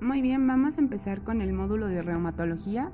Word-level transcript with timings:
Muy 0.00 0.20
bien, 0.20 0.46
vamos 0.46 0.76
a 0.76 0.82
empezar 0.82 1.24
con 1.24 1.40
el 1.40 1.54
módulo 1.54 1.86
de 1.86 2.02
reumatología. 2.02 2.92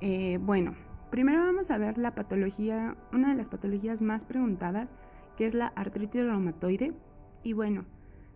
Eh, 0.00 0.38
bueno, 0.40 0.74
primero 1.10 1.40
vamos 1.40 1.70
a 1.70 1.76
ver 1.76 1.98
la 1.98 2.14
patología, 2.14 2.96
una 3.12 3.28
de 3.28 3.34
las 3.34 3.50
patologías 3.50 4.00
más 4.00 4.24
preguntadas, 4.24 4.88
que 5.36 5.44
es 5.44 5.52
la 5.52 5.66
artritis 5.66 6.24
reumatoide. 6.24 6.94
Y 7.42 7.52
bueno, 7.52 7.84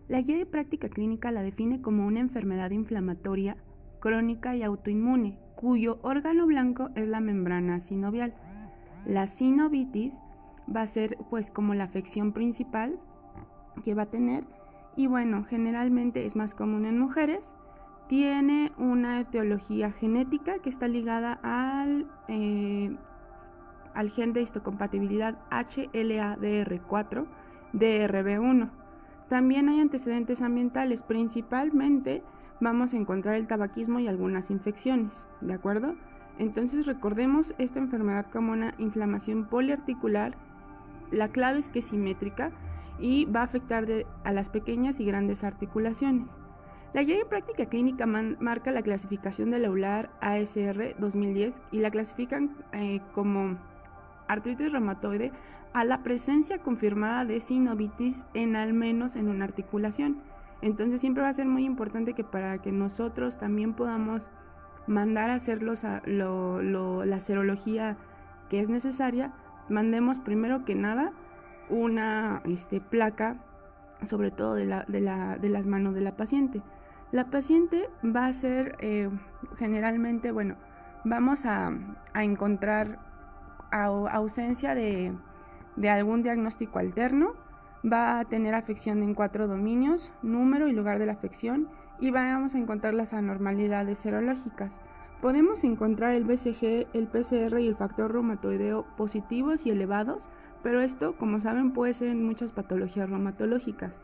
la 0.07 0.21
guía 0.21 0.37
de 0.37 0.45
práctica 0.45 0.89
clínica 0.89 1.31
la 1.31 1.41
define 1.41 1.81
como 1.81 2.05
una 2.05 2.19
enfermedad 2.19 2.69
inflamatoria 2.69 3.57
crónica 3.99 4.55
y 4.55 4.61
autoinmune, 4.61 5.39
cuyo 5.55 5.97
órgano 6.03 6.45
blanco 6.45 6.89
es 6.93 7.07
la 7.07 7.19
membrana 7.19 7.79
sinovial. 7.79 8.35
La 9.07 9.25
sinovitis 9.25 10.19
va 10.73 10.81
a 10.81 10.87
ser 10.87 11.17
pues 11.31 11.49
como 11.49 11.73
la 11.73 11.85
afección 11.85 12.31
principal 12.31 12.99
que 13.83 13.95
va 13.95 14.03
a 14.03 14.11
tener 14.11 14.43
y 14.95 15.07
bueno, 15.07 15.45
generalmente 15.45 16.25
es 16.25 16.35
más 16.35 16.53
común 16.53 16.85
en 16.85 16.99
mujeres. 16.99 17.55
Tiene 18.07 18.71
una 18.77 19.19
etiología 19.19 19.91
genética 19.91 20.59
que 20.59 20.69
está 20.69 20.87
ligada 20.87 21.39
al, 21.43 22.07
eh, 22.29 22.95
al 23.93 24.11
gen 24.11 24.31
de 24.31 24.41
histocompatibilidad 24.41 25.37
HLA-DR4 25.51 27.25
DRB1. 27.73 28.69
También 29.27 29.67
hay 29.67 29.81
antecedentes 29.81 30.41
ambientales, 30.41 31.03
principalmente 31.03 32.23
vamos 32.61 32.93
a 32.93 32.97
encontrar 32.97 33.35
el 33.35 33.47
tabaquismo 33.47 33.99
y 33.99 34.07
algunas 34.07 34.51
infecciones, 34.51 35.27
¿de 35.41 35.53
acuerdo? 35.53 35.95
Entonces 36.39 36.85
recordemos 36.85 37.53
esta 37.57 37.79
enfermedad 37.79 38.27
como 38.31 38.53
una 38.53 38.73
inflamación 38.77 39.45
poliarticular. 39.45 40.37
La 41.11 41.27
clave 41.27 41.59
es 41.59 41.67
que 41.67 41.79
es 41.79 41.85
simétrica 41.85 42.51
y 42.99 43.25
va 43.25 43.41
a 43.41 43.43
afectar 43.43 43.85
a 44.23 44.31
las 44.31 44.49
pequeñas 44.49 44.99
y 45.01 45.05
grandes 45.05 45.43
articulaciones. 45.43 46.37
La 46.93 47.03
guía 47.03 47.17
de 47.17 47.25
práctica 47.25 47.65
clínica 47.65 48.05
marca 48.05 48.71
la 48.71 48.81
clasificación 48.81 49.51
del 49.51 49.65
EULAR 49.65 50.09
ASR 50.21 50.95
2010 50.97 51.61
y 51.71 51.79
la 51.79 51.91
clasifican 51.91 52.55
eh, 52.71 53.01
como 53.13 53.57
artritis 54.27 54.71
reumatoide 54.71 55.31
a 55.73 55.83
la 55.83 56.01
presencia 56.01 56.59
confirmada 56.59 57.25
de 57.25 57.39
sinovitis 57.39 58.23
en 58.33 58.55
al 58.55 58.73
menos 58.73 59.15
en 59.15 59.27
una 59.27 59.45
articulación. 59.45 60.21
Entonces 60.61 61.01
siempre 61.01 61.23
va 61.23 61.29
a 61.29 61.33
ser 61.33 61.45
muy 61.45 61.65
importante 61.65 62.13
que 62.13 62.23
para 62.23 62.57
que 62.61 62.71
nosotros 62.71 63.37
también 63.37 63.73
podamos 63.73 64.23
mandar 64.87 65.29
a 65.29 65.35
hacer 65.35 65.61
la 65.61 67.19
serología 67.19 67.97
que 68.49 68.59
es 68.59 68.69
necesaria, 68.69 69.33
mandemos 69.69 70.19
primero 70.19 70.65
que 70.65 70.73
nada 70.73 71.11
una 71.69 72.41
este, 72.45 72.79
placa, 72.79 73.37
sobre 74.05 74.31
todo 74.31 74.55
de, 74.55 74.65
las 74.65 75.67
manos 75.67 75.93
de 75.93 76.01
la 76.01 76.15
paciente. 76.15 76.61
La 77.11 77.29
paciente 77.29 77.89
va 78.03 78.25
a 78.25 78.33
ser 78.33 78.75
eh, 78.81 79.09
generalmente, 79.57 80.31
bueno, 80.31 80.55
vamos 81.05 81.45
a, 81.45 81.71
encontrar 82.15 82.99
ausencia 83.71 84.75
de, 84.75 85.13
de 85.77 85.89
algún 85.89 86.21
diagnóstico 86.21 86.79
alterno, 86.79 87.33
va 87.85 88.19
a 88.19 88.25
tener 88.25 88.55
afección 88.55 89.03
en 89.03 89.13
cuatro 89.13 89.47
dominios, 89.47 90.11
número 90.21 90.67
y 90.67 90.73
lugar 90.73 90.99
de 90.99 91.05
la 91.05 91.13
afección, 91.13 91.69
y 91.99 92.11
vamos 92.11 92.55
a 92.55 92.59
encontrar 92.59 92.93
las 92.93 93.13
anormalidades 93.13 93.99
serológicas. 93.99 94.81
Podemos 95.21 95.63
encontrar 95.63 96.13
el 96.13 96.25
BCG, 96.25 96.87
el 96.93 97.07
PCR 97.07 97.59
y 97.59 97.67
el 97.67 97.77
factor 97.77 98.11
reumatoideo 98.11 98.85
positivos 98.97 99.65
y 99.65 99.71
elevados, 99.71 100.27
pero 100.61 100.81
esto, 100.81 101.15
como 101.17 101.39
saben, 101.39 101.71
puede 101.71 101.93
ser 101.93 102.09
en 102.09 102.25
muchas 102.25 102.51
patologías 102.51 103.09
reumatológicas. 103.09 103.97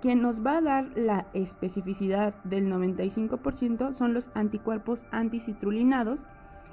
Quien 0.00 0.20
nos 0.20 0.44
va 0.44 0.58
a 0.58 0.60
dar 0.60 0.96
la 0.96 1.26
especificidad 1.32 2.34
del 2.44 2.70
95% 2.70 3.94
son 3.94 4.14
los 4.14 4.30
anticuerpos 4.34 5.04
anticitrulinados, 5.10 6.26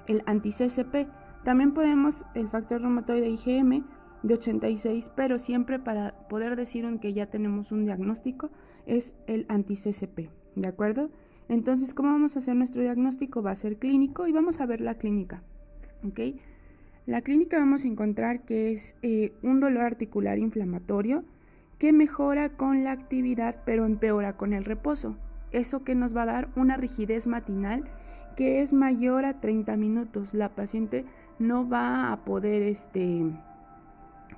el 0.07 0.23
anti-CCP. 0.25 1.07
También 1.44 1.73
podemos 1.73 2.25
el 2.35 2.49
factor 2.49 2.81
reumatoide 2.81 3.29
IgM 3.29 3.85
de 4.23 4.33
86, 4.33 5.12
pero 5.16 5.38
siempre 5.38 5.79
para 5.79 6.28
poder 6.28 6.56
decir 6.56 6.85
que 7.01 7.13
ya 7.13 7.28
tenemos 7.28 7.72
un 7.72 7.85
diagnóstico 7.85 8.50
es 8.85 9.13
el 9.28 9.45
anti-CCP, 9.50 10.29
¿de 10.56 10.67
acuerdo? 10.67 11.09
Entonces, 11.50 11.94
¿cómo 11.94 12.09
vamos 12.09 12.35
a 12.35 12.39
hacer 12.39 12.56
nuestro 12.56 12.81
diagnóstico? 12.81 13.41
Va 13.41 13.51
a 13.51 13.56
ser 13.56 13.78
clínico 13.78 14.28
y 14.28 14.31
vamos 14.31 14.62
a 14.62 14.66
ver 14.66 14.81
la 14.81 14.95
clínica, 14.95 15.44
¿ok? 16.06 16.19
La 17.06 17.22
clínica 17.22 17.57
vamos 17.57 17.83
a 17.83 17.88
encontrar 17.88 18.45
que 18.45 18.72
es 18.72 18.95
eh, 19.01 19.33
un 19.44 19.59
dolor 19.59 19.83
articular 19.83 20.39
inflamatorio 20.39 21.25
que 21.83 21.91
mejora 21.91 22.47
con 22.47 22.85
la 22.85 22.94
actividad 22.94 23.57
pero 23.66 23.85
empeora 23.85 24.38
con 24.38 24.53
el 24.53 24.63
reposo. 24.63 25.17
Eso 25.51 25.83
que 25.83 25.95
nos 25.95 26.16
va 26.16 26.21
a 26.21 26.27
dar 26.27 26.47
una 26.55 26.77
rigidez 26.77 27.27
matinal 27.27 27.83
que 28.38 28.61
es 28.61 28.71
mayor 28.71 29.25
a 29.25 29.41
30 29.41 29.75
minutos. 29.75 30.33
La 30.33 30.47
paciente 30.47 31.03
no 31.39 31.67
va 31.67 32.13
a 32.13 32.23
poder, 32.23 32.61
este, 32.61 33.25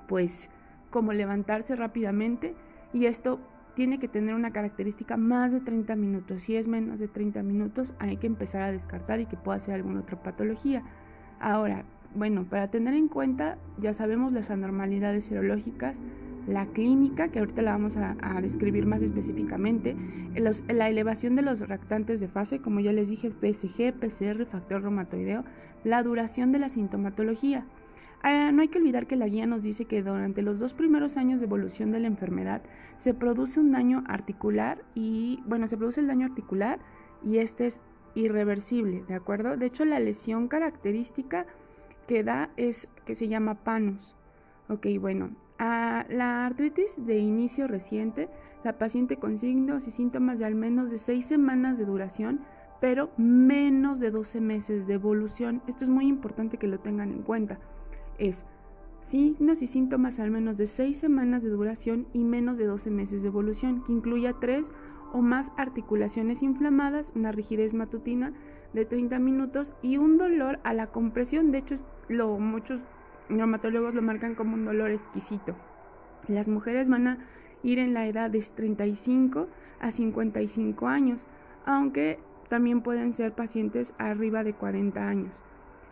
pues, 0.08 0.50
como 0.90 1.12
levantarse 1.12 1.76
rápidamente 1.76 2.56
y 2.92 3.06
esto 3.06 3.38
tiene 3.76 4.00
que 4.00 4.08
tener 4.08 4.34
una 4.34 4.50
característica 4.50 5.16
más 5.16 5.52
de 5.52 5.60
30 5.60 5.94
minutos. 5.94 6.42
Si 6.42 6.56
es 6.56 6.66
menos 6.66 6.98
de 6.98 7.06
30 7.06 7.44
minutos, 7.44 7.94
hay 8.00 8.16
que 8.16 8.26
empezar 8.26 8.62
a 8.62 8.72
descartar 8.72 9.20
y 9.20 9.26
que 9.26 9.36
pueda 9.36 9.60
ser 9.60 9.76
alguna 9.76 10.00
otra 10.00 10.20
patología. 10.20 10.82
Ahora, 11.38 11.84
bueno, 12.12 12.42
para 12.42 12.72
tener 12.72 12.94
en 12.94 13.06
cuenta, 13.06 13.56
ya 13.78 13.92
sabemos 13.92 14.32
las 14.32 14.50
anormalidades 14.50 15.26
serológicas, 15.26 16.00
la 16.46 16.66
clínica, 16.66 17.28
que 17.28 17.40
ahorita 17.40 17.62
la 17.62 17.72
vamos 17.72 17.96
a, 17.96 18.14
describir 18.40 18.86
más 18.86 19.02
específicamente, 19.02 19.96
la 20.68 20.88
elevación 20.88 21.36
de 21.36 21.42
los 21.42 21.60
reactantes 21.60 22.20
de 22.20 22.28
fase, 22.28 22.60
como 22.60 22.80
ya 22.80 22.92
les 22.92 23.08
dije, 23.08 23.30
PSG, 23.30 23.92
PCR, 23.94 24.46
factor 24.46 24.82
reumatoideo, 24.82 25.44
la 25.84 26.02
duración 26.02 26.52
de 26.52 26.58
la 26.58 26.68
sintomatología. 26.68 27.64
Ah, 28.22 28.50
no 28.52 28.62
hay 28.62 28.68
que 28.68 28.78
olvidar 28.78 29.06
que 29.06 29.16
la 29.16 29.28
guía 29.28 29.46
nos 29.46 29.62
dice 29.62 29.84
que 29.84 30.02
durante 30.02 30.42
los 30.42 30.58
dos 30.58 30.74
primeros 30.74 31.16
años 31.16 31.40
de 31.40 31.46
evolución 31.46 31.92
de 31.92 32.00
la 32.00 32.08
enfermedad 32.08 32.62
se 32.98 33.14
produce 33.14 33.60
un 33.60 33.72
daño 33.72 34.02
articular 34.08 34.82
y, 34.94 35.40
bueno, 35.46 35.68
se 35.68 35.76
produce 35.76 36.00
el 36.00 36.06
daño 36.06 36.26
articular 36.26 36.80
y 37.24 37.38
este 37.38 37.66
es 37.66 37.80
irreversible, 38.14 39.04
¿de 39.06 39.14
acuerdo? 39.14 39.56
De 39.56 39.66
hecho, 39.66 39.84
la 39.84 40.00
lesión 40.00 40.48
característica 40.48 41.46
que 42.08 42.24
da 42.24 42.50
es 42.56 42.88
que 43.04 43.14
se 43.14 43.28
llama 43.28 43.54
panus. 43.62 44.16
Ok, 44.68 44.86
bueno, 44.98 45.30
a 45.58 46.06
la 46.08 46.46
artritis 46.46 46.94
de 47.06 47.18
inicio 47.18 47.66
reciente, 47.66 48.28
la 48.64 48.78
paciente 48.78 49.16
con 49.16 49.38
signos 49.38 49.86
y 49.86 49.90
síntomas 49.90 50.38
de 50.38 50.44
al 50.44 50.54
menos 50.54 50.90
de 50.90 50.98
6 50.98 51.24
semanas 51.24 51.78
de 51.78 51.84
duración, 51.84 52.40
pero 52.80 53.10
menos 53.16 54.00
de 54.00 54.10
12 54.10 54.40
meses 54.40 54.86
de 54.86 54.94
evolución. 54.94 55.62
Esto 55.66 55.84
es 55.84 55.90
muy 55.90 56.06
importante 56.06 56.58
que 56.58 56.66
lo 56.66 56.78
tengan 56.80 57.12
en 57.12 57.22
cuenta. 57.22 57.58
Es 58.18 58.44
signos 59.00 59.62
y 59.62 59.66
síntomas 59.66 60.18
al 60.18 60.30
menos 60.30 60.56
de 60.56 60.66
6 60.66 60.98
semanas 60.98 61.42
de 61.42 61.50
duración 61.50 62.06
y 62.12 62.24
menos 62.24 62.58
de 62.58 62.66
12 62.66 62.90
meses 62.90 63.22
de 63.22 63.28
evolución, 63.28 63.82
que 63.84 63.92
incluya 63.92 64.34
3 64.38 64.70
o 65.12 65.22
más 65.22 65.52
articulaciones 65.56 66.42
inflamadas, 66.42 67.12
una 67.14 67.32
rigidez 67.32 67.72
matutina 67.72 68.32
de 68.72 68.84
30 68.84 69.18
minutos 69.20 69.74
y 69.80 69.96
un 69.96 70.18
dolor 70.18 70.58
a 70.64 70.74
la 70.74 70.88
compresión. 70.88 71.52
De 71.52 71.58
hecho, 71.58 71.76
lo, 72.08 72.38
muchos 72.38 72.80
reumatólogos 73.28 73.94
lo 73.94 74.02
marcan 74.02 74.34
como 74.34 74.54
un 74.54 74.64
dolor 74.64 74.90
exquisito. 74.90 75.54
Las 76.28 76.48
mujeres 76.48 76.88
van 76.88 77.06
a 77.08 77.18
ir 77.62 77.78
en 77.78 77.94
la 77.94 78.06
edad 78.06 78.30
de 78.30 78.40
35 78.40 79.48
a 79.80 79.90
55 79.90 80.88
años, 80.88 81.26
aunque 81.64 82.18
también 82.48 82.80
pueden 82.80 83.12
ser 83.12 83.32
pacientes 83.32 83.94
arriba 83.98 84.44
de 84.44 84.54
40 84.54 85.08
años. 85.08 85.44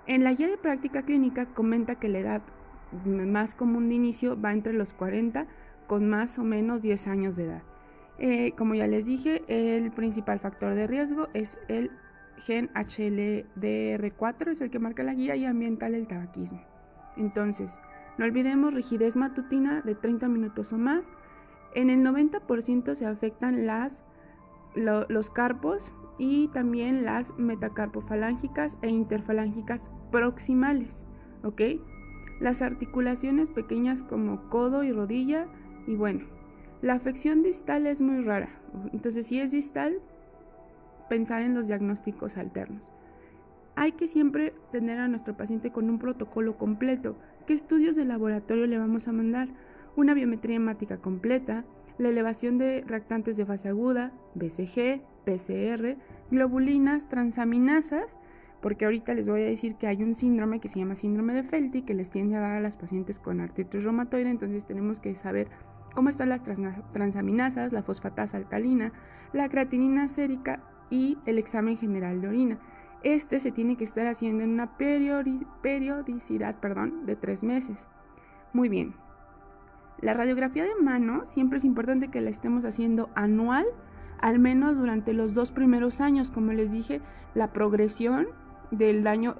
En 0.06 0.22
la 0.22 0.32
guía 0.32 0.48
de 0.48 0.58
práctica 0.58 1.02
clínica 1.02 1.46
comenta 1.46 1.96
que 1.96 2.08
la 2.08 2.18
edad 2.18 2.42
más 3.04 3.54
común 3.54 3.88
de 3.88 3.94
inicio 3.94 4.40
va 4.40 4.52
entre 4.52 4.72
los 4.72 4.92
40 4.92 5.46
con 5.86 6.08
más 6.08 6.38
o 6.38 6.44
menos 6.44 6.82
10 6.82 7.06
años 7.08 7.36
de 7.36 7.44
edad. 7.44 7.62
Eh, 8.18 8.52
como 8.56 8.74
ya 8.74 8.86
les 8.86 9.06
dije, 9.06 9.42
el 9.48 9.90
principal 9.90 10.38
factor 10.38 10.74
de 10.74 10.86
riesgo 10.86 11.28
es 11.34 11.58
el 11.68 11.90
gen 12.44 12.70
HLDR4, 12.74 14.48
es 14.52 14.60
el 14.60 14.70
que 14.70 14.78
marca 14.78 15.02
la 15.02 15.14
guía 15.14 15.34
y 15.36 15.44
ambiental 15.44 15.94
el 15.94 16.06
tabaquismo. 16.06 16.60
Entonces, 17.16 17.80
no 18.18 18.24
olvidemos 18.24 18.74
rigidez 18.74 19.16
matutina 19.16 19.80
de 19.82 19.94
30 19.94 20.28
minutos 20.28 20.72
o 20.72 20.78
más. 20.78 21.10
En 21.74 21.90
el 21.90 22.00
90% 22.00 22.94
se 22.94 23.06
afectan 23.06 23.66
los 24.76 25.30
carpos 25.30 25.92
y 26.18 26.48
también 26.48 27.04
las 27.04 27.36
metacarpofalángicas 27.36 28.78
e 28.82 28.88
interfalángicas 28.88 29.90
proximales. 30.10 31.04
¿Ok? 31.42 31.60
Las 32.40 32.62
articulaciones 32.62 33.50
pequeñas 33.50 34.02
como 34.02 34.48
codo 34.48 34.84
y 34.84 34.92
rodilla. 34.92 35.46
Y 35.86 35.96
bueno, 35.96 36.26
la 36.82 36.94
afección 36.94 37.42
distal 37.42 37.86
es 37.86 38.00
muy 38.00 38.22
rara. 38.22 38.50
Entonces, 38.92 39.26
si 39.26 39.40
es 39.40 39.50
distal, 39.50 40.00
pensar 41.08 41.42
en 41.42 41.54
los 41.54 41.66
diagnósticos 41.66 42.36
alternos. 42.36 42.93
Hay 43.76 43.92
que 43.92 44.06
siempre 44.06 44.54
tener 44.70 44.98
a 44.98 45.08
nuestro 45.08 45.36
paciente 45.36 45.72
con 45.72 45.90
un 45.90 45.98
protocolo 45.98 46.56
completo. 46.56 47.16
¿Qué 47.46 47.54
estudios 47.54 47.96
de 47.96 48.04
laboratorio 48.04 48.66
le 48.66 48.78
vamos 48.78 49.08
a 49.08 49.12
mandar? 49.12 49.48
Una 49.96 50.14
biometría 50.14 50.56
hemática 50.56 50.98
completa, 50.98 51.64
la 51.98 52.08
elevación 52.08 52.58
de 52.58 52.84
reactantes 52.86 53.36
de 53.36 53.46
fase 53.46 53.68
aguda, 53.68 54.12
BCG, 54.34 55.02
PCR, 55.24 55.96
globulinas 56.30 57.08
transaminasas, 57.08 58.16
porque 58.60 58.84
ahorita 58.84 59.12
les 59.14 59.28
voy 59.28 59.42
a 59.42 59.46
decir 59.46 59.74
que 59.74 59.86
hay 59.86 60.02
un 60.02 60.14
síndrome 60.14 60.60
que 60.60 60.68
se 60.68 60.78
llama 60.78 60.94
síndrome 60.94 61.34
de 61.34 61.42
Felty 61.42 61.82
que 61.82 61.94
les 61.94 62.10
tiende 62.10 62.36
a 62.36 62.40
dar 62.40 62.52
a 62.52 62.60
las 62.60 62.76
pacientes 62.76 63.18
con 63.20 63.40
artritis 63.40 63.82
reumatoide, 63.82 64.30
entonces 64.30 64.66
tenemos 64.66 65.00
que 65.00 65.14
saber 65.14 65.48
cómo 65.94 66.08
están 66.08 66.30
las 66.30 66.42
transaminasas, 66.92 67.72
la 67.72 67.82
fosfatasa 67.82 68.36
alcalina, 68.36 68.92
la 69.32 69.48
creatinina 69.48 70.08
sérica 70.08 70.62
y 70.90 71.18
el 71.26 71.38
examen 71.38 71.76
general 71.76 72.20
de 72.20 72.28
orina. 72.28 72.58
Este 73.04 73.38
se 73.38 73.52
tiene 73.52 73.76
que 73.76 73.84
estar 73.84 74.06
haciendo 74.06 74.42
en 74.42 74.50
una 74.50 74.78
periodicidad 74.78 76.56
perdón, 76.58 77.04
de 77.04 77.16
tres 77.16 77.44
meses. 77.44 77.86
Muy 78.54 78.70
bien. 78.70 78.94
La 80.00 80.14
radiografía 80.14 80.64
de 80.64 80.74
mano 80.82 81.24
siempre 81.26 81.58
es 81.58 81.64
importante 81.64 82.08
que 82.08 82.22
la 82.22 82.30
estemos 82.30 82.64
haciendo 82.64 83.10
anual, 83.14 83.66
al 84.20 84.38
menos 84.38 84.76
durante 84.76 85.12
los 85.12 85.34
dos 85.34 85.52
primeros 85.52 86.00
años. 86.00 86.30
Como 86.30 86.54
les 86.54 86.72
dije, 86.72 87.02
la 87.34 87.52
progresión 87.52 88.26
del 88.70 89.04
daño 89.04 89.36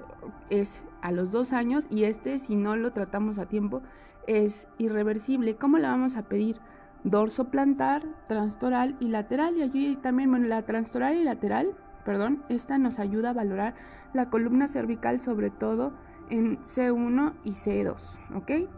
es 0.51 0.83
a 1.01 1.11
los 1.11 1.31
dos 1.31 1.51
años 1.51 1.87
y 1.89 2.03
este, 2.03 2.37
si 2.37 2.55
no 2.55 2.75
lo 2.75 2.93
tratamos 2.93 3.39
a 3.39 3.47
tiempo, 3.47 3.81
es 4.27 4.67
irreversible. 4.77 5.55
¿Cómo 5.55 5.79
la 5.79 5.89
vamos 5.89 6.17
a 6.17 6.23
pedir? 6.23 6.57
Dorso 7.03 7.45
plantar, 7.45 8.03
transtoral 8.27 8.95
y 8.99 9.07
lateral. 9.07 9.57
Y 9.57 9.63
allí 9.63 9.95
también, 9.95 10.29
bueno, 10.29 10.47
la 10.47 10.63
transtoral 10.63 11.15
y 11.15 11.23
lateral, 11.23 11.75
perdón, 12.05 12.43
esta 12.47 12.77
nos 12.77 12.99
ayuda 12.99 13.31
a 13.31 13.33
valorar 13.33 13.73
la 14.13 14.29
columna 14.29 14.67
cervical, 14.67 15.19
sobre 15.19 15.49
todo 15.49 15.91
en 16.29 16.59
C1 16.59 17.33
y 17.43 17.51
C2, 17.51 18.19
¿ok? 18.35 18.69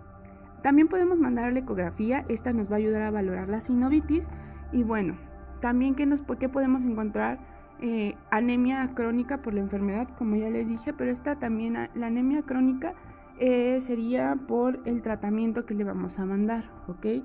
También 0.63 0.87
podemos 0.87 1.19
mandar 1.19 1.53
la 1.53 1.59
ecografía, 1.59 2.25
esta 2.29 2.53
nos 2.53 2.71
va 2.71 2.75
a 2.75 2.77
ayudar 2.77 3.03
a 3.03 3.11
valorar 3.11 3.47
la 3.49 3.61
sinovitis 3.61 4.27
y 4.71 4.83
bueno, 4.83 5.15
también 5.59 5.95
que 5.95 6.05
nos, 6.05 6.23
¿qué 6.39 6.49
podemos 6.49 6.83
encontrar? 6.83 7.39
Eh, 7.79 8.15
anemia 8.31 8.89
crónica 8.95 9.37
por 9.43 9.53
la 9.53 9.59
enfermedad, 9.59 10.07
como 10.17 10.35
ya 10.35 10.49
les 10.49 10.67
dije, 10.67 10.93
pero 10.93 11.11
esta 11.11 11.37
también, 11.37 11.77
la 11.93 12.07
anemia 12.07 12.41
crónica 12.41 12.95
eh, 13.39 13.79
sería 13.81 14.35
por 14.47 14.79
el 14.85 15.03
tratamiento 15.03 15.65
que 15.67 15.75
le 15.75 15.83
vamos 15.83 16.17
a 16.17 16.25
mandar, 16.25 16.71
¿ok? 16.87 17.23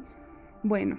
Bueno, 0.62 0.98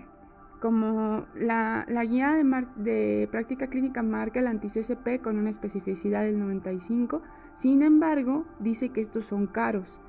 como 0.63 1.25
la, 1.35 1.85
guía 2.05 2.41
de, 2.77 3.27
práctica 3.29 3.67
clínica 3.67 4.01
marca 4.01 4.39
el 4.39 4.47
anti-CCP 4.47 5.21
con 5.21 5.37
una 5.37 5.49
especificidad 5.49 6.23
del 6.23 6.39
95, 6.39 7.21
sin 7.57 7.83
embargo, 7.83 8.45
dice 8.59 8.87
que 8.87 9.01
estos 9.01 9.25
son 9.25 9.47
caros. 9.47 9.99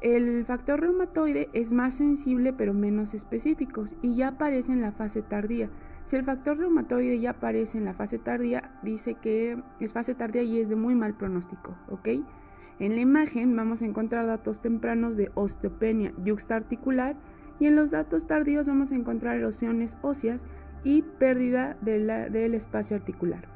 El 0.00 0.44
factor 0.44 0.80
reumatoide 0.80 1.50
es 1.52 1.70
más 1.70 1.94
sensible 1.94 2.52
pero 2.52 2.74
menos 2.74 3.14
específico 3.14 3.84
y 4.02 4.16
ya 4.16 4.30
aparece 4.30 4.72
en 4.72 4.80
la 4.80 4.90
fase 4.90 5.22
tardía. 5.22 5.70
Si 6.06 6.16
el 6.16 6.24
factor 6.24 6.58
reumatoide 6.58 7.20
ya 7.20 7.30
aparece 7.30 7.78
en 7.78 7.84
la 7.84 7.94
fase 7.94 8.18
tardía, 8.18 8.72
dice 8.82 9.14
que 9.14 9.62
es 9.78 9.92
fase 9.92 10.16
tardía 10.16 10.42
y 10.42 10.58
es 10.58 10.68
de 10.68 10.74
muy 10.74 10.96
mal 10.96 11.14
pronóstico, 11.14 11.76
¿ok? 11.88 12.08
En 12.80 12.96
la 12.96 13.00
imagen 13.00 13.54
vamos 13.54 13.82
a 13.82 13.86
encontrar 13.86 14.26
datos 14.26 14.60
tempranos 14.60 15.16
de 15.16 15.30
osteopenia 15.36 16.12
yuxtaarticular 16.24 17.14
y 17.62 17.68
en 17.68 17.76
los 17.76 17.92
datos 17.92 18.26
tardíos 18.26 18.66
vamos 18.66 18.90
a 18.90 18.96
encontrar 18.96 19.36
erosiones 19.36 19.96
óseas 20.02 20.44
y 20.82 21.02
pérdida 21.02 21.76
del 21.80 22.54
espacio 22.54 22.96
articular. 22.96 23.46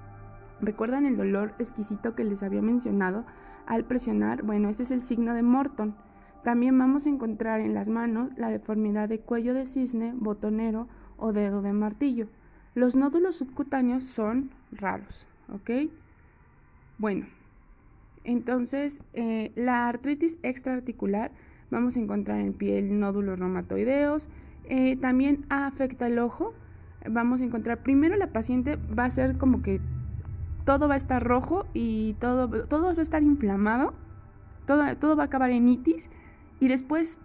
¿Recuerdan 0.60 1.06
el 1.06 1.16
dolor 1.16 1.54
exquisito 1.58 2.14
que 2.14 2.22
les 2.22 2.44
había 2.44 2.62
mencionado 2.62 3.26
al 3.66 3.82
presionar? 3.82 4.44
Bueno, 4.44 4.68
este 4.68 4.84
es 4.84 4.92
el 4.92 5.00
signo 5.00 5.34
de 5.34 5.42
Morton. 5.42 5.96
También 6.44 6.78
vamos 6.78 7.06
a 7.06 7.08
encontrar 7.08 7.58
en 7.58 7.74
las 7.74 7.88
manos 7.88 8.30
la 8.36 8.48
deformidad 8.48 9.08
de 9.08 9.18
cuello 9.18 9.54
de 9.54 9.66
cisne, 9.66 10.12
botonero 10.14 10.86
o 11.16 11.32
dedo 11.32 11.60
de 11.60 11.72
martillo. 11.72 12.28
Los 12.76 12.94
nódulos 12.94 13.34
subcutáneos 13.34 14.04
son 14.04 14.50
raros, 14.70 15.26
¿ok? 15.52 15.90
Bueno, 16.98 17.26
entonces, 18.22 19.02
eh, 19.14 19.50
la 19.56 19.88
artritis 19.88 20.38
extraarticular 20.44 21.32
vamos 21.70 21.96
a 21.96 22.00
encontrar 22.00 22.40
en 22.40 22.52
piel 22.52 22.98
nódulos 22.98 23.38
reumatoideos. 23.38 24.28
Eh, 24.64 24.96
también 24.96 25.44
afecta 25.48 26.06
el 26.06 26.18
ojo. 26.18 26.54
Vamos 27.08 27.40
a 27.40 27.44
encontrar, 27.44 27.82
primero 27.82 28.16
la 28.16 28.32
paciente 28.32 28.76
va 28.76 29.04
a 29.04 29.10
ser 29.10 29.38
como 29.38 29.62
que 29.62 29.80
todo 30.64 30.88
va 30.88 30.94
a 30.94 30.96
estar 30.96 31.22
rojo 31.22 31.66
y 31.72 32.14
todo, 32.14 32.66
todo 32.66 32.86
va 32.86 32.98
a 32.98 33.02
estar 33.02 33.22
inflamado. 33.22 33.94
Todo, 34.66 34.96
todo 34.96 35.16
va 35.16 35.24
a 35.24 35.26
acabar 35.26 35.50
en 35.50 35.68
itis. 35.68 36.10
Y 36.58 36.68
después, 36.68 37.18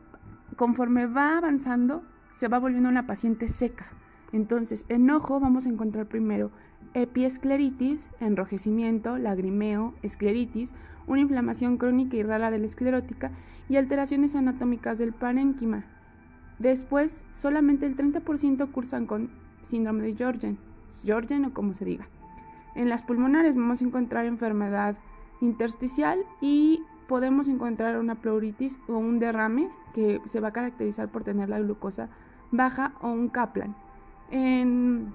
conforme 0.55 1.07
va 1.07 1.37
avanzando, 1.37 2.03
se 2.35 2.47
va 2.47 2.59
volviendo 2.59 2.89
una 2.89 3.07
paciente 3.07 3.47
seca. 3.47 3.85
Entonces, 4.31 4.85
en 4.89 5.09
ojo 5.09 5.39
vamos 5.39 5.65
a 5.65 5.69
encontrar 5.69 6.05
primero 6.05 6.51
epiescleritis, 6.93 8.09
enrojecimiento, 8.19 9.17
lagrimeo, 9.17 9.93
escleritis, 10.01 10.73
una 11.07 11.21
inflamación 11.21 11.77
crónica 11.77 12.17
y 12.17 12.23
rara 12.23 12.51
de 12.51 12.59
la 12.59 12.65
esclerótica 12.65 13.31
y 13.69 13.77
alteraciones 13.77 14.35
anatómicas 14.35 14.97
del 14.97 15.13
parénquima. 15.13 15.85
Después, 16.59 17.23
solamente 17.33 17.85
el 17.85 17.95
30% 17.95 18.71
cursan 18.71 19.05
con 19.05 19.29
síndrome 19.63 20.03
de 20.03 20.15
Jorgen, 20.15 20.57
Jorgen 21.05 21.45
o 21.45 21.53
como 21.53 21.73
se 21.73 21.85
diga. 21.85 22.07
En 22.75 22.89
las 22.89 23.03
pulmonares 23.03 23.55
vamos 23.55 23.81
a 23.81 23.85
encontrar 23.85 24.25
enfermedad 24.25 24.97
intersticial 25.41 26.19
y 26.39 26.83
podemos 27.07 27.47
encontrar 27.47 27.97
una 27.97 28.15
pleuritis 28.15 28.79
o 28.87 28.97
un 28.97 29.19
derrame 29.19 29.69
que 29.93 30.21
se 30.25 30.39
va 30.39 30.49
a 30.49 30.53
caracterizar 30.53 31.09
por 31.09 31.23
tener 31.23 31.49
la 31.49 31.59
glucosa 31.59 32.09
baja 32.51 32.93
o 33.01 33.09
un 33.09 33.29
Kaplan. 33.29 33.75
En 34.29 35.13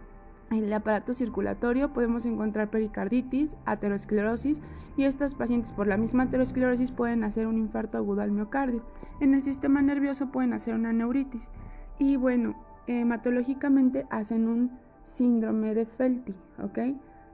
en 0.51 0.65
el 0.65 0.73
aparato 0.73 1.13
circulatorio 1.13 1.93
podemos 1.93 2.25
encontrar 2.25 2.71
pericarditis, 2.71 3.57
aterosclerosis 3.65 4.63
y 4.97 5.05
estos 5.05 5.35
pacientes 5.35 5.73
por 5.73 5.87
la 5.87 5.97
misma 5.97 6.25
aterosclerosis 6.25 6.93
pueden 6.93 7.25
hacer 7.25 7.47
un 7.47 7.59
infarto 7.59 7.99
agudo 7.99 8.23
al 8.23 8.31
miocardio. 8.31 8.83
En 9.21 9.35
el 9.35 9.43
sistema 9.43 9.83
nervioso 9.83 10.31
pueden 10.31 10.53
hacer 10.53 10.75
una 10.75 10.93
neuritis 10.93 11.51
y 11.99 12.17
bueno, 12.17 12.55
hematológicamente 12.87 14.07
hacen 14.11 14.49
un 14.49 14.71
síndrome 15.03 15.75
de 15.75 15.87
Felty, 15.87 16.35
¿ok? 16.63 16.79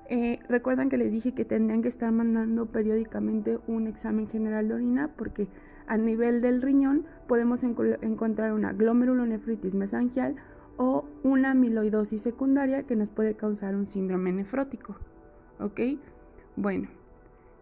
Eh, 0.08 0.40
recuerdan 0.48 0.88
que 0.88 0.98
les 0.98 1.12
dije 1.12 1.32
que 1.32 1.44
tendrían 1.44 1.82
que 1.82 1.88
estar 1.88 2.10
mandando 2.12 2.66
periódicamente 2.66 3.58
un 3.66 3.86
examen 3.86 4.28
general 4.28 4.68
de 4.68 4.74
orina 4.74 5.10
porque 5.16 5.48
a 5.86 5.96
nivel 5.96 6.40
del 6.40 6.62
riñón 6.62 7.04
podemos 7.26 7.62
encontrar 7.64 8.52
una 8.52 8.72
glomerulonefritis 8.72 9.74
mesangial 9.74 10.36
o 10.76 11.04
una 11.22 11.50
amiloidosis 11.50 12.22
secundaria 12.22 12.84
que 12.84 12.96
nos 12.96 13.10
puede 13.10 13.34
causar 13.34 13.74
un 13.74 13.88
síndrome 13.88 14.32
nefrótico. 14.32 14.96
¿Ok? 15.60 15.80
Bueno, 16.56 16.88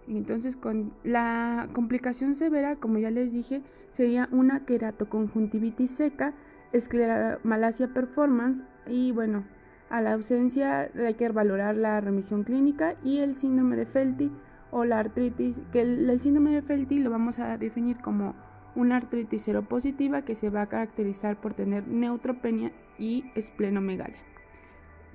entonces 0.09 0.57
con 0.57 0.93
la 1.05 1.69
complicación 1.73 2.35
severa, 2.35 2.77
como 2.77 2.99
ya 2.99 3.11
les 3.11 3.33
dije, 3.33 3.63
sería 3.93 4.29
una 4.33 4.65
queratoconjuntivitis 4.65 5.91
seca, 5.91 6.35
escleromalacia 6.73 7.89
performance 7.89 8.63
y 8.87 9.13
bueno, 9.13 9.45
a 9.89 10.01
la 10.01 10.13
ausencia 10.13 10.91
hay 10.95 11.15
que 11.15 11.29
valorar 11.29 11.77
la 11.77 12.01
remisión 12.01 12.45
clínica 12.45 12.95
y 13.03 13.19
el 13.19 13.37
síndrome 13.37 13.77
de 13.77 13.87
Felty 13.87 14.31
o 14.71 14.85
la 14.85 15.01
artritis, 15.01 15.61
que 15.73 15.83
el, 15.83 16.21
síndrome 16.21 16.53
de 16.53 16.63
Felty 16.63 17.01
lo 17.01 17.11
vamos 17.11 17.41
a 17.41 17.59
definir 17.59 17.99
como 17.99 18.35
una 18.75 18.97
artritis 18.97 19.43
seropositiva 19.43 20.23
que 20.23 20.35
se 20.35 20.51
va 20.51 20.63
a 20.63 20.69
caracterizar 20.69 21.41
por 21.41 21.55
tener 21.55 21.87
neutropenia 21.89 22.73
y 22.99 23.25
esplenomegalia. 23.35 24.19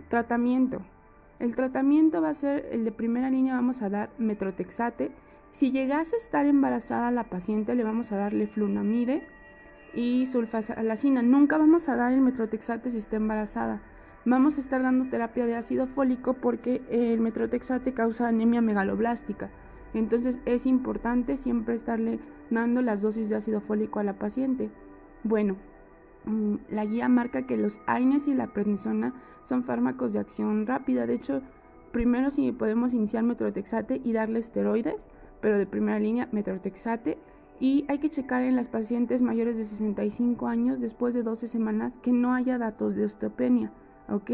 Tratamiento. 0.09 0.81
El 1.39 1.55
tratamiento 1.55 2.21
va 2.21 2.29
a 2.29 2.33
ser 2.33 2.67
el 2.71 2.85
de 2.85 2.91
primera 2.91 3.29
línea, 3.29 3.55
vamos 3.55 3.81
a 3.81 3.89
dar 3.89 4.09
metrotexate. 4.17 5.11
Si 5.51 5.71
llegase 5.71 6.15
a 6.15 6.19
estar 6.19 6.45
embarazada 6.45 7.11
la 7.11 7.25
paciente, 7.25 7.75
le 7.75 7.83
vamos 7.83 8.11
a 8.11 8.17
darle 8.17 8.47
flunamide 8.47 9.27
y 9.93 10.25
sulfasalacina. 10.25 11.21
Nunca 11.21 11.57
vamos 11.57 11.89
a 11.89 11.95
dar 11.95 12.13
el 12.13 12.21
metrotexate 12.21 12.91
si 12.91 12.97
está 12.97 13.17
embarazada. 13.17 13.81
Vamos 14.25 14.57
a 14.57 14.59
estar 14.61 14.81
dando 14.81 15.09
terapia 15.09 15.45
de 15.45 15.55
ácido 15.55 15.87
fólico 15.87 16.33
porque 16.33 16.81
el 16.89 17.19
metrotexate 17.19 17.93
causa 17.93 18.27
anemia 18.27 18.61
megaloblástica. 18.61 19.49
Entonces 19.95 20.39
es 20.45 20.65
importante 20.65 21.37
siempre 21.37 21.75
estarle 21.75 22.19
dando 22.49 22.81
las 22.81 23.01
dosis 23.01 23.29
de 23.29 23.37
ácido 23.37 23.61
fólico 23.61 23.99
a 23.99 24.03
la 24.03 24.19
paciente. 24.19 24.69
Bueno, 25.23 25.55
mm, 26.25 26.55
la 26.69 26.85
guía 26.85 27.09
marca 27.09 27.47
que 27.47 27.57
los 27.57 27.79
AINES 27.87 28.27
y 28.27 28.35
la 28.35 28.53
prednisona 28.53 29.13
son 29.45 29.63
fármacos 29.63 30.13
de 30.13 30.19
acción 30.19 30.67
rápida. 30.67 31.07
De 31.07 31.15
hecho, 31.15 31.41
primero 31.91 32.29
si 32.29 32.51
podemos 32.51 32.93
iniciar 32.93 33.23
metrotexate 33.23 34.01
y 34.03 34.11
darle 34.11 34.39
esteroides, 34.39 35.09
pero 35.41 35.57
de 35.57 35.65
primera 35.65 35.97
línea 35.97 36.27
metrotexate. 36.31 37.17
Y 37.57 37.85
hay 37.87 37.99
que 37.99 38.09
checar 38.09 38.43
en 38.43 38.57
las 38.57 38.67
pacientes 38.67 39.21
mayores 39.21 39.57
de 39.57 39.63
65 39.63 40.47
años 40.47 40.81
después 40.81 41.13
de 41.13 41.23
12 41.23 41.47
semanas 41.47 41.97
que 42.01 42.11
no 42.11 42.33
haya 42.33 42.57
datos 42.57 42.95
de 42.95 43.05
osteopenia, 43.05 43.71
¿ok? 44.09 44.31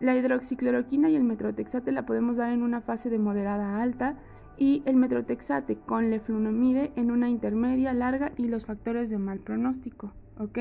La 0.00 0.14
hidroxicloroquina 0.14 1.08
y 1.08 1.16
el 1.16 1.24
metrotexate 1.24 1.90
la 1.90 2.04
podemos 2.04 2.36
dar 2.36 2.52
en 2.52 2.62
una 2.62 2.82
fase 2.82 3.08
de 3.08 3.18
moderada 3.18 3.76
a 3.76 3.82
alta 3.82 4.16
y 4.58 4.82
el 4.86 4.96
metrotexate 4.96 5.76
con 5.76 6.10
leflunomide 6.10 6.92
en 6.96 7.10
una 7.10 7.28
intermedia 7.28 7.92
larga 7.92 8.32
y 8.36 8.48
los 8.48 8.66
factores 8.66 9.08
de 9.08 9.18
mal 9.18 9.38
pronóstico, 9.38 10.12
¿ok? 10.36 10.58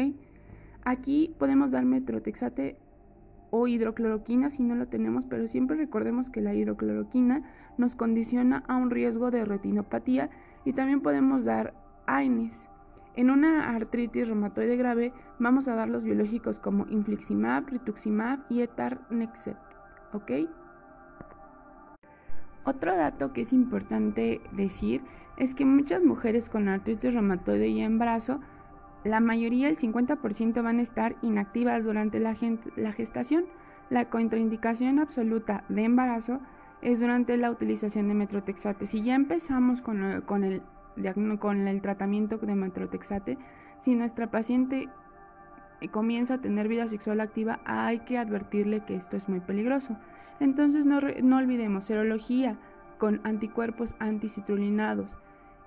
Aquí 0.84 1.36
podemos 1.40 1.72
dar 1.72 1.86
metrotexate 1.86 2.78
o 3.50 3.68
hidrocloroquina 3.68 4.50
si 4.50 4.64
no 4.64 4.76
lo 4.76 4.88
tenemos, 4.88 5.26
pero 5.26 5.48
siempre 5.48 5.78
recordemos 5.78 6.30
que 6.30 6.42
la 6.42 6.54
hidrocloroquina 6.54 7.44
nos 7.78 7.96
condiciona 7.96 8.64
a 8.68 8.76
un 8.76 8.90
riesgo 8.90 9.32
de 9.32 9.46
retinopatía 9.46 10.30
y 10.64 10.74
también 10.74 11.02
podemos 11.02 11.46
dar 11.46 11.74
AINES. 12.06 12.70
En 13.16 13.32
una 13.32 13.70
artritis 13.76 14.28
reumatoide 14.28 14.78
grave 14.78 15.12
vamos 15.40 15.68
a 15.68 15.76
dar 15.76 15.90
los 15.90 16.04
biológicos 16.04 16.60
como 16.60 16.86
infliximab, 16.88 17.68
rituximab 17.68 18.46
y 18.50 18.62
etarnexep, 18.62 19.58
¿ok? 20.14 20.32
Otro 22.68 22.98
dato 22.98 23.32
que 23.32 23.42
es 23.42 23.54
importante 23.54 24.42
decir 24.52 25.02
es 25.38 25.56
que 25.56 25.64
muchas 25.64 26.04
mujeres 26.04 26.50
con 26.50 26.68
artritis 26.68 27.14
reumatoide 27.14 27.70
y 27.70 27.80
embarazo 27.82 28.42
la 29.06 29.22
mayoría, 29.22 29.70
el 29.70 29.78
50%, 29.78 30.62
van 30.62 30.80
a 30.80 30.82
estar 30.82 31.16
inactivas 31.22 31.86
durante 31.86 32.20
la, 32.20 32.36
gestación. 32.92 33.46
La 33.90 34.10
contraindicación 34.10 35.00
absoluta 35.00 35.64
de 35.70 35.86
embarazo 35.86 36.42
es 36.82 37.00
durante 37.00 37.38
la 37.38 37.52
utilización 37.52 38.10
de 38.10 38.16
metrotexate. 38.16 38.86
Si 38.86 39.02
ya 39.02 39.16
empezamos 39.16 39.80
con, 39.80 40.04
el, 40.04 40.24
con 40.26 41.68
el 41.68 41.82
tratamiento 41.82 42.38
de 42.38 42.56
metrotexate, 42.56 43.38
si 43.80 43.96
nuestra 43.96 44.30
paciente 44.30 44.90
comienza 45.92 46.36
a 46.36 46.42
tener 46.42 46.68
vida 46.68 46.88
sexual 46.88 47.22
activa, 47.22 47.60
hay 47.66 48.00
que 48.00 48.18
advertirle 48.18 48.84
que 48.86 48.96
esto 48.96 49.16
es 49.16 49.30
muy 49.30 49.40
peligroso. 49.40 49.98
Entonces 50.40 50.86
no, 50.86 51.00
no 51.02 51.38
olvidemos, 51.38 51.86
serología 51.86 52.58
con 52.98 53.22
anticuerpos 53.24 53.94
anticitrulinados, 54.00 55.18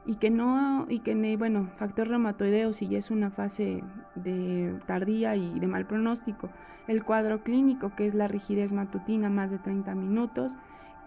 y 0.06 0.16
que 0.16 0.30
no 0.30 0.86
y 0.88 1.00
que 1.00 1.36
bueno 1.36 1.68
factor 1.76 2.08
reumatoideo 2.08 2.72
si 2.72 2.88
ya 2.88 2.98
es 2.98 3.10
una 3.10 3.30
fase 3.30 3.82
de 4.14 4.74
tardía 4.86 5.36
y 5.36 5.58
de 5.60 5.66
mal 5.66 5.86
pronóstico 5.86 6.48
el 6.88 7.04
cuadro 7.04 7.42
clínico 7.42 7.92
que 7.94 8.06
es 8.06 8.14
la 8.14 8.26
rigidez 8.26 8.72
matutina 8.72 9.28
más 9.28 9.50
de 9.50 9.58
30 9.58 9.94
minutos 9.94 10.52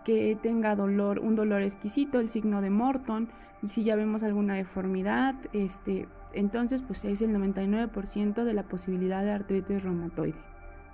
que 0.06 0.38
tenga 0.42 0.76
dolor 0.76 1.20
un 1.20 1.36
dolor 1.36 1.64
exquisito 1.64 2.20
el 2.20 2.30
signo 2.30 2.62
de 2.62 2.70
Morton 2.70 3.30
y 3.64 3.70
si 3.70 3.84
ya 3.84 3.96
vemos 3.96 4.22
alguna 4.22 4.56
deformidad 4.56 5.36
este 5.54 6.08
entonces 6.34 6.82
pues 6.82 7.06
es 7.06 7.22
el 7.22 7.36
99% 7.36 8.44
de 8.44 8.54
la 8.54 8.64
posibilidad 8.64 9.24
de 9.24 9.32
artritis 9.32 9.84
reumatoide 9.84 10.36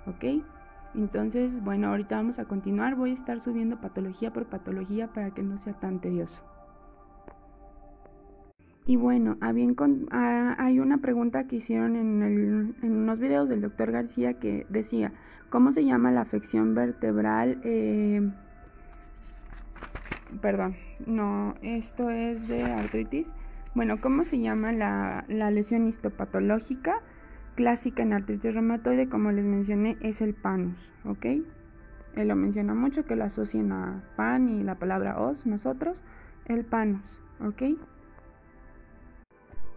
¿ok? 0.06 0.44
entonces 0.94 1.62
bueno 1.62 1.88
ahorita 1.88 2.16
vamos 2.16 2.38
a 2.38 2.44
continuar 2.44 2.94
voy 2.96 3.10
a 3.10 3.14
estar 3.14 3.40
subiendo 3.40 3.80
patología 3.80 4.32
por 4.32 4.46
patología 4.46 5.08
para 5.08 5.32
que 5.32 5.42
no 5.42 5.58
sea 5.58 5.74
tan 5.74 6.00
tedioso 6.00 6.42
y 8.90 8.96
bueno, 8.96 9.38
ah, 9.40 10.56
hay 10.58 10.80
una 10.80 10.98
pregunta 10.98 11.44
que 11.44 11.56
hicieron 11.56 11.94
en, 11.94 12.74
unos 12.82 13.20
videos 13.20 13.48
del 13.48 13.60
doctor 13.60 13.92
García 13.92 14.34
que 14.34 14.66
decía, 14.68 15.12
¿cómo 15.48 15.70
se 15.70 15.84
llama 15.84 16.10
la 16.10 16.22
afección 16.22 16.74
vertebral? 16.74 17.60
Eh, 17.62 18.28
perdón, 20.40 20.74
no, 21.06 21.54
esto 21.62 22.10
es 22.10 22.48
de 22.48 22.64
artritis. 22.64 23.32
Bueno, 23.74 24.00
¿cómo 24.00 24.24
se 24.24 24.40
llama 24.40 24.72
la, 24.72 25.24
lesión 25.28 25.86
histopatológica 25.86 27.00
clásica 27.54 28.02
en 28.02 28.12
artritis 28.12 28.52
reumatoide? 28.52 29.08
Como 29.08 29.30
les 29.30 29.44
mencioné, 29.44 29.96
es 30.00 30.20
el 30.20 30.34
panus, 30.34 30.76
¿ok? 31.04 31.26
Él 32.16 32.28
lo 32.28 32.34
menciona 32.34 32.74
mucho, 32.74 33.04
que 33.04 33.14
lo 33.14 33.24
asocien 33.24 33.70
a 33.70 34.02
pan 34.16 34.48
y 34.48 34.64
la 34.64 34.74
palabra 34.74 35.20
os, 35.20 35.46
nosotros, 35.46 36.02
el 36.46 36.64
panus, 36.64 37.20
¿ok? 37.40 37.78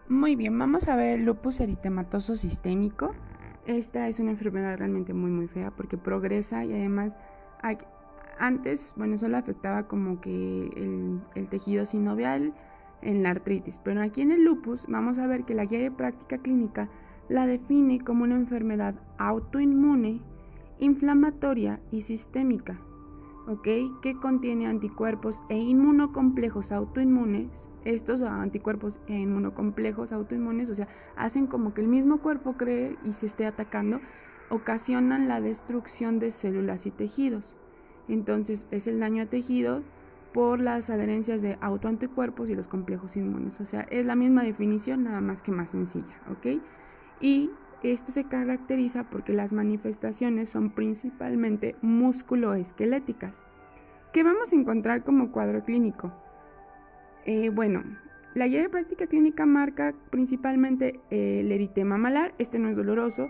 Muy 0.09 0.35
bien, 0.35 0.57
vamos 0.57 0.87
a 0.89 0.95
ver 0.95 1.19
el 1.19 1.25
lupus 1.25 1.59
eritematoso 1.59 2.35
sistémico. 2.35 3.13
Esta 3.67 4.07
es 4.07 4.19
una 4.19 4.31
enfermedad 4.31 4.77
realmente 4.77 5.13
muy 5.13 5.31
muy 5.31 5.47
fea 5.47 5.71
porque 5.71 5.97
progresa 5.97 6.65
y 6.65 6.73
además 6.73 7.15
antes, 8.39 8.93
bueno, 8.97 9.17
solo 9.17 9.37
afectaba 9.37 9.83
como 9.83 10.19
que 10.19 11.21
el, 11.35 11.47
tejido 11.49 11.85
sinovial 11.85 12.53
en 13.03 13.23
la 13.23 13.31
artritis, 13.31 13.79
pero 13.83 14.01
aquí 14.01 14.21
en 14.21 14.31
el 14.31 14.43
lupus 14.43 14.85
vamos 14.87 15.19
a 15.19 15.27
ver 15.27 15.43
que 15.43 15.53
la 15.53 15.65
guía 15.65 15.79
de 15.79 15.91
práctica 15.91 16.37
clínica 16.37 16.89
la 17.29 17.45
define 17.45 17.99
como 18.03 18.23
una 18.23 18.35
enfermedad 18.35 18.95
autoinmune, 19.17 20.21
inflamatoria 20.79 21.79
y 21.91 22.01
sistémica. 22.01 22.79
Que 23.61 24.15
contiene 24.21 24.67
anticuerpos 24.67 25.43
e 25.49 25.57
inmunocomplejos 25.57 26.71
autoinmunes. 26.71 27.67
Estos 27.83 28.21
anticuerpos 28.21 29.01
e 29.07 29.19
inmunocomplejos 29.19 30.13
autoinmunes, 30.13 30.69
o 30.69 30.75
sea, 30.75 30.87
hacen 31.17 31.47
como 31.47 31.73
que 31.73 31.81
el 31.81 31.89
mismo 31.89 32.19
cuerpo 32.19 32.53
cree 32.53 32.95
y 33.03 33.11
se 33.11 33.25
esté 33.25 33.45
atacando, 33.45 33.99
ocasionan 34.49 35.27
la 35.27 35.41
destrucción 35.41 36.19
de 36.19 36.31
células 36.31 36.85
y 36.85 36.91
tejidos. 36.91 37.57
Entonces, 38.07 38.65
es 38.71 38.87
el 38.87 39.01
daño 39.01 39.23
a 39.23 39.25
tejidos 39.25 39.83
por 40.33 40.59
las 40.59 40.89
adherencias 40.89 41.41
de 41.41 41.57
autoanticuerpos 41.61 42.49
y 42.49 42.55
los 42.55 42.67
complejos 42.67 43.15
inmunes. 43.15 43.61
O 43.61 43.65
sea, 43.65 43.81
es 43.91 44.05
la 44.05 44.15
misma 44.15 44.43
definición, 44.43 45.03
nada 45.03 45.21
más 45.21 45.41
que 45.41 45.51
más 45.51 45.69
sencilla, 45.69 46.19
¿ok? 46.31 46.61
Y 47.21 47.51
esto 47.83 48.11
se 48.11 48.25
caracteriza 48.25 49.09
porque 49.09 49.33
las 49.33 49.53
manifestaciones 49.53 50.49
son 50.49 50.71
principalmente 50.71 51.75
musculoesqueléticas. 51.81 53.43
¿Qué 54.11 54.23
vamos 54.23 54.51
a 54.51 54.55
encontrar 54.55 55.03
como 55.03 55.31
cuadro 55.31 55.63
clínico? 55.63 56.11
Eh, 57.25 57.49
bueno, 57.49 57.83
la 58.33 58.47
guía 58.47 58.61
de 58.61 58.69
práctica 58.69 59.07
clínica 59.07 59.45
marca 59.45 59.93
principalmente 60.09 60.99
el 61.09 61.51
eritema 61.51 61.97
malar, 61.97 62.33
este 62.37 62.57
no 62.57 62.69
es 62.69 62.75
doloroso, 62.75 63.29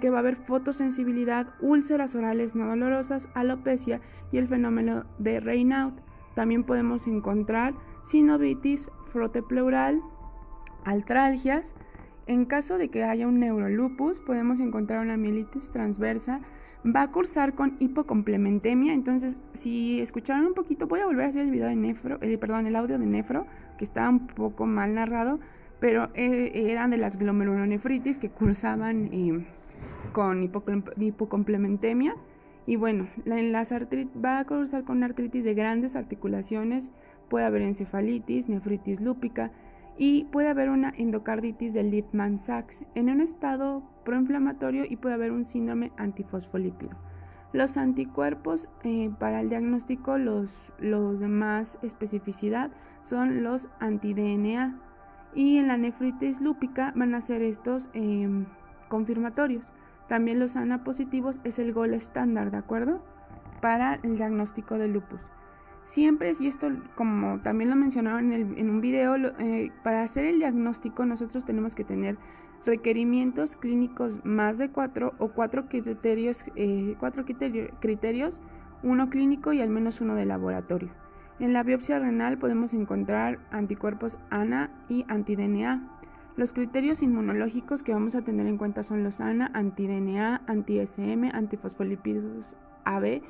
que 0.00 0.10
va 0.10 0.18
a 0.18 0.20
haber 0.20 0.36
fotosensibilidad, 0.36 1.54
úlceras 1.60 2.14
orales 2.14 2.54
no 2.54 2.66
dolorosas, 2.66 3.28
alopecia 3.34 4.00
y 4.30 4.38
el 4.38 4.48
fenómeno 4.48 5.04
de 5.18 5.40
Raynaud. 5.40 5.94
También 6.34 6.64
podemos 6.64 7.06
encontrar 7.06 7.74
sinovitis, 8.04 8.90
frote 9.12 9.42
pleural, 9.42 10.00
altralgias, 10.84 11.74
en 12.26 12.44
caso 12.44 12.78
de 12.78 12.88
que 12.88 13.02
haya 13.02 13.26
un 13.26 13.40
neurolupus, 13.40 14.20
podemos 14.20 14.60
encontrar 14.60 15.00
una 15.00 15.16
mielitis 15.16 15.70
transversa. 15.70 16.40
Va 16.84 17.02
a 17.02 17.10
cursar 17.10 17.54
con 17.54 17.76
hipocomplementemia. 17.78 18.92
Entonces, 18.92 19.40
si 19.52 20.00
escucharon 20.00 20.46
un 20.46 20.54
poquito, 20.54 20.86
voy 20.86 21.00
a 21.00 21.06
volver 21.06 21.26
a 21.26 21.28
hacer 21.28 21.42
el 21.42 21.50
video 21.50 21.68
de 21.68 21.76
nefro, 21.76 22.18
eh, 22.20 22.38
perdón, 22.38 22.66
el 22.66 22.76
audio 22.76 22.98
de 22.98 23.06
nefro, 23.06 23.46
que 23.78 23.84
está 23.84 24.08
un 24.08 24.26
poco 24.26 24.66
mal 24.66 24.94
narrado, 24.94 25.40
pero 25.80 26.10
eh, 26.14 26.52
eran 26.70 26.90
de 26.90 26.96
las 26.96 27.18
glomerulonefritis 27.18 28.18
que 28.18 28.30
cursaban 28.30 29.10
eh, 29.12 29.44
con 30.12 30.42
hipocomplementemia. 30.42 32.16
Y 32.66 32.76
bueno, 32.76 33.08
en 33.26 33.52
las 33.52 33.72
va 33.72 34.38
a 34.38 34.44
cursar 34.44 34.84
con 34.84 35.02
artritis 35.02 35.44
de 35.44 35.54
grandes 35.54 35.96
articulaciones, 35.96 36.92
puede 37.28 37.44
haber 37.44 37.62
encefalitis, 37.62 38.48
nefritis 38.48 39.00
lúpica, 39.00 39.50
y 39.98 40.24
puede 40.24 40.48
haber 40.48 40.70
una 40.70 40.92
endocarditis 40.96 41.74
de 41.74 41.82
Lippmann-Sachs 41.82 42.84
en 42.94 43.10
un 43.10 43.20
estado 43.20 43.82
proinflamatorio 44.04 44.84
y 44.88 44.96
puede 44.96 45.14
haber 45.14 45.32
un 45.32 45.46
síndrome 45.46 45.92
antifosfolípido. 45.96 46.96
Los 47.52 47.76
anticuerpos 47.76 48.68
eh, 48.82 49.10
para 49.18 49.40
el 49.40 49.50
diagnóstico, 49.50 50.16
los, 50.16 50.72
los 50.78 51.20
de 51.20 51.28
más 51.28 51.78
especificidad, 51.82 52.70
son 53.02 53.42
los 53.42 53.68
anti-DNA 53.80 54.80
y 55.34 55.58
en 55.58 55.68
la 55.68 55.76
nefritis 55.76 56.40
lúpica 56.40 56.92
van 56.96 57.14
a 57.14 57.20
ser 57.20 57.42
estos 57.42 57.90
em, 57.92 58.46
confirmatorios. 58.92 59.72
También 60.06 60.38
los 60.38 60.54
ANA 60.54 60.84
positivos 60.84 61.40
es 61.44 61.58
el 61.58 61.72
gol 61.72 61.94
estándar, 61.94 62.50
¿de 62.50 62.58
acuerdo? 62.58 63.02
Para 63.62 63.98
el 64.02 64.16
diagnóstico 64.16 64.76
de 64.76 64.88
lupus. 64.88 65.18
Siempre, 65.84 66.32
y 66.38 66.46
esto 66.46 66.68
como 66.94 67.40
también 67.40 67.70
lo 67.70 67.76
mencionaron 67.76 68.34
en, 68.34 68.68
un 68.68 68.82
video, 68.82 69.16
eh, 69.16 69.72
para 69.82 70.02
hacer 70.02 70.26
el 70.26 70.38
diagnóstico 70.40 71.06
nosotros 71.06 71.46
tenemos 71.46 71.74
que 71.74 71.84
tener 71.84 72.18
requerimientos 72.66 73.56
clínicos 73.56 74.20
más 74.24 74.58
de 74.58 74.68
cuatro 74.68 75.14
o 75.18 75.28
cuatro 75.28 75.68
criterios, 75.68 76.44
eh, 76.54 76.94
cuatro 77.00 77.24
criterios, 77.24 78.42
uno 78.82 79.08
clínico 79.08 79.54
y 79.54 79.62
al 79.62 79.70
menos 79.70 80.02
uno 80.02 80.14
de 80.16 80.26
laboratorio. 80.26 80.90
En 81.40 81.54
la 81.54 81.62
biopsia 81.62 81.98
renal 81.98 82.36
podemos 82.36 82.74
encontrar 82.74 83.38
anticuerpos 83.50 84.18
ANA 84.28 84.70
y 84.90 85.06
anti-DNA. 85.08 86.01
Los 86.34 86.54
criterios 86.54 87.02
inmunológicos 87.02 87.82
que 87.82 87.92
vamos 87.92 88.14
a 88.14 88.22
tener 88.22 88.46
en 88.46 88.56
cuenta 88.56 88.82
son 88.82 89.04
los 89.04 89.20
ANA, 89.20 89.50
anti-DNA, 89.52 90.40
anti-SM, 90.46 91.30
antifosfolípidos 91.30 92.56
AB 92.84 93.20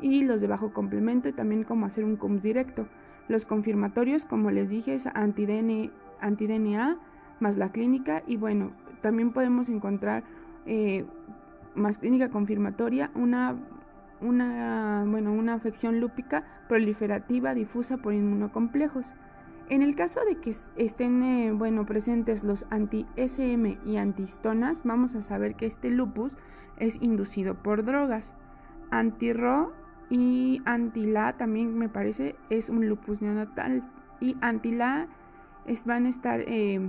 y 0.00 0.24
los 0.24 0.40
de 0.40 0.46
bajo 0.46 0.72
complemento 0.72 1.28
y 1.28 1.32
también 1.32 1.64
cómo 1.64 1.86
hacer 1.86 2.04
un 2.04 2.16
CUMS 2.16 2.42
directo. 2.44 2.86
Los 3.28 3.44
confirmatorios, 3.46 4.24
como 4.24 4.52
les 4.52 4.70
dije, 4.70 4.94
es 4.94 5.06
anti-DNA 5.08 5.90
más 7.40 7.56
la 7.56 7.72
clínica 7.72 8.22
y 8.26 8.36
bueno, 8.36 8.70
también 9.00 9.32
podemos 9.32 9.68
encontrar 9.68 10.22
eh, 10.64 11.04
más 11.74 11.98
clínica 11.98 12.30
confirmatoria 12.30 13.10
una, 13.14 13.56
una, 14.20 15.04
bueno, 15.06 15.32
una 15.32 15.54
afección 15.54 15.98
lúpica 16.00 16.44
proliferativa 16.68 17.54
difusa 17.54 17.96
por 17.96 18.14
inmunocomplejos. 18.14 19.14
En 19.68 19.82
el 19.82 19.94
caso 19.94 20.20
de 20.24 20.36
que 20.36 20.54
estén 20.76 21.22
eh, 21.22 21.52
bueno, 21.52 21.86
presentes 21.86 22.44
los 22.44 22.66
anti-SM 22.70 23.78
y 23.84 23.96
antistonas, 23.96 24.82
vamos 24.84 25.14
a 25.14 25.22
saber 25.22 25.54
que 25.54 25.66
este 25.66 25.90
lupus 25.90 26.36
es 26.78 27.00
inducido 27.00 27.54
por 27.54 27.84
drogas. 27.84 28.34
Anti-RO 28.90 29.72
y 30.10 30.60
anti-LA 30.66 31.38
también 31.38 31.78
me 31.78 31.88
parece 31.88 32.36
es 32.50 32.68
un 32.68 32.88
lupus 32.88 33.22
neonatal. 33.22 33.82
Y 34.20 34.36
anti-LA 34.40 35.08
van 35.86 36.06
a 36.06 36.08
estar 36.08 36.40
eh, 36.46 36.80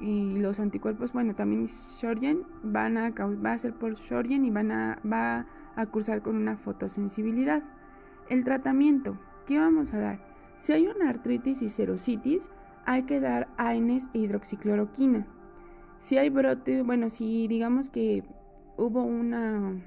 y 0.00 0.38
los 0.38 0.60
anticuerpos, 0.60 1.12
bueno, 1.12 1.34
también 1.34 1.66
Shorgen 1.66 2.44
van 2.62 2.96
a 2.96 3.10
va 3.10 3.52
a 3.52 3.58
ser 3.58 3.74
por 3.74 3.94
Shorgen 3.94 4.44
y 4.44 4.50
van 4.50 4.70
a 4.70 4.98
va 5.04 5.46
a 5.76 5.86
cursar 5.86 6.22
con 6.22 6.36
una 6.36 6.56
fotosensibilidad. 6.56 7.62
El 8.28 8.44
tratamiento, 8.44 9.18
¿qué 9.46 9.58
vamos 9.58 9.94
a 9.94 9.98
dar? 9.98 10.27
Si 10.58 10.72
hay 10.72 10.86
una 10.86 11.08
artritis 11.08 11.62
y 11.62 11.68
serositis, 11.68 12.50
hay 12.84 13.02
que 13.04 13.20
dar 13.20 13.48
AINES 13.56 14.08
e 14.14 14.18
hidroxicloroquina. 14.18 15.26
Si 15.98 16.16
hay 16.18 16.30
brote, 16.30 16.82
bueno, 16.82 17.10
si 17.10 17.48
digamos 17.48 17.90
que 17.90 18.22
hubo 18.76 19.02
una 19.02 19.80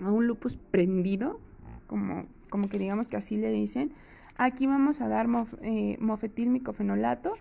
un 0.00 0.26
lupus 0.26 0.56
prendido, 0.56 1.40
como, 1.86 2.26
como 2.50 2.68
que 2.68 2.78
digamos 2.78 3.08
que 3.08 3.16
así 3.16 3.36
le 3.36 3.50
dicen, 3.50 3.92
aquí 4.36 4.66
vamos 4.66 5.00
a 5.00 5.08
dar 5.08 5.28
mof, 5.28 5.52
eh, 5.62 5.96
mofetilmicofenolato 6.00 7.32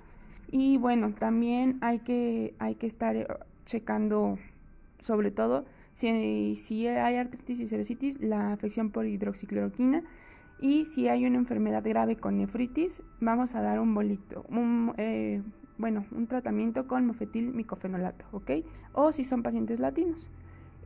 y 0.49 0.77
bueno, 0.77 1.13
también 1.13 1.77
hay 1.81 1.99
que, 1.99 2.55
hay 2.59 2.75
que 2.75 2.87
estar 2.87 3.15
eh, 3.15 3.27
checando 3.65 4.39
sobre 4.99 5.29
todo 5.29 5.65
si, 5.93 6.55
si 6.55 6.87
hay 6.87 7.15
artritis 7.17 7.59
y 7.59 7.67
serositis, 7.67 8.19
la 8.19 8.53
afección 8.53 8.89
por 8.89 9.05
hidroxicloroquina 9.05 10.03
y 10.59 10.85
si 10.85 11.07
hay 11.07 11.25
una 11.25 11.37
enfermedad 11.37 11.83
grave 11.83 12.17
con 12.17 12.37
nefritis, 12.37 13.03
vamos 13.19 13.55
a 13.55 13.61
dar 13.61 13.79
un 13.79 13.93
bolito, 13.93 14.45
un, 14.49 14.93
eh, 14.97 15.43
bueno, 15.77 16.05
un 16.11 16.27
tratamiento 16.27 16.87
con 16.87 17.05
mofetil 17.05 17.53
micofenolato, 17.53 18.25
¿ok? 18.31 18.51
O 18.93 19.11
si 19.11 19.23
son 19.23 19.43
pacientes 19.43 19.79
latinos. 19.79 20.29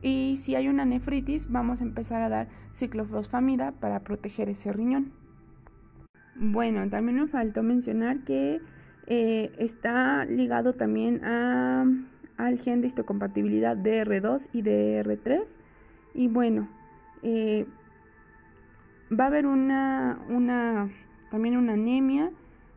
Y 0.02 0.36
si 0.38 0.56
hay 0.56 0.68
una 0.68 0.84
nefritis, 0.84 1.50
vamos 1.50 1.80
a 1.80 1.84
empezar 1.84 2.22
a 2.22 2.28
dar 2.28 2.48
ciclofosfamida 2.74 3.72
para 3.72 4.00
proteger 4.00 4.48
ese 4.48 4.72
riñón. 4.72 5.12
Bueno, 6.34 6.88
también 6.90 7.20
me 7.20 7.26
faltó 7.28 7.62
mencionar 7.62 8.24
que 8.24 8.60
eh, 9.06 9.52
está 9.58 10.24
ligado 10.24 10.74
también 10.74 11.24
al 11.24 12.58
gen 12.58 12.80
de 12.80 12.88
histocompatibilidad 12.88 13.76
DR2 13.76 14.48
y 14.52 14.62
DR3. 14.62 15.44
Y 16.14 16.28
bueno, 16.28 16.68
eh, 17.22 17.66
Va 19.18 19.24
a 19.24 19.26
haber 19.26 19.46
una, 19.46 20.20
una, 20.28 20.90
también 21.30 21.56
una 21.56 21.74
anemia 21.74 22.30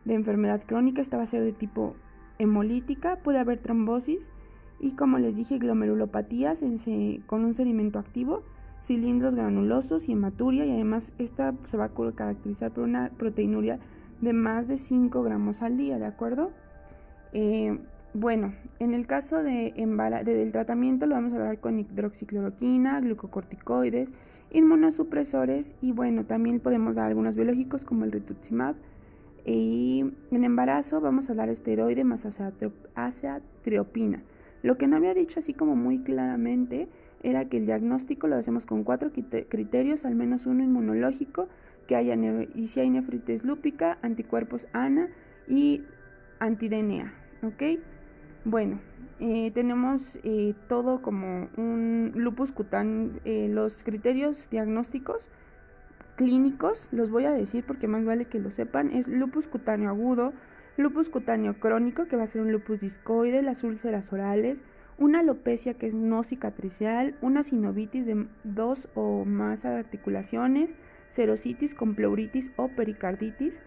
de 0.04 0.14
enfermedad 0.14 0.62
crónica, 0.66 1.00
esta 1.00 1.16
va 1.16 1.22
a 1.22 1.26
ser 1.26 1.42
de 1.42 1.52
tipo 1.52 1.96
hemolítica, 2.38 3.16
puede 3.16 3.38
haber 3.38 3.58
trombosis 3.58 4.30
y 4.78 4.92
como 4.92 5.18
les 5.18 5.36
dije, 5.36 5.58
glomerulopatías 5.58 6.62
con 7.26 7.44
un 7.44 7.54
sedimento 7.54 7.98
activo, 7.98 8.42
cilindros 8.82 9.34
granulosos 9.34 10.08
y 10.08 10.12
hematuria 10.12 10.66
y 10.66 10.72
además 10.72 11.12
esta 11.18 11.54
se 11.64 11.76
va 11.76 11.86
a 11.86 12.14
caracterizar 12.14 12.70
por 12.70 12.84
una 12.84 13.10
proteinuria 13.16 13.78
de 14.20 14.32
más 14.32 14.68
de 14.68 14.76
5 14.76 15.22
gramos 15.22 15.62
al 15.62 15.76
día, 15.76 15.98
¿de 15.98 16.06
acuerdo? 16.06 16.50
Eh, 17.32 17.78
bueno, 18.14 18.54
en 18.78 18.94
el 18.94 19.06
caso 19.06 19.42
de, 19.42 19.74
del 20.24 20.52
tratamiento 20.52 21.06
lo 21.06 21.16
vamos 21.16 21.32
a 21.32 21.36
hablar 21.36 21.60
con 21.60 21.78
hidroxicloroquina, 21.78 23.00
glucocorticoides, 23.00 24.08
inmunosupresores 24.50 25.74
y 25.80 25.92
bueno, 25.92 26.24
también 26.24 26.60
podemos 26.60 26.96
dar 26.96 27.08
algunos 27.08 27.34
biológicos 27.34 27.84
como 27.84 28.04
el 28.04 28.12
rituximab. 28.12 28.76
Y 29.44 30.04
en 30.32 30.44
embarazo 30.44 31.00
vamos 31.00 31.30
a 31.30 31.34
dar 31.34 31.48
esteroide 31.48 32.02
más 32.02 32.26
azatriopina. 32.94 34.22
Lo 34.62 34.76
que 34.76 34.88
no 34.88 34.96
había 34.96 35.14
dicho 35.14 35.38
así 35.38 35.54
como 35.54 35.76
muy 35.76 36.00
claramente 36.00 36.88
era 37.22 37.48
que 37.48 37.58
el 37.58 37.66
diagnóstico 37.66 38.26
lo 38.26 38.36
hacemos 38.36 38.66
con 38.66 38.82
cuatro 38.82 39.12
criterios, 39.12 40.04
al 40.04 40.16
menos 40.16 40.46
uno 40.46 40.64
inmunológico, 40.64 41.48
que 41.86 41.94
haya 41.94 42.16
y 42.54 42.66
si 42.66 42.80
hay 42.80 42.90
nefritis 42.90 43.44
lúpica, 43.44 43.98
anticuerpos 44.02 44.66
ANA 44.72 45.08
y 45.48 45.82
anti-DNA, 46.40 47.14
¿ok? 47.42 47.80
Bueno, 48.44 48.80
eh, 49.18 49.50
tenemos 49.52 50.18
eh, 50.24 50.54
todo 50.68 51.00
como 51.00 51.48
un 51.56 52.12
lupus 52.14 52.52
cutáneo, 52.52 53.12
eh, 53.24 53.48
los 53.50 53.82
criterios 53.82 54.50
diagnósticos 54.50 55.30
clínicos, 56.16 56.88
los 56.92 57.10
voy 57.10 57.24
a 57.24 57.32
decir 57.32 57.64
porque 57.66 57.88
más 57.88 58.04
vale 58.04 58.26
que 58.26 58.38
lo 58.38 58.50
sepan, 58.50 58.90
es 58.90 59.08
lupus 59.08 59.46
cutáneo 59.46 59.88
agudo, 59.88 60.34
lupus 60.76 61.08
cutáneo 61.08 61.58
crónico, 61.58 62.04
que 62.06 62.16
va 62.16 62.24
a 62.24 62.26
ser 62.26 62.42
un 62.42 62.52
lupus 62.52 62.80
discoide, 62.80 63.40
las 63.40 63.64
úlceras 63.64 64.12
orales, 64.12 64.62
una 64.98 65.20
alopecia 65.20 65.74
que 65.74 65.86
es 65.86 65.94
no 65.94 66.22
cicatricial, 66.22 67.16
una 67.22 67.42
sinovitis 67.42 68.04
de 68.04 68.26
dos 68.44 68.88
o 68.94 69.24
más 69.24 69.64
articulaciones, 69.64 70.70
serositis 71.10 71.74
con 71.74 71.94
pleuritis 71.94 72.50
o 72.56 72.68
pericarditis, 72.68 73.62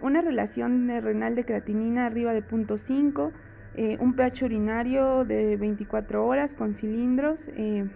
una 0.00 0.22
relación 0.22 0.88
renal 0.88 1.34
de 1.34 1.44
creatinina 1.44 2.06
arriba 2.06 2.32
de 2.32 2.42
0.5, 2.42 3.32
eh, 3.76 3.98
un 4.00 4.14
pH 4.14 4.44
urinario 4.46 5.24
de 5.24 5.56
24 5.56 6.26
horas 6.26 6.54
con 6.54 6.74
cilindros. 6.74 7.38
Eh, 7.48 7.88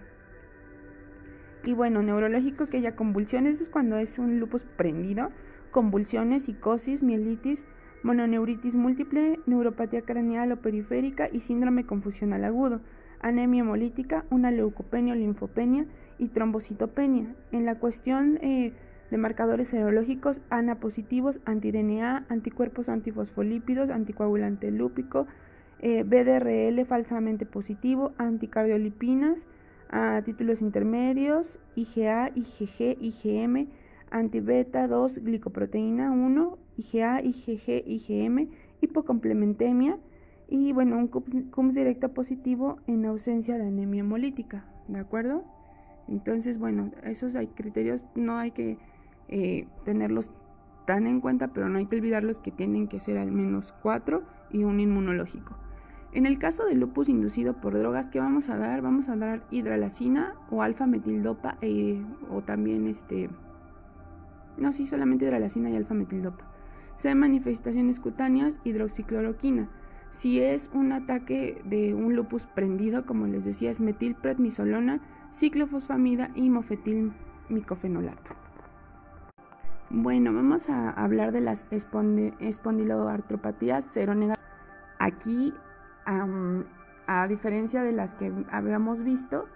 y 1.65 1.73
bueno, 1.73 2.03
neurológico 2.03 2.67
que 2.67 2.79
haya 2.79 2.97
convulsiones, 2.97 3.61
es 3.61 3.69
cuando 3.69 3.99
es 3.99 4.19
un 4.19 4.41
lupus 4.41 4.65
prendido, 4.65 5.31
convulsiones, 5.71 6.45
psicosis, 6.45 7.03
mielitis, 7.03 7.65
mononeuritis 8.03 8.75
múltiple, 8.77 9.41
neuropatía 9.47 10.03
craneal 10.03 10.53
o 10.53 10.57
periférica 10.57 11.29
y 11.31 11.41
síndrome 11.41 11.85
confusional 11.85 12.45
agudo, 12.45 12.81
anemia 13.21 13.61
hemolítica, 13.61 14.25
una 14.31 14.51
leucopenia 14.51 15.15
o 15.15 15.17
linfopenia 15.17 15.87
y 16.19 16.29
trombocitopenia. 16.29 17.35
En 17.53 17.65
la 17.65 17.79
cuestión 17.79 18.39
eh, 18.43 18.73
de 19.11 19.19
marcadores 19.19 19.69
serológicos, 19.69 20.41
ANA 20.51 20.77
positivos, 20.77 21.41
anti-DNA, 21.45 22.27
anticuerpos 22.29 22.89
antifosfolípidos, 22.89 23.91
anticoagulante 23.91 24.71
lúpico, 24.71 25.27
eh, 25.81 26.05
BDRL 26.05 26.85
falsamente 26.85 27.47
positivo, 27.47 28.13
anticardiolipinas 28.19 29.47
a 29.89 30.23
títulos 30.23 30.61
intermedios, 30.61 31.59
IgA, 31.75 32.31
IgG, 32.35 32.99
IgM, 33.01 33.69
antibeta 34.11 34.87
2, 34.87 35.25
glicoproteína 35.25 36.13
1, 36.13 36.59
IgA, 36.77 37.23
IgG, 37.23 37.83
IgM, 37.87 38.49
hipocomplementemia 38.81 39.99
y 40.49 40.73
bueno, 40.73 40.99
un 40.99 41.09
CUMS 41.09 41.75
directo 41.75 42.13
positivo 42.13 42.79
en 42.87 43.07
ausencia 43.07 43.57
de 43.57 43.67
anemia 43.67 44.01
hemolítica, 44.01 44.65
¿de 44.89 44.99
acuerdo? 44.99 45.45
Entonces, 46.09 46.59
bueno, 46.59 46.91
esos 47.05 47.37
hay 47.37 47.47
criterios, 47.47 48.05
no 48.17 48.37
hay 48.37 48.51
que 48.51 48.77
eh, 49.29 49.67
tenerlos 49.85 50.33
tan 50.87 51.07
en 51.07 51.21
cuenta, 51.21 51.49
pero 51.49 51.69
no 51.69 51.79
hay 51.79 51.87
que 51.87 51.97
olvidarlos 51.97 52.41
que 52.41 52.51
tienen 52.51 52.89
que 52.89 52.99
ser 52.99 53.17
al 53.17 53.31
menos 53.31 53.73
cuatro 53.81 54.25
y 54.51 54.65
un 54.65 54.81
inmunológico. 54.81 55.57
En 56.13 56.27
el 56.27 56.39
caso 56.39 56.67
de 56.67 56.75
lupus 56.75 57.09
inducido 57.09 57.55
por 57.55 57.79
drogas, 57.79 58.09
¿qué 58.09 58.19
vamos 58.19 58.49
a 58.49 58.59
dar? 58.59 58.83
Vamos 58.83 59.09
a 59.09 59.17
dar 59.17 59.45
hidralacina 59.51 60.35
o 60.51 60.63
alfa 60.63 60.87
metildopa 60.87 61.57
e, 61.61 62.03
o 62.31 62.43
también 62.43 62.89
este 62.89 63.31
no, 64.61 64.73
sí, 64.73 64.87
solamente 64.87 65.25
hidralacina 65.25 65.71
y 65.71 65.77
alfa 65.77 65.95
metildopa. 65.95 66.45
Si 66.97 67.13
manifestaciones 67.15 67.99
cutáneas, 67.99 68.61
hidroxicloroquina. 68.63 69.71
Si 70.11 70.41
es 70.41 70.71
un 70.75 70.93
ataque 70.93 71.63
de 71.65 71.95
un 71.95 72.15
lupus 72.15 72.45
prendido, 72.45 73.07
como 73.07 73.27
les 73.27 73.47
decía, 73.47 73.71
es 73.71 73.81
metilprednisolona, 73.81 75.01
ciclofosfamida 75.33 76.31
y 76.35 76.51
mofetilmicofenolato. 76.51 78.35
Bueno, 79.89 80.35
vamos 80.35 80.69
a 80.69 80.91
hablar 80.91 81.33
de 81.33 81.41
las 81.41 81.65
espondiloartropatías 81.71 83.85
seronegativas. 83.85 84.45
Aquí 84.99 85.55
a 87.07 87.27
diferencia 87.29 87.83
de 87.83 87.93
las 87.93 88.15
que 88.15 88.33
habíamos 88.51 89.03
visto, 89.03 89.47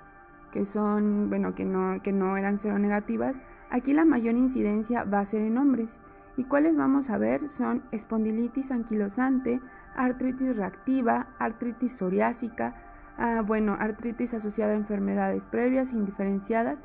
que 0.53 0.65
son, 0.65 1.29
bueno, 1.29 1.55
que 1.55 1.65
no, 1.65 2.01
que 2.03 2.13
no 2.13 2.37
eran 2.37 2.59
negativas 2.81 3.35
aquí 3.75 3.93
la 3.93 4.05
mayor 4.05 4.37
incidencia 4.37 5.03
va 5.03 5.21
a 5.21 5.27
ser 5.27 5.43
en 5.43 5.59
hombres. 5.59 5.99
¿Y 6.37 6.45
cuáles 6.45 6.77
vamos 6.77 7.11
a 7.11 7.19
ver? 7.19 7.49
Son 7.49 7.83
espondilitis 7.91 8.71
anquilosante, 8.71 9.61
artritis 9.97 10.57
reactiva, 10.57 11.27
artritis 11.39 11.93
psoriásica, 11.93 12.75
ah, 13.19 13.43
bueno, 13.45 13.77
artritis 13.79 14.35
asociada 14.35 14.73
a 14.73 14.77
enfermedades 14.77 15.43
previas 15.51 15.93
indiferenciadas 15.93 16.79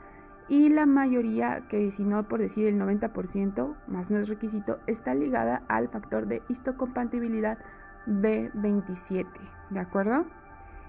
y 0.48 0.70
la 0.70 0.88
mayoría, 0.88 1.62
que 1.70 1.92
si 1.92 2.04
no 2.04 2.28
por 2.28 2.40
decir 2.40 2.66
el 2.66 2.80
90%, 2.80 3.76
más 3.88 4.10
no 4.10 4.18
es 4.18 4.28
requisito, 4.28 4.80
está 4.88 5.14
ligada 5.14 5.62
al 5.68 5.90
factor 5.90 6.26
de 6.26 6.42
histocompatibilidad 6.50 7.60
B27, 8.08 9.26
¿de 9.70 9.80
acuerdo? 9.80 10.26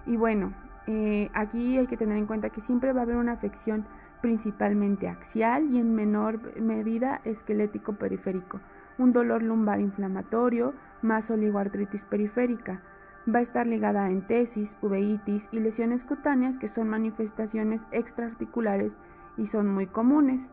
Y 0.06 0.16
bueno, 0.16 0.54
eh, 0.86 1.30
aquí 1.34 1.78
hay 1.78 1.86
que 1.86 1.96
tener 1.96 2.16
en 2.16 2.26
cuenta 2.26 2.50
que 2.50 2.60
siempre 2.60 2.92
va 2.92 3.00
a 3.00 3.02
haber 3.04 3.16
una 3.16 3.32
afección 3.32 3.86
principalmente 4.20 5.08
axial 5.08 5.70
y 5.70 5.78
en 5.78 5.94
menor 5.94 6.60
medida 6.60 7.20
esquelético 7.24 7.94
periférico. 7.94 8.60
un 8.98 9.12
dolor 9.12 9.42
lumbar 9.42 9.80
inflamatorio 9.80 10.74
más 11.00 11.30
oligoartritis 11.30 12.04
periférica. 12.04 12.82
Va 13.32 13.38
a 13.38 13.42
estar 13.42 13.66
ligada 13.66 14.04
a 14.04 14.10
entesis, 14.10 14.76
uveitis 14.82 15.48
y 15.52 15.60
lesiones 15.60 16.04
cutáneas 16.04 16.58
que 16.58 16.68
son 16.68 16.88
manifestaciones 16.88 17.86
extraarticulares 17.92 18.98
y 19.38 19.46
son 19.46 19.68
muy 19.68 19.86
comunes. 19.86 20.52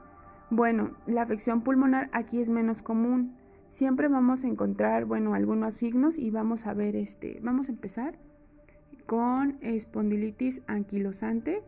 Bueno, 0.49 0.91
la 1.05 1.23
afección 1.23 1.61
pulmonar 1.61 2.09
aquí 2.13 2.39
es 2.39 2.47
menos 2.47 2.81
común. 2.81 3.35
Siempre 3.77 4.07
vamos 4.07 4.43
a 4.43 4.47
encontrar, 4.47 5.05
bueno, 5.05 5.35
algunos 5.35 5.75
signos 5.75 6.17
y 6.17 6.31
vamos 6.31 6.65
a 6.65 6.73
ver 6.73 6.95
este, 6.95 7.39
vamos 7.43 7.69
a 7.69 7.73
empezar 7.73 8.17
con 9.05 9.59
espondilitis 9.61 10.63
anquilosante 10.65 11.61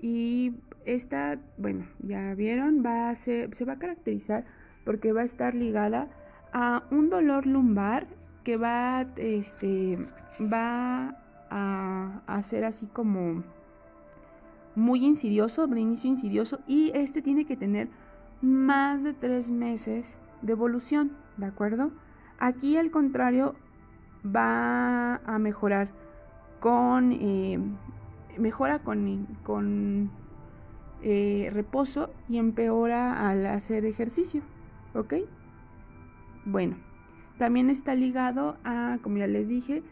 y 0.00 0.54
esta, 0.84 1.40
bueno, 1.58 1.86
ya 1.98 2.36
vieron, 2.36 2.86
va 2.86 3.10
a 3.10 3.14
ser, 3.16 3.52
se 3.56 3.64
va 3.64 3.72
a 3.72 3.78
caracterizar 3.80 4.44
porque 4.84 5.12
va 5.12 5.22
a 5.22 5.24
estar 5.24 5.56
ligada 5.56 6.08
a 6.52 6.84
un 6.92 7.10
dolor 7.10 7.46
lumbar 7.46 8.06
que 8.44 8.56
va, 8.56 9.08
este, 9.16 9.98
va 10.40 11.20
a, 11.50 12.22
a 12.28 12.42
ser 12.44 12.64
así 12.64 12.86
como 12.86 13.42
muy 14.76 15.04
insidioso, 15.04 15.66
de 15.66 15.80
inicio 15.80 16.10
insidioso, 16.10 16.60
y 16.68 16.92
este 16.94 17.22
tiene 17.22 17.44
que 17.44 17.56
tener 17.56 17.88
más 18.40 19.02
de 19.02 19.14
tres 19.14 19.50
meses 19.50 20.16
de 20.42 20.52
evolución, 20.52 21.12
¿de 21.36 21.46
acuerdo? 21.46 21.90
Aquí 22.38 22.76
al 22.76 22.90
contrario 22.90 23.54
va 24.24 25.16
a 25.16 25.38
mejorar 25.38 25.88
con 26.60 27.12
eh, 27.12 27.58
mejora 28.38 28.80
con, 28.80 29.26
con 29.42 30.10
eh, 31.02 31.50
reposo 31.52 32.10
y 32.28 32.38
empeora 32.38 33.28
al 33.28 33.46
hacer 33.46 33.84
ejercicio, 33.84 34.42
¿ok? 34.94 35.14
Bueno, 36.44 36.76
también 37.38 37.70
está 37.70 37.94
ligado 37.94 38.56
a, 38.64 38.98
como 39.02 39.18
ya 39.18 39.26
les 39.26 39.48
dije, 39.48 39.82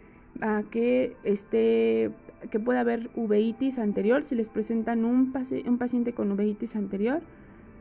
a 0.40 0.62
que 0.70 1.16
esté 1.24 2.12
que 2.50 2.60
pueda 2.60 2.80
haber 2.80 3.10
uveitis 3.16 3.78
anterior. 3.78 4.22
Si 4.22 4.34
les 4.34 4.48
presentan 4.48 5.04
un, 5.04 5.32
un 5.66 5.78
paciente 5.78 6.12
con 6.12 6.30
uveitis 6.30 6.76
anterior, 6.76 7.20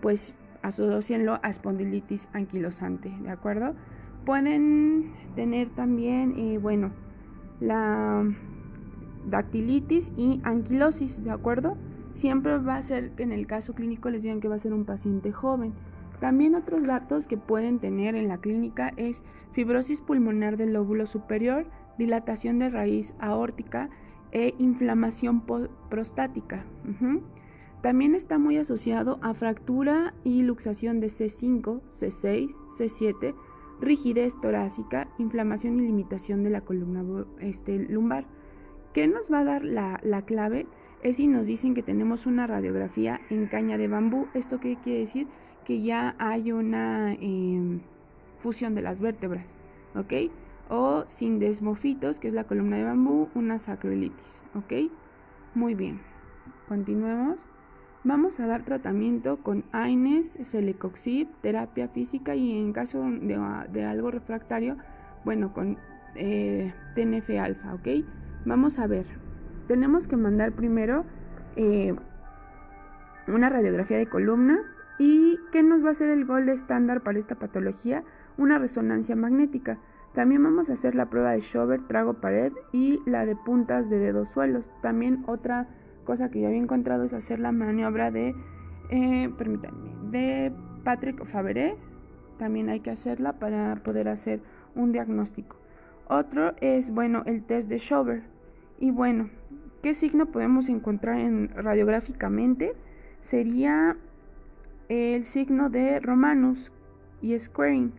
pues 0.02 0.34
asocienlo 0.62 1.40
a 1.44 1.50
espondilitis 1.50 2.28
anquilosante, 2.34 3.12
¿de 3.22 3.30
acuerdo? 3.30 3.76
Pueden 4.26 5.14
tener 5.36 5.70
también, 5.70 6.34
eh, 6.38 6.58
bueno, 6.58 6.92
la 7.60 8.26
dactilitis 9.26 10.12
y 10.18 10.42
anquilosis, 10.44 11.24
¿de 11.24 11.32
acuerdo? 11.32 11.78
Siempre 12.14 12.58
va 12.58 12.78
a 12.78 12.82
ser, 12.82 13.14
en 13.18 13.32
el 13.32 13.48
caso 13.48 13.74
clínico 13.74 14.10
les 14.10 14.24
digan 14.24 14.40
que 14.40 14.48
va 14.48 14.56
a 14.56 14.60
ser 14.60 14.74
un 14.74 14.86
paciente 14.86 15.32
joven. 15.32 15.74
También 16.20 16.56
otros 16.56 16.84
datos 16.88 17.28
que 17.28 17.38
pueden 17.38 17.80
tener 17.80 18.16
en 18.16 18.28
la 18.28 18.40
clínica 18.40 18.92
es 18.98 19.22
fibrosis 19.52 20.02
pulmonar 20.02 20.58
del 20.58 20.74
lóbulo 20.74 21.06
superior, 21.06 21.68
dilatación 21.98 22.60
de 22.60 22.70
raíz 22.70 23.14
aórtica 23.20 23.90
e 24.32 24.56
inflamación 24.58 25.44
prostática. 25.90 26.66
También 27.82 28.16
está 28.16 28.40
muy 28.40 28.58
asociado 28.58 29.20
a 29.22 29.34
fractura 29.34 30.14
y 30.24 30.42
luxación 30.42 31.00
de 31.00 31.08
C5, 31.08 31.82
C6, 31.92 32.56
C7, 32.78 33.36
rigidez 33.80 34.40
torácica, 34.42 35.08
inflamación 35.20 35.80
y 35.80 35.84
limitación 35.84 36.44
de 36.44 36.50
la 36.50 36.62
columna 36.62 37.04
este, 37.40 37.78
lumbar. 37.78 38.26
¿Qué 38.94 39.08
nos 39.08 39.32
va 39.32 39.40
a 39.40 39.44
dar 39.44 39.64
la, 39.64 40.22
clave? 40.26 40.66
Es 41.04 41.18
si 41.18 41.28
nos 41.28 41.46
dicen 41.46 41.76
que 41.76 41.84
tenemos 41.84 42.26
una 42.26 42.48
radiografía 42.48 43.22
en 43.30 43.46
caña 43.46 43.78
de 43.78 43.88
bambú. 43.88 44.28
¿Esto 44.34 44.60
qué 44.60 44.78
quiere 44.84 45.00
decir? 45.00 45.28
Que 45.64 45.82
ya 45.84 46.16
hay 46.18 46.52
una 46.52 47.14
em, 47.14 47.82
fusión 48.40 48.74
de 48.74 48.82
las 48.82 49.00
vértebras, 49.00 49.46
¿ok? 49.96 50.32
O 50.70 51.04
sin 51.06 51.38
desmofitos, 51.38 52.20
que 52.20 52.30
es 52.30 52.34
la 52.34 52.46
columna 52.46 52.78
de 52.78 52.86
bambú, 52.86 53.30
una 53.36 53.60
sacroilitis, 53.60 54.44
¿ok? 54.56 54.92
Muy 55.54 55.76
bien. 55.76 56.02
Continuemos. 56.68 57.46
Vamos 58.08 58.40
a 58.40 58.48
dar 58.48 58.64
tratamiento 58.64 59.36
con 59.44 59.66
AINES, 59.74 60.40
Celecoxib, 60.44 61.28
terapia 61.42 61.90
física 61.90 62.36
y 62.36 62.58
en 62.58 62.72
caso 62.72 63.04
de, 63.04 63.84
algo 63.84 64.12
refractario, 64.12 64.78
bueno, 65.26 65.52
con 65.52 65.78
eh, 66.16 66.74
TNF-alfa, 66.96 67.74
¿ok? 67.74 68.06
Vamos 68.46 68.80
a 68.80 68.88
ver, 68.88 69.06
tenemos 69.68 70.08
que 70.08 70.16
mandar 70.16 70.54
primero 70.54 71.04
eh, 71.58 71.94
una 73.28 73.50
radiografía 73.50 73.98
de 73.98 74.08
columna 74.08 74.62
y 75.00 75.38
¿qué 75.52 75.62
nos 75.62 75.84
va 75.84 75.90
a 75.90 75.92
hacer 75.92 76.10
el 76.10 76.24
gol 76.24 76.48
estándar 76.48 77.02
para 77.02 77.20
esta 77.20 77.36
patología? 77.36 78.06
Una 78.38 78.58
resonancia 78.58 79.18
magnética. 79.18 79.80
También 80.14 80.42
vamos 80.42 80.70
a 80.70 80.74
hacer 80.74 80.96
la 80.96 81.10
prueba 81.10 81.32
de 81.32 81.42
Schober, 81.42 81.86
trago 81.90 82.14
pared 82.14 82.54
y 82.72 83.02
la 83.06 83.26
de 83.26 83.36
puntas 83.36 83.90
de 83.90 84.00
dedos 84.00 84.30
suelos. 84.30 84.70
También 84.82 85.26
otra 85.28 85.68
cosa 86.08 86.32
que 86.32 86.40
yo 86.40 86.48
había 86.48 86.62
encontrado 86.62 87.04
es 87.04 87.12
hacer 87.12 87.38
la 87.38 87.52
maniobra 87.52 88.12
de, 88.12 88.34
eh, 88.90 89.30
de 90.10 90.54
Patrick 90.86 91.26
Faberé. 91.26 91.76
También 92.40 92.70
hay 92.70 92.80
que 92.80 92.92
hacerla 92.92 93.34
para 93.34 93.76
poder 93.84 94.08
hacer 94.08 94.40
un 94.74 94.94
diagnóstico. 94.94 95.58
Otro 96.08 96.56
es, 96.62 96.92
bueno, 96.92 97.24
el 97.26 97.44
test 97.44 97.68
de 97.68 97.78
Schober. 97.78 98.24
Y 98.80 98.92
bueno, 98.92 99.30
¿qué 99.84 99.94
signo 99.94 100.28
podemos 100.28 100.70
encontrar 100.70 101.20
en, 101.20 101.50
radiográficamente? 101.50 102.74
Sería 103.22 103.98
el 104.88 105.26
signo 105.26 105.70
de 105.70 106.00
Romanus 106.00 106.72
y 107.22 107.38
Squaring. 107.38 107.92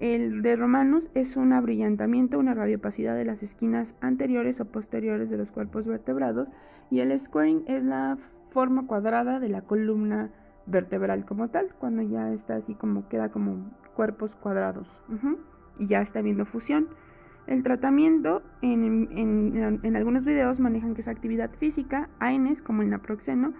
El 0.00 0.40
de 0.40 0.56
Romanus 0.56 1.04
es 1.14 1.36
un 1.36 1.52
abrillantamiento, 1.52 2.38
una 2.38 2.54
radiopacidad 2.54 3.14
de 3.14 3.26
las 3.26 3.42
esquinas 3.42 3.94
anteriores 4.00 4.58
o 4.58 4.64
posteriores 4.64 5.28
de 5.28 5.36
los 5.36 5.50
cuerpos 5.50 5.86
vertebrados 5.86 6.48
y 6.90 7.00
el 7.00 7.18
squaring 7.20 7.64
es 7.66 7.84
la 7.84 8.16
forma 8.50 8.86
cuadrada 8.86 9.38
de 9.40 9.50
la 9.50 9.60
columna 9.60 10.30
vertebral 10.64 11.26
como 11.26 11.48
tal, 11.48 11.74
cuando 11.78 12.00
ya 12.00 12.32
está 12.32 12.56
así 12.56 12.74
como 12.74 13.08
queda 13.08 13.28
como 13.28 13.70
cuerpos 13.94 14.36
cuadrados 14.36 14.88
y 15.78 15.86
ya 15.86 16.00
está 16.00 16.22
viendo 16.22 16.46
fusión. 16.46 16.88
El 17.46 17.62
tratamiento 17.62 18.42
en, 18.62 19.96
algunos 19.96 20.24
videos 20.24 20.60
manejan 20.60 20.94
que 20.94 21.02
es 21.02 21.08
actividad 21.08 21.50
física, 21.50 22.08
AINES 22.20 22.62
como 22.62 22.80
el 22.80 22.88
naproxeno 22.88 23.52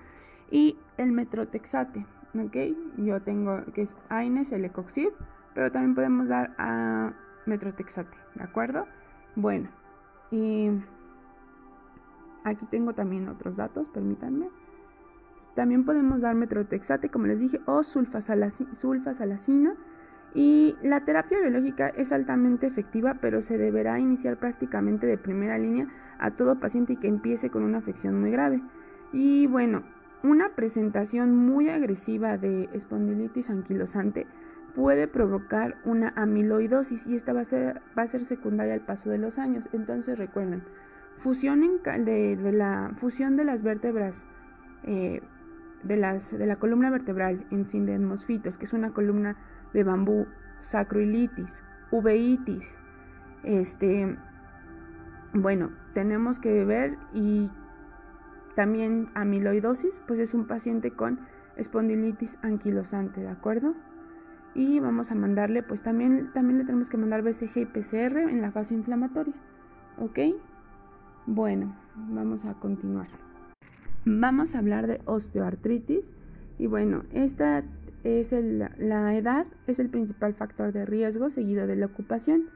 y 0.50 0.78
el 0.96 1.12
metrotexate. 1.12 2.06
¿ok? 2.34 2.56
Yo 2.96 3.20
tengo 3.20 3.62
que 3.74 3.82
es 3.82 3.94
AINES, 4.08 4.52
el 4.52 4.64
ecoxib, 4.64 5.12
pero 5.54 5.70
también 5.72 5.94
podemos 5.94 6.28
dar 6.28 6.54
a 6.58 7.12
metrotexate, 7.46 8.16
¿de 8.34 8.42
acuerdo? 8.42 8.86
Bueno, 9.36 9.68
y 10.30 10.70
aquí 12.44 12.66
tengo 12.66 12.92
también 12.92 13.28
otros 13.28 13.56
datos, 13.56 13.86
permítanme. 13.92 14.48
También 15.54 15.84
podemos 15.84 16.20
dar 16.20 16.34
metrotexate, 16.34 17.08
como 17.08 17.26
les 17.26 17.40
dije, 17.40 17.60
o 17.66 17.82
sulfasalacina 17.82 19.74
y 20.34 20.76
la 20.82 21.04
terapia 21.04 21.40
biológica 21.40 21.88
es 21.88 22.12
altamente 22.12 22.66
efectiva, 22.66 23.16
pero 23.20 23.42
se 23.42 23.58
deberá 23.58 23.98
iniciar 23.98 24.36
prácticamente 24.36 25.06
de 25.06 25.18
primera 25.18 25.58
línea 25.58 25.88
a 26.18 26.30
todo 26.32 26.60
paciente 26.60 26.96
que 26.96 27.08
empiece 27.08 27.50
con 27.50 27.64
una 27.64 27.78
afección 27.78 28.20
muy 28.20 28.30
grave. 28.30 28.62
Y 29.12 29.48
bueno, 29.48 29.82
una 30.22 30.50
presentación 30.50 31.34
muy 31.34 31.68
agresiva 31.68 32.36
de 32.36 32.68
espondilitis 32.72 33.50
anquilosante 33.50 34.26
puede 34.74 35.08
provocar 35.08 35.76
una 35.84 36.12
amiloidosis 36.16 37.06
y 37.06 37.16
esta 37.16 37.32
va 37.32 37.40
a 37.40 37.44
ser, 37.44 37.80
va 37.98 38.02
a 38.02 38.06
ser 38.06 38.22
secundaria 38.22 38.74
al 38.74 38.80
paso 38.80 39.10
de 39.10 39.18
los 39.18 39.38
años. 39.38 39.68
Entonces 39.72 40.18
recuerden, 40.18 40.62
fusión 41.18 41.60
de, 41.82 42.36
la 42.52 42.92
fusión 42.98 43.36
de 43.36 43.44
las 43.44 43.62
vértebras 43.62 44.24
eh, 44.84 45.22
de, 45.82 45.96
las, 45.96 46.30
de 46.30 46.46
la 46.46 46.56
columna 46.56 46.90
vertebral 46.90 47.46
en 47.50 47.66
sindemosfitos, 47.66 48.58
que 48.58 48.64
es 48.64 48.72
una 48.72 48.90
columna 48.90 49.36
de 49.72 49.84
bambú, 49.84 50.26
sacroilitis, 50.60 51.62
uveitis, 51.90 52.76
este, 53.42 54.16
bueno, 55.32 55.70
tenemos 55.94 56.38
que 56.38 56.64
ver 56.64 56.96
y 57.12 57.50
también 58.54 59.10
amiloidosis, 59.14 60.02
pues 60.06 60.18
es 60.18 60.34
un 60.34 60.46
paciente 60.46 60.90
con 60.90 61.20
espondilitis 61.56 62.38
anquilosante, 62.42 63.20
¿de 63.20 63.28
acuerdo? 63.28 63.74
Y 64.54 64.80
vamos 64.80 65.10
a 65.10 65.14
mandarle, 65.14 65.62
pues 65.62 65.82
también, 65.82 66.30
también 66.32 66.58
le 66.58 66.64
tenemos 66.64 66.90
que 66.90 66.96
mandar 66.96 67.22
BCG 67.22 67.56
y 67.56 67.66
PCR 67.66 68.18
en 68.18 68.42
la 68.42 68.50
fase 68.50 68.74
inflamatoria, 68.74 69.34
¿ok? 69.98 70.18
Bueno, 71.26 71.76
vamos 71.94 72.44
a 72.44 72.54
continuar. 72.54 73.08
Vamos 74.04 74.54
a 74.54 74.58
hablar 74.58 74.86
de 74.86 75.00
osteoartritis 75.04 76.14
y 76.58 76.66
bueno, 76.66 77.04
esta 77.12 77.62
es 78.02 78.32
la 78.32 79.14
edad 79.14 79.46
es 79.66 79.78
el 79.78 79.90
principal 79.90 80.34
factor 80.34 80.72
de 80.72 80.86
riesgo 80.86 81.30
seguido 81.30 81.66
de 81.66 81.76
la 81.76 81.86
ocupación. 81.86 82.48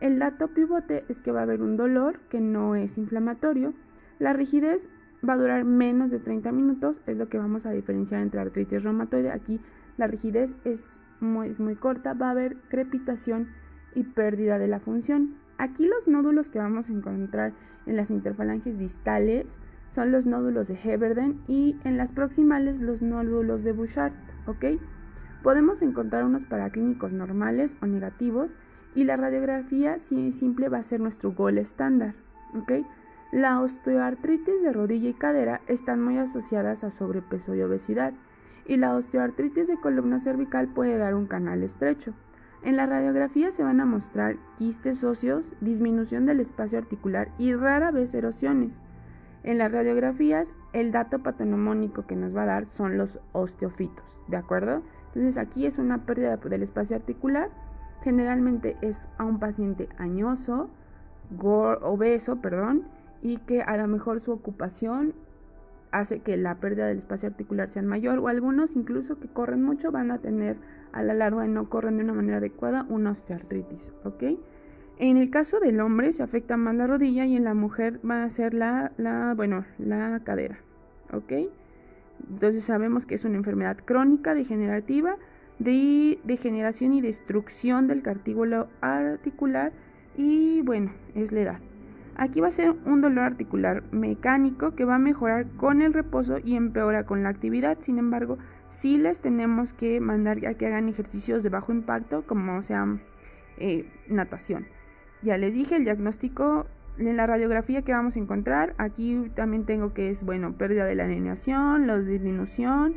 El 0.00 0.18
dato 0.18 0.48
pivote 0.48 1.04
es 1.08 1.22
que 1.22 1.32
va 1.32 1.40
a 1.40 1.42
haber 1.44 1.62
un 1.62 1.76
dolor 1.76 2.20
que 2.28 2.40
no 2.40 2.74
es 2.74 2.98
inflamatorio. 2.98 3.74
La 4.18 4.32
rigidez 4.32 4.90
va 5.28 5.34
a 5.34 5.38
durar 5.38 5.64
menos 5.64 6.10
de 6.10 6.18
30 6.18 6.52
minutos, 6.52 7.00
es 7.06 7.16
lo 7.16 7.28
que 7.28 7.38
vamos 7.38 7.66
a 7.66 7.70
diferenciar 7.70 8.22
entre 8.22 8.40
artritis 8.40 8.82
reumatoide. 8.82 9.30
Aquí 9.30 9.60
la 9.96 10.06
rigidez 10.06 10.56
es 10.64 11.00
es 11.44 11.60
muy 11.60 11.74
corta, 11.74 12.14
va 12.14 12.28
a 12.28 12.30
haber 12.32 12.56
crepitación 12.68 13.48
y 13.94 14.04
pérdida 14.04 14.58
de 14.58 14.68
la 14.68 14.80
función. 14.80 15.36
Aquí 15.58 15.86
los 15.86 16.06
nódulos 16.06 16.48
que 16.48 16.58
vamos 16.58 16.88
a 16.88 16.92
encontrar 16.92 17.52
en 17.86 17.96
las 17.96 18.10
interfalanges 18.10 18.78
distales 18.78 19.58
son 19.90 20.12
los 20.12 20.26
nódulos 20.26 20.68
de 20.68 20.78
Heberden 20.82 21.40
y 21.48 21.76
en 21.84 21.96
las 21.96 22.12
proximales 22.12 22.80
los 22.80 23.02
nódulos 23.02 23.64
de 23.64 23.72
Bouchard, 23.72 24.12
¿ok? 24.46 24.80
Podemos 25.42 25.82
encontrar 25.82 26.24
unos 26.24 26.44
paraclínicos 26.44 27.12
normales 27.12 27.76
o 27.80 27.86
negativos 27.86 28.54
y 28.94 29.04
la 29.04 29.16
radiografía 29.16 29.98
si 29.98 30.28
es 30.28 30.38
simple 30.38 30.68
va 30.68 30.78
a 30.78 30.82
ser 30.82 31.00
nuestro 31.00 31.32
gol 31.32 31.58
estándar, 31.58 32.14
¿ok? 32.54 32.86
La 33.32 33.60
osteoartritis 33.60 34.62
de 34.62 34.72
rodilla 34.72 35.10
y 35.10 35.14
cadera 35.14 35.60
están 35.66 36.02
muy 36.02 36.18
asociadas 36.18 36.84
a 36.84 36.90
sobrepeso 36.90 37.54
y 37.54 37.62
obesidad 37.62 38.14
y 38.68 38.76
la 38.76 38.94
osteoartritis 38.94 39.66
de 39.66 39.80
columna 39.80 40.20
cervical 40.20 40.68
puede 40.68 40.98
dar 40.98 41.14
un 41.14 41.26
canal 41.26 41.62
estrecho. 41.64 42.12
En 42.62 42.76
la 42.76 42.86
radiografía 42.86 43.50
se 43.50 43.64
van 43.64 43.80
a 43.80 43.86
mostrar 43.86 44.36
quistes 44.58 45.02
óseos, 45.02 45.46
disminución 45.60 46.26
del 46.26 46.40
espacio 46.40 46.78
articular 46.78 47.30
y 47.38 47.54
rara 47.54 47.90
vez 47.90 48.14
erosiones. 48.14 48.78
En 49.42 49.58
las 49.58 49.72
radiografías, 49.72 50.52
el 50.72 50.92
dato 50.92 51.20
patonomónico 51.20 52.06
que 52.06 52.16
nos 52.16 52.36
va 52.36 52.42
a 52.42 52.46
dar 52.46 52.66
son 52.66 52.98
los 52.98 53.18
osteofitos, 53.32 54.04
¿de 54.28 54.36
acuerdo? 54.36 54.82
Entonces 55.06 55.38
aquí 55.38 55.64
es 55.64 55.78
una 55.78 56.04
pérdida 56.04 56.36
del 56.36 56.62
espacio 56.62 56.96
articular. 56.96 57.48
Generalmente 58.02 58.76
es 58.82 59.06
a 59.16 59.24
un 59.24 59.38
paciente 59.38 59.88
añoso, 59.96 60.68
obeso, 61.40 62.36
perdón, 62.36 62.84
y 63.22 63.38
que 63.38 63.62
a 63.62 63.76
lo 63.76 63.86
mejor 63.88 64.20
su 64.20 64.32
ocupación 64.32 65.14
hace 65.90 66.20
que 66.20 66.36
la 66.36 66.56
pérdida 66.56 66.86
del 66.86 66.98
espacio 66.98 67.28
articular 67.28 67.68
sea 67.68 67.82
mayor 67.82 68.18
o 68.18 68.28
algunos 68.28 68.76
incluso 68.76 69.18
que 69.18 69.28
corren 69.28 69.62
mucho 69.62 69.90
van 69.90 70.10
a 70.10 70.18
tener 70.18 70.56
a 70.92 71.02
la 71.02 71.14
larga 71.14 71.46
y 71.46 71.48
no 71.48 71.68
corren 71.68 71.96
de 71.96 72.04
una 72.04 72.12
manera 72.12 72.38
adecuada 72.38 72.86
una 72.88 73.12
osteoartritis, 73.12 73.92
¿ok? 74.04 74.24
En 74.98 75.16
el 75.16 75.30
caso 75.30 75.60
del 75.60 75.80
hombre 75.80 76.12
se 76.12 76.22
afecta 76.22 76.56
más 76.56 76.74
la 76.74 76.86
rodilla 76.86 77.24
y 77.24 77.36
en 77.36 77.44
la 77.44 77.54
mujer 77.54 78.00
va 78.08 78.24
a 78.24 78.30
ser 78.30 78.52
la, 78.52 78.92
la 78.96 79.34
bueno, 79.34 79.64
la 79.78 80.20
cadera, 80.24 80.58
¿ok? 81.12 81.50
Entonces 82.30 82.64
sabemos 82.64 83.06
que 83.06 83.14
es 83.14 83.24
una 83.24 83.36
enfermedad 83.36 83.76
crónica 83.84 84.34
degenerativa 84.34 85.16
de 85.58 86.18
degeneración 86.24 86.92
y 86.92 87.00
destrucción 87.00 87.86
del 87.86 88.02
cartílago 88.02 88.68
articular 88.80 89.72
y 90.16 90.62
bueno, 90.62 90.92
es 91.14 91.32
la 91.32 91.40
edad. 91.40 91.60
Aquí 92.18 92.40
va 92.40 92.48
a 92.48 92.50
ser 92.50 92.74
un 92.84 93.00
dolor 93.00 93.24
articular 93.24 93.84
mecánico 93.92 94.74
que 94.74 94.84
va 94.84 94.96
a 94.96 94.98
mejorar 94.98 95.46
con 95.56 95.82
el 95.82 95.94
reposo 95.94 96.38
y 96.44 96.56
empeora 96.56 97.06
con 97.06 97.22
la 97.22 97.28
actividad. 97.28 97.78
Sin 97.80 97.96
embargo, 97.96 98.38
sí 98.70 98.98
les 98.98 99.20
tenemos 99.20 99.72
que 99.72 100.00
mandar 100.00 100.44
a 100.44 100.54
que 100.54 100.66
hagan 100.66 100.88
ejercicios 100.88 101.44
de 101.44 101.48
bajo 101.48 101.70
impacto, 101.70 102.26
como 102.26 102.60
sea 102.62 102.98
eh, 103.56 103.88
natación. 104.08 104.66
Ya 105.22 105.38
les 105.38 105.54
dije 105.54 105.76
el 105.76 105.84
diagnóstico 105.84 106.66
en 106.98 107.16
la 107.16 107.28
radiografía 107.28 107.82
que 107.82 107.92
vamos 107.92 108.16
a 108.16 108.18
encontrar. 108.18 108.74
Aquí 108.78 109.30
también 109.36 109.64
tengo 109.64 109.94
que 109.94 110.10
es, 110.10 110.24
bueno, 110.24 110.54
pérdida 110.54 110.86
de 110.86 110.96
la 110.96 111.04
alineación, 111.04 111.86
la 111.86 111.98
disminución 112.00 112.96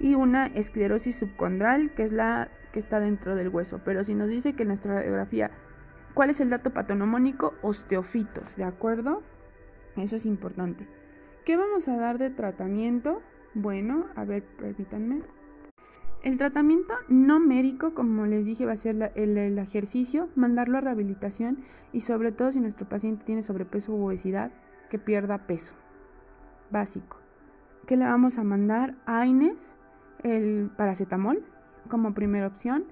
y 0.00 0.14
una 0.14 0.46
esclerosis 0.46 1.16
subcondral, 1.16 1.92
que 1.94 2.04
es 2.04 2.12
la 2.12 2.48
que 2.72 2.80
está 2.80 3.00
dentro 3.00 3.34
del 3.36 3.50
hueso. 3.50 3.82
Pero 3.84 4.02
si 4.02 4.14
nos 4.14 4.30
dice 4.30 4.54
que 4.54 4.64
nuestra 4.64 4.94
radiografía 4.94 5.50
¿Cuál 6.14 6.28
es 6.28 6.40
el 6.40 6.50
dato 6.50 6.70
patonomónico? 6.70 7.54
Osteofitos, 7.62 8.56
¿de 8.56 8.64
acuerdo? 8.64 9.22
Eso 9.96 10.16
es 10.16 10.26
importante. 10.26 10.86
¿Qué 11.46 11.56
vamos 11.56 11.88
a 11.88 11.96
dar 11.96 12.18
de 12.18 12.28
tratamiento? 12.28 13.22
Bueno, 13.54 14.06
a 14.14 14.24
ver, 14.24 14.42
permítanme. 14.42 15.22
El 16.22 16.36
tratamiento 16.36 16.92
no 17.08 17.40
médico, 17.40 17.94
como 17.94 18.26
les 18.26 18.44
dije, 18.44 18.66
va 18.66 18.72
a 18.72 18.76
ser 18.76 19.12
el, 19.14 19.38
el, 19.38 19.58
ejercicio, 19.58 20.28
mandarlo 20.36 20.78
a 20.78 20.82
rehabilitación 20.82 21.64
y 21.92 22.02
sobre 22.02 22.30
todo 22.30 22.52
si 22.52 22.60
nuestro 22.60 22.86
paciente 22.86 23.24
tiene 23.24 23.42
sobrepeso 23.42 23.92
u 23.92 24.04
obesidad, 24.04 24.52
que 24.90 24.98
pierda 24.98 25.46
peso. 25.46 25.72
Básico. 26.70 27.16
¿Qué 27.86 27.96
le 27.96 28.04
vamos 28.04 28.38
a 28.38 28.44
mandar? 28.44 28.96
AINES, 29.06 29.74
el 30.22 30.70
paracetamol 30.76 31.42
como 31.88 32.14
primera 32.14 32.46
opción 32.46 32.84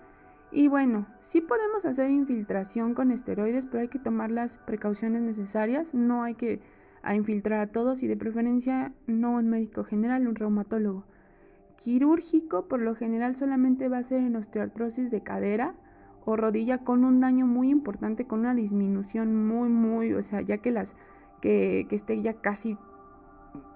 y 0.53 0.69
bueno, 0.69 1.07
sí 1.21 1.41
podemos 1.41 1.85
hacer 1.85 2.11
infiltración 2.11 2.95
con 2.95 3.13
esteroides, 3.13 3.67
pero 3.67 3.83
hay 3.83 3.89
que 3.89 4.01
tomar 4.01 4.31
las 4.31 4.59
precauciones 4.59 5.23
necesarias. 5.23 5.95
No 5.95 6.25
hay 6.25 6.35
que 6.35 6.61
infiltrar 7.15 7.61
a 7.61 7.67
todos 7.69 8.03
y 8.03 8.09
de 8.09 8.17
preferencia 8.17 8.93
no 9.07 9.37
un 9.37 9.49
médico 9.49 9.85
general, 9.85 10.27
un 10.27 10.35
reumatólogo. 10.35 11.05
Quirúrgico, 11.77 12.67
por 12.67 12.81
lo 12.81 12.95
general, 12.95 13.37
solamente 13.37 13.89
va 13.89 13.99
a 13.99 14.03
ser 14.03 14.21
en 14.21 14.37
osteoartrosis 14.37 15.11
de 15.11 15.23
cadera 15.23 15.75
o 16.25 16.37
rodilla 16.37 16.79
con 16.79 17.05
un 17.05 17.21
daño 17.21 17.47
muy 17.47 17.71
importante, 17.71 18.27
con 18.27 18.41
una 18.41 18.55
disminución 18.55 19.47
muy, 19.47 19.69
muy, 19.69 20.13
o 20.13 20.23
sea, 20.23 20.43
ya 20.43 20.59
que 20.59 20.73
las 20.73 20.95
que, 21.41 21.87
esté 21.91 22.21
ya 22.21 22.35
casi 22.35 22.77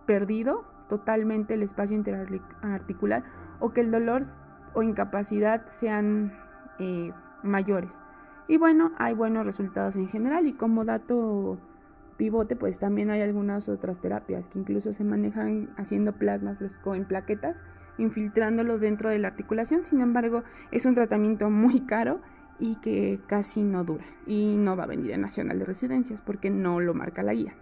perdido 0.07 0.65
totalmente 0.89 1.55
el 1.55 1.63
espacio 1.63 1.97
interarticular 1.97 3.25
o 3.59 3.73
que 3.73 3.81
el 3.81 3.91
dolor 3.91 4.27
o 4.75 4.83
incapacidad 4.83 5.67
sean 5.69 6.33
eh, 6.79 7.13
mayores. 7.43 7.99
Y 8.47 8.59
bueno, 8.59 8.93
hay 8.99 9.15
buenos 9.15 9.47
resultados 9.47 9.97
en 9.97 10.09
general 10.09 10.47
y 10.47 10.53
como 10.53 10.85
dato 10.85 11.59
pivote, 12.17 12.57
pues 12.57 12.79
también 12.79 13.11
hay 13.11 13.23
algunas 13.23 13.69
otras 13.69 14.01
terapias 14.01 14.49
que 14.49 14.59
incluso 14.59 14.93
se 14.93 15.05
manejan 15.05 15.71
haciendo 15.77 16.13
plasma 16.13 16.55
fresco 16.55 16.95
en 16.95 17.05
plaquetas, 17.05 17.57
infiltrándolo 17.99 18.79
dentro 18.79 19.11
de 19.11 19.19
la 19.19 19.29
articulación. 19.29 19.85
Sin 19.85 20.01
embargo, 20.01 20.45
es 20.71 20.85
un 20.85 20.95
tratamiento 20.95 21.51
muy 21.51 21.81
caro 21.81 22.21
y 22.59 22.77
que 22.77 23.19
casi 23.27 23.63
no 23.63 23.83
dura 23.83 24.05
y 24.27 24.57
no 24.57 24.77
va 24.77 24.85
a 24.85 24.89
venir 24.89 25.13
en 25.13 25.23
Nacional 25.23 25.59
de 25.59 25.65
Residencias 25.65 26.21
porque 26.21 26.51
no 26.51 26.81
lo 26.81 26.95
marca 26.95 27.23
la 27.23 27.35
guía. 27.35 27.55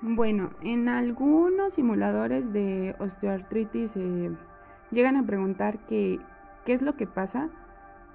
Bueno, 0.00 0.50
en 0.62 0.88
algunos 0.88 1.74
simuladores 1.74 2.52
de 2.54 2.96
osteoartritis 3.00 3.96
eh, 3.96 4.30
llegan 4.90 5.16
a 5.16 5.26
preguntar 5.26 5.78
qué 5.88 6.20
es 6.66 6.80
lo 6.80 6.96
que 6.96 7.06
pasa 7.06 7.50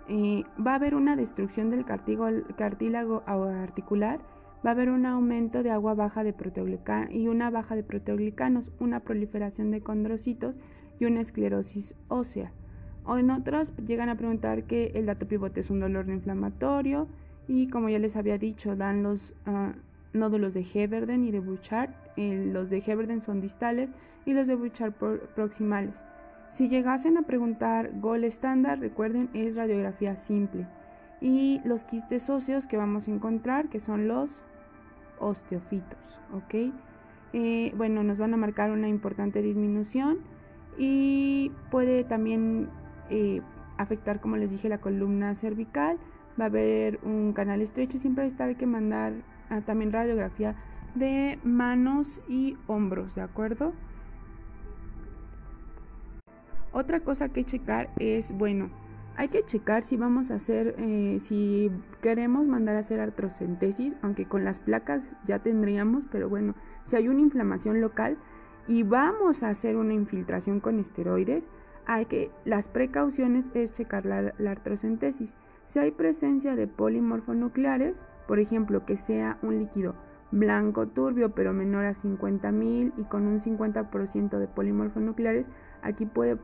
va 0.09 0.71
a 0.71 0.75
haber 0.75 0.95
una 0.95 1.15
destrucción 1.15 1.69
del 1.69 1.85
cartílago 1.85 3.23
articular, 3.25 4.19
va 4.65 4.69
a 4.69 4.73
haber 4.73 4.89
un 4.89 5.05
aumento 5.05 5.63
de 5.63 5.71
agua 5.71 5.93
baja 5.93 6.23
de 6.23 6.33
proteoglicanos 6.33 7.13
y 7.13 7.27
una 7.27 7.49
baja 7.49 7.75
de 7.75 7.83
proteoglicanos, 7.83 8.71
una 8.79 8.99
proliferación 8.99 9.71
de 9.71 9.81
condrocitos 9.81 10.57
y 10.99 11.05
una 11.05 11.21
esclerosis 11.21 11.95
ósea. 12.07 12.51
O 13.05 13.17
en 13.17 13.29
otros 13.29 13.73
llegan 13.85 14.09
a 14.09 14.17
preguntar 14.17 14.63
que 14.63 14.91
el 14.95 15.05
dato 15.05 15.27
pivote 15.27 15.59
es 15.59 15.69
un 15.69 15.79
dolor 15.79 16.09
inflamatorio 16.09 17.07
y 17.47 17.67
como 17.67 17.89
ya 17.89 17.99
les 17.99 18.15
había 18.15 18.37
dicho, 18.39 18.75
dan 18.75 19.03
los 19.03 19.35
ah, 19.45 19.73
nódulos 20.13 20.55
de 20.55 20.65
Heberden 20.73 21.23
y 21.23 21.31
de 21.31 21.39
Bouchard. 21.39 21.91
Eh, 22.17 22.49
los 22.51 22.69
de 22.69 22.81
Heberden 22.85 23.21
son 23.21 23.41
distales 23.41 23.89
y 24.25 24.33
los 24.33 24.47
de 24.47 24.55
Bouchard 24.55 24.93
proximales. 25.35 26.03
Si 26.55 26.69
llegasen 26.69 27.17
a 27.17 27.23
preguntar 27.23 27.91
gol 27.99 28.23
estándar, 28.23 28.79
recuerden, 28.79 29.29
es 29.33 29.57
radiografía 29.57 30.15
simple. 30.15 30.65
Y 31.19 31.59
los 31.65 31.83
quistes 31.83 32.29
óseos 32.29 32.65
que 32.65 32.77
vamos 32.77 33.09
a 33.09 33.11
encontrar, 33.11 33.67
que 33.67 33.81
son 33.81 34.07
los 34.07 34.41
osteofitos, 35.19 36.21
¿ok? 36.33 36.73
Eh, 37.33 37.73
bueno, 37.75 38.05
nos 38.05 38.19
van 38.19 38.33
a 38.33 38.37
marcar 38.37 38.71
una 38.71 38.87
importante 38.87 39.41
disminución 39.41 40.19
y 40.77 41.51
puede 41.71 42.05
también 42.05 42.69
eh, 43.09 43.41
afectar, 43.77 44.21
como 44.21 44.37
les 44.37 44.51
dije, 44.51 44.69
la 44.69 44.77
columna 44.77 45.35
cervical. 45.35 45.97
Va 46.39 46.45
a 46.45 46.47
haber 46.47 47.01
un 47.03 47.33
canal 47.33 47.61
estrecho 47.61 47.97
y 47.97 47.99
siempre 47.99 48.21
va 48.21 48.27
a 48.27 48.31
estar 48.31 48.55
que 48.55 48.65
mandar 48.65 49.11
también 49.65 49.91
radiografía 49.91 50.55
de 50.95 51.37
manos 51.43 52.21
y 52.29 52.55
hombros, 52.67 53.15
¿de 53.15 53.23
acuerdo? 53.23 53.73
Otra 56.75 56.99
cosa 56.99 57.29
que 57.29 57.45
checar 57.45 57.87
es, 57.99 58.37
bueno, 58.37 58.69
hay 59.15 59.29
que 59.29 59.45
checar 59.45 59.83
si 59.83 59.95
vamos 59.95 60.29
a 60.29 60.35
hacer, 60.35 60.75
eh, 60.77 61.19
si 61.21 61.71
queremos 62.01 62.45
mandar 62.45 62.75
a 62.75 62.79
hacer 62.79 62.99
artrocentesis, 62.99 63.95
aunque 64.01 64.25
con 64.25 64.43
las 64.43 64.59
placas 64.59 65.13
ya 65.25 65.39
tendríamos, 65.39 66.03
pero 66.11 66.27
bueno, 66.27 66.53
si 66.83 66.97
hay 66.97 67.07
una 67.07 67.21
inflamación 67.21 67.79
local 67.79 68.17
y 68.67 68.83
vamos 68.83 69.41
a 69.41 69.51
hacer 69.51 69.77
una 69.77 69.93
infiltración 69.93 70.59
con 70.59 70.81
esteroides, 70.81 71.49
hay 71.85 72.07
que, 72.07 72.29
las 72.43 72.67
precauciones 72.67 73.45
es 73.53 73.71
checar 73.71 74.05
la, 74.05 74.33
la 74.37 74.51
artrocentesis. 74.51 75.37
Si 75.67 75.79
hay 75.79 75.91
presencia 75.91 76.57
de 76.57 76.67
polimorfonucleares, 76.67 78.05
por 78.27 78.39
ejemplo, 78.39 78.85
que 78.85 78.97
sea 78.97 79.37
un 79.43 79.59
líquido 79.59 79.95
blanco 80.31 80.87
turbio 80.87 81.33
pero 81.33 81.53
menor 81.53 81.85
a 81.85 81.93
50.000 81.93 82.91
y 82.97 83.03
con 83.05 83.27
un 83.27 83.39
50% 83.39 84.39
de 84.39 84.47
polimorfonucleares, 84.47 85.45
aquí 85.81 86.05
puede 86.05 86.37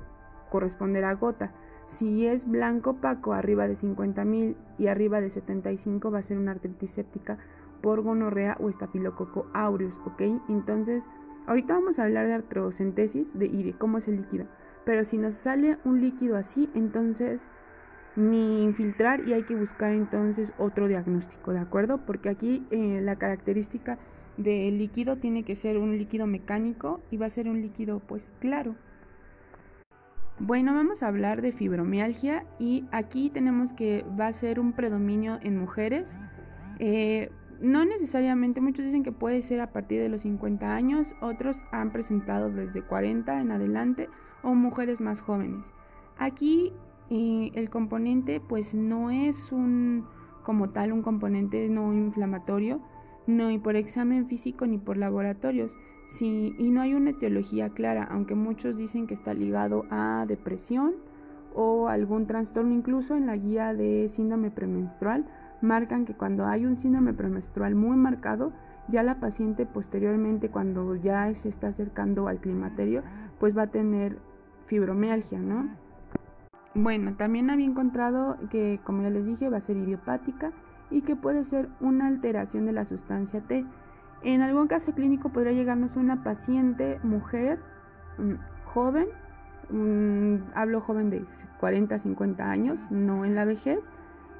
corresponder 0.52 1.06
a 1.06 1.16
gota. 1.16 1.52
Si 1.88 2.28
es 2.28 2.48
blanco 2.48 2.92
opaco 2.92 3.34
arriba 3.34 3.68
de 3.68 3.76
50.000 3.76 4.56
y 4.78 4.88
arriba 4.88 5.20
de 5.20 5.30
75 5.30 6.12
va 6.12 6.20
a 6.20 6.24
ser 6.24 6.38
una 6.38 6.52
artritis 6.52 6.92
séptica 6.92 7.40
por 7.82 8.02
gonorrea 8.02 8.58
o 8.60 8.70
estafilococo 8.70 9.48
aureus, 9.54 10.00
¿ok? 10.06 10.22
Entonces, 10.50 11.04
ahorita 11.48 11.74
vamos 11.74 11.98
a 11.98 12.04
hablar 12.04 12.28
de 12.28 12.34
artrocentesis 12.34 13.38
de, 13.38 13.48
y 13.48 13.64
de 13.64 13.74
cómo 13.74 13.98
es 13.98 14.08
el 14.08 14.18
líquido. 14.18 14.46
Pero 14.86 15.04
si 15.04 15.18
nos 15.18 15.34
sale 15.34 15.78
un 15.84 16.02
líquido 16.02 16.38
así, 16.38 16.70
entonces 16.76 17.42
ni 18.16 18.64
infiltrar 18.64 19.28
y 19.28 19.34
hay 19.34 19.44
que 19.44 19.56
buscar 19.56 19.94
entonces 19.94 20.54
otro 20.58 20.88
diagnóstico, 20.88 21.54
¿de 21.54 21.60
acuerdo? 21.60 22.00
Porque 22.06 22.30
aquí 22.30 22.66
eh, 22.72 23.00
la 23.02 23.16
característica 23.16 23.98
del 24.38 24.78
líquido 24.78 25.18
tiene 25.18 25.44
que 25.44 25.56
ser 25.56 25.78
un 25.78 25.98
líquido 25.98 26.28
mecánico 26.28 27.00
y 27.10 27.18
va 27.18 27.28
a 27.28 27.30
ser 27.30 27.48
un 27.48 27.62
líquido 27.62 28.00
pues 28.00 28.34
claro. 28.40 28.76
Bueno, 30.40 30.74
vamos 30.74 31.04
a 31.04 31.08
hablar 31.08 31.42
de 31.42 31.52
fibromialgia 31.52 32.46
y 32.58 32.86
aquí 32.92 33.30
tenemos 33.30 33.74
que 33.74 34.06
va 34.20 34.28
a 34.28 34.34
ser 34.34 34.60
un 34.60 34.74
predominio 34.74 35.40
en 35.42 35.58
mujeres. 35.58 36.18
Eh, 36.80 37.30
no 37.60 37.86
necesariamente, 37.86 38.60
muchos 38.60 38.86
dicen 38.86 39.04
que 39.04 39.12
puede 39.12 39.42
ser 39.44 39.62
a 39.62 39.72
partir 39.72 40.02
de 40.02 40.10
los 40.10 40.24
50 40.24 40.74
años, 40.74 41.16
otros 41.22 41.58
han 41.72 41.92
presentado 41.92 42.50
desde 42.50 42.82
40 42.82 43.40
en 43.40 43.52
adelante 43.52 44.10
o 44.42 44.56
mujeres 44.56 45.00
más 45.00 45.22
jóvenes. 45.22 45.74
Aquí 46.18 46.74
eh, 47.12 47.52
el 47.54 47.70
componente 47.70 48.40
pues 48.40 48.74
no 48.74 49.12
es 49.12 49.52
un 49.52 50.08
como 50.44 50.72
tal 50.72 50.92
un 50.92 51.04
componente 51.04 51.70
no 51.70 51.94
inflamatorio, 51.94 52.82
no 53.28 53.52
y 53.52 53.60
por 53.60 53.76
examen 53.76 54.28
físico 54.28 54.66
ni 54.66 54.80
por 54.80 54.98
laboratorios, 54.98 55.78
sí, 56.12 56.56
y 56.58 56.70
no 56.72 56.82
hay 56.82 56.94
una 56.94 57.12
etiología 57.12 57.70
clara, 57.70 58.08
aunque 58.10 58.36
muchos 58.36 58.78
dicen 58.78 59.08
que 59.08 59.14
está 59.14 59.34
ligado 59.34 59.86
a 59.90 60.26
depresión 60.28 60.94
o 61.54 61.88
algún 61.88 62.28
trastorno, 62.28 62.74
incluso 62.74 63.16
en 63.16 63.26
la 63.26 63.36
guía 63.36 63.74
de 63.74 64.08
síndrome 64.10 64.52
premenstrual 64.52 65.26
marcan 65.62 66.06
que 66.06 66.14
cuando 66.14 66.46
hay 66.46 66.66
un 66.66 66.78
síndrome 66.78 67.14
premenstrual 67.14 67.76
muy 67.76 67.96
marcado, 67.98 68.52
ya 68.88 69.04
la 69.04 69.20
paciente 69.20 69.66
posteriormente 69.66 70.50
cuando 70.50 70.96
ya 70.96 71.34
se 71.34 71.50
está 71.50 71.68
acercando 71.68 72.28
al 72.28 72.40
climaterio, 72.40 73.04
pues 73.40 73.58
va 73.58 73.64
a 73.64 73.68
tener 73.68 74.18
fibromialgia, 74.66 75.40
¿no? 75.40 75.70
Bueno, 76.74 77.16
también 77.16 77.50
había 77.50 77.66
encontrado 77.66 78.38
que, 78.50 78.80
como 78.84 79.04
ya 79.04 79.10
les 79.10 79.26
dije, 79.26 79.50
va 79.50 79.58
a 79.58 79.62
ser 79.62 79.78
idiopática 79.78 80.52
y 80.90 81.02
que 81.02 81.16
puede 81.16 81.44
ser 81.44 81.68
una 81.80 82.08
alteración 82.08 82.66
de 82.66 82.72
la 82.72 82.86
sustancia 82.86 83.42
T. 83.42 83.66
En 84.24 84.42
algún 84.42 84.68
caso 84.68 84.94
clínico 84.94 85.30
podría 85.30 85.54
llegarnos 85.54 85.96
una 85.96 86.24
paciente 86.24 87.00
mujer 87.04 87.60
mm, 88.18 88.34
joven, 88.66 89.08
mm, 89.70 90.52
hablo 90.54 90.82
joven 90.82 91.10
de 91.10 91.26
40, 91.60 91.98
50 91.98 92.50
años, 92.50 92.80
no 92.92 93.26
en 93.26 93.36
la 93.36 93.46
vejez, 93.46 93.80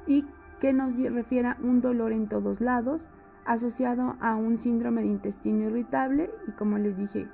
y 0.06 0.26
que 0.60 0.72
nos 0.72 0.96
refiera 0.96 1.56
un 1.62 1.80
dolor 1.80 2.12
en 2.12 2.28
todos 2.28 2.60
lados 2.60 3.08
asociado 3.44 4.16
a 4.20 4.36
un 4.36 4.56
síndrome 4.56 5.02
de 5.02 5.08
intestino 5.08 5.68
irritable 5.68 6.30
y 6.46 6.52
como 6.52 6.78
les 6.78 6.98
dije, 6.98 7.26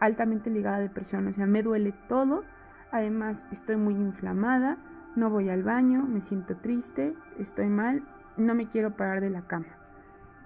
altamente 0.00 0.50
ligada 0.50 0.78
a 0.78 0.80
depresión, 0.80 1.28
o 1.28 1.32
sea, 1.32 1.46
me 1.46 1.62
duele 1.62 1.94
todo, 2.08 2.42
además 2.90 3.46
estoy 3.52 3.76
muy 3.76 3.94
inflamada, 3.94 4.78
no 5.14 5.30
voy 5.30 5.48
al 5.48 5.62
baño, 5.62 6.02
me 6.02 6.20
siento 6.20 6.56
triste, 6.56 7.14
estoy 7.38 7.68
mal, 7.68 8.02
no 8.36 8.54
me 8.56 8.68
quiero 8.68 8.96
parar 8.96 9.20
de 9.20 9.30
la 9.30 9.42
cama. 9.42 9.66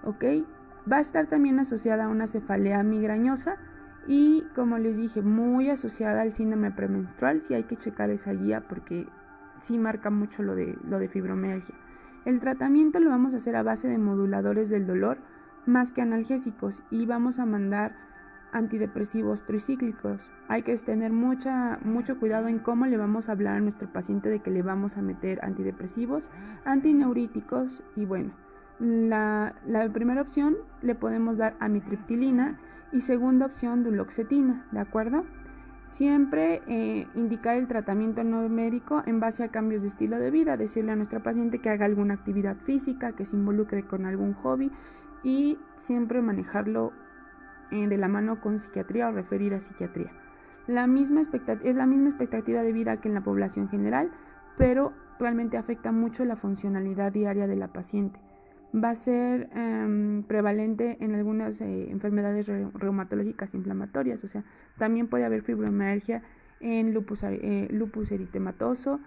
¿Ok? 0.03 0.23
Va 0.89 0.97
a 0.97 1.01
estar 1.01 1.27
también 1.27 1.59
asociada 1.59 2.05
a 2.05 2.09
una 2.09 2.27
cefalea 2.27 2.81
migrañosa 2.83 3.57
y 4.07 4.43
como 4.55 4.77
les 4.77 4.97
dije, 4.97 5.21
muy 5.21 5.69
asociada 5.69 6.21
al 6.21 6.33
síndrome 6.33 6.71
premenstrual, 6.71 7.41
si 7.41 7.53
hay 7.53 7.63
que 7.63 7.77
checar 7.77 8.09
esa 8.09 8.33
guía 8.33 8.61
porque 8.67 9.07
sí 9.59 9.77
marca 9.77 10.09
mucho 10.09 10.41
lo 10.41 10.55
de, 10.55 10.77
lo 10.87 10.99
de 10.99 11.07
fibromialgia. 11.07 11.75
El 12.25 12.39
tratamiento 12.39 12.99
lo 12.99 13.09
vamos 13.09 13.33
a 13.33 13.37
hacer 13.37 13.55
a 13.55 13.63
base 13.63 13.87
de 13.87 13.97
moduladores 13.97 14.69
del 14.69 14.87
dolor 14.87 15.17
más 15.65 15.91
que 15.91 16.01
analgésicos 16.01 16.81
y 16.89 17.05
vamos 17.05 17.39
a 17.39 17.45
mandar 17.45 17.95
antidepresivos 18.51 19.43
tricíclicos. 19.43 20.31
Hay 20.47 20.63
que 20.63 20.75
tener 20.77 21.11
mucha, 21.11 21.79
mucho 21.83 22.19
cuidado 22.19 22.47
en 22.47 22.59
cómo 22.59 22.85
le 22.85 22.97
vamos 22.97 23.29
a 23.29 23.33
hablar 23.33 23.57
a 23.57 23.61
nuestro 23.61 23.91
paciente 23.91 24.29
de 24.29 24.39
que 24.39 24.51
le 24.51 24.61
vamos 24.61 24.97
a 24.97 25.01
meter 25.01 25.43
antidepresivos, 25.43 26.29
antineuríticos 26.65 27.83
y 27.95 28.05
bueno, 28.05 28.31
la, 28.81 29.53
primera 29.93 30.21
opción 30.21 30.57
le 30.81 30.95
podemos 30.95 31.37
dar 31.37 31.55
amitriptilina 31.59 32.59
y 32.91 33.01
segunda 33.01 33.45
opción 33.45 33.83
duloxetina, 33.83 34.65
¿de 34.71 34.79
acuerdo? 34.79 35.23
Siempre 35.85 36.63
eh, 36.67 37.07
indicar 37.13 37.57
el 37.57 37.67
tratamiento 37.67 38.23
no 38.23 38.47
médico 38.49 39.03
en 39.05 39.19
base 39.19 39.43
a 39.43 39.49
cambios 39.49 39.83
de 39.83 39.89
estilo 39.89 40.17
de 40.17 40.31
vida, 40.31 40.57
decirle 40.57 40.93
a 40.93 40.95
nuestra 40.95 41.21
paciente 41.21 41.59
que 41.59 41.69
haga 41.69 41.85
alguna 41.85 42.15
actividad 42.15 42.57
física, 42.57 43.11
que 43.11 43.25
se 43.25 43.35
involucre 43.35 43.83
con 43.83 44.05
algún 44.05 44.33
hobby 44.33 44.71
y 45.23 45.59
siempre 45.77 46.21
manejarlo 46.21 46.91
eh, 47.69 47.87
de 47.87 47.97
la 47.97 48.07
mano 48.07 48.41
con 48.41 48.57
psiquiatría 48.57 49.09
o 49.09 49.11
referir 49.11 49.53
a 49.53 49.59
psiquiatría. 49.59 50.11
La 50.65 50.87
misma 50.87 51.21
es 51.21 51.75
la 51.75 51.85
misma 51.85 52.09
expectativa 52.09 52.63
de 52.63 52.71
vida 52.71 52.97
que 52.97 53.09
en 53.09 53.13
la 53.13 53.21
población 53.21 53.69
general, 53.69 54.09
pero 54.57 54.91
realmente 55.19 55.57
afecta 55.57 55.91
mucho 55.91 56.25
la 56.25 56.35
funcionalidad 56.35 57.11
diaria 57.11 57.45
de 57.45 57.55
la 57.55 57.67
paciente 57.67 58.19
va 58.73 58.91
a 58.91 58.95
ser 58.95 59.49
em, 59.53 60.23
prevalente 60.23 60.97
en 61.01 61.15
algunas 61.15 61.59
eh, 61.61 61.89
enfermedades 61.91 62.47
reumatológicas 62.73 63.53
inflamatorias, 63.53 64.23
o 64.23 64.27
sea, 64.27 64.43
también 64.77 65.07
puede 65.07 65.25
haber 65.25 65.41
fibromialgia 65.41 66.21
en 66.59 66.93
lupus, 66.93 67.23
eh, 67.23 67.67
eritematoso 68.11 68.99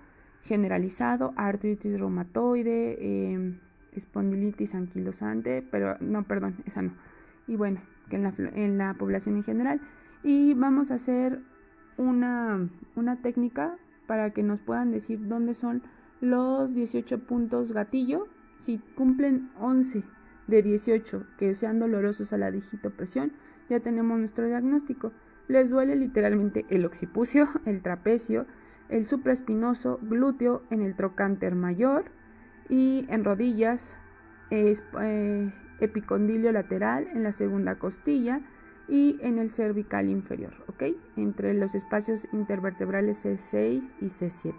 generalizado, 0.43 1.33
artritis 1.37 1.99
reumatoide, 1.99 2.99
em, 3.33 3.59
espondilitis 3.93 4.75
anquilosante, 4.75 5.63
pero 5.71 5.97
no, 6.01 6.25
perdón, 6.25 6.57
esa 6.67 6.83
no. 6.83 6.93
Y 7.47 7.57
bueno, 7.57 7.81
que 8.11 8.17
en 8.17 8.25
la, 8.25 8.35
en 8.39 8.79
la 8.79 8.95
población 8.95 9.37
en 9.37 9.45
general. 9.45 9.81
Y 10.23 10.55
vamos 10.55 10.91
a 10.91 10.95
hacer 10.95 11.41
una, 11.97 12.69
una 12.97 13.17
técnica 13.17 13.77
para 14.07 14.31
que 14.31 14.43
nos 14.43 14.61
puedan 14.61 14.91
decir 14.91 15.29
dónde 15.29 15.55
son 15.55 15.83
los 16.21 16.75
18 16.75 17.21
puntos 17.21 17.73
gatillo 17.73 18.27
si 18.65 18.79
cumplen 18.97 19.51
11 19.61 20.03
de 20.47 20.63
18 20.63 21.27
que 21.39 21.55
sean 21.55 21.79
dolorosos 21.79 22.33
a 22.33 22.39
la 22.39 22.51
digitopresión, 22.51 23.33
ya 23.69 23.81
tenemos 23.81 24.19
nuestro 24.19 24.47
diagnóstico. 24.47 25.13
Les 25.49 25.71
duele 25.71 25.97
literalmente 25.97 26.65
el 26.71 26.87
occipucio, 26.87 27.49
el 27.67 27.83
trapecio, 27.83 28.47
el 28.89 29.07
supraespinoso, 29.07 29.99
glúteo 30.03 30.63
en 30.71 30.83
el 30.83 30.95
trocánter 30.95 31.55
mayor 31.55 32.07
y 32.69 33.07
en 33.09 33.25
rodillas, 33.25 33.97
eh, 34.51 35.53
epicondilio 35.81 36.53
lateral 36.53 37.09
en 37.13 37.23
la 37.23 37.33
segunda 37.33 37.77
costilla 37.79 38.41
y 38.89 39.19
en 39.21 39.39
el 39.39 39.51
cervical 39.51 40.09
inferior. 40.09 40.55
Entre 41.17 41.55
los 41.55 41.75
espacios 41.75 42.29
intervertebrales 42.33 43.25
C6 43.25 43.93
y 44.01 44.07
C7. 44.07 44.55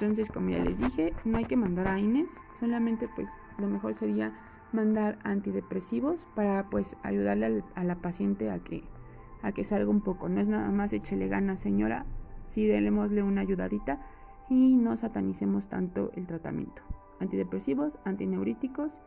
Entonces, 0.00 0.30
como 0.30 0.50
ya 0.50 0.62
les 0.62 0.78
dije, 0.78 1.12
no 1.24 1.38
hay 1.38 1.46
que 1.46 1.56
mandar 1.56 1.88
AINES, 1.88 2.28
solamente 2.60 3.08
pues 3.16 3.28
lo 3.58 3.66
mejor 3.66 3.94
sería 3.94 4.32
mandar 4.72 5.18
antidepresivos 5.24 6.24
para 6.36 6.70
pues 6.70 6.96
ayudarle 7.02 7.64
a 7.74 7.82
la 7.82 7.96
paciente 7.96 8.52
a 8.52 8.60
que, 8.60 8.84
a 9.42 9.50
que 9.50 9.64
salga 9.64 9.90
un 9.90 10.00
poco. 10.00 10.28
No 10.28 10.40
es 10.40 10.48
nada 10.48 10.70
más 10.70 10.92
échele 10.92 11.26
ganas, 11.26 11.58
señora, 11.58 12.06
sí 12.44 12.64
démosle 12.68 13.24
una 13.24 13.40
ayudadita 13.40 14.00
y 14.48 14.76
no 14.76 14.94
satanicemos 14.94 15.66
tanto 15.66 16.12
el 16.14 16.28
tratamiento. 16.28 16.80
Antidepresivos, 17.18 17.98
antineuríticos 18.04 19.00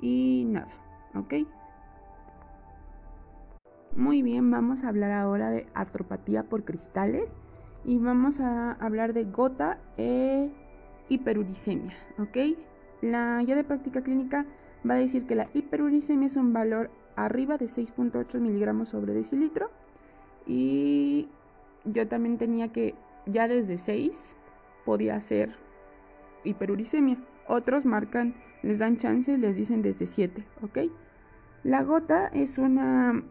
y 0.00 0.46
nada, 0.48 0.72
¿ok? 1.14 1.34
Muy 3.94 4.22
bien, 4.22 4.50
vamos 4.50 4.82
a 4.82 4.88
hablar 4.88 5.12
ahora 5.12 5.50
de 5.50 5.68
artropatía 5.74 6.42
por 6.42 6.64
cristales 6.64 7.30
y 7.84 7.98
vamos 7.98 8.40
a 8.40 8.72
hablar 8.72 9.12
de 9.12 9.24
gota 9.24 9.78
e 9.96 10.50
hiperuricemia, 11.08 11.94
¿ok? 12.18 12.56
La 13.02 13.42
guía 13.42 13.56
de 13.56 13.64
práctica 13.64 14.02
clínica 14.02 14.46
va 14.88 14.94
a 14.94 14.98
decir 14.98 15.26
que 15.26 15.34
la 15.34 15.48
hiperuricemia 15.52 16.26
es 16.26 16.36
un 16.36 16.52
valor 16.52 16.90
arriba 17.16 17.58
de 17.58 17.66
6.8 17.66 18.40
miligramos 18.40 18.88
sobre 18.88 19.12
decilitro 19.12 19.70
y 20.46 21.28
yo 21.84 22.08
también 22.08 22.38
tenía 22.38 22.68
que 22.72 22.94
ya 23.26 23.48
desde 23.48 23.78
6 23.78 24.36
podía 24.84 25.20
ser 25.20 25.54
hiperuricemia. 26.44 27.18
Otros 27.46 27.84
marcan, 27.84 28.34
les 28.62 28.78
dan 28.78 28.96
chance 28.96 29.32
y 29.32 29.36
les 29.36 29.56
dicen 29.56 29.82
desde 29.82 30.06
7, 30.06 30.44
¿ok? 30.62 30.78
La 31.62 31.82
gota 31.82 32.28
es 32.28 32.58
una 32.58 33.22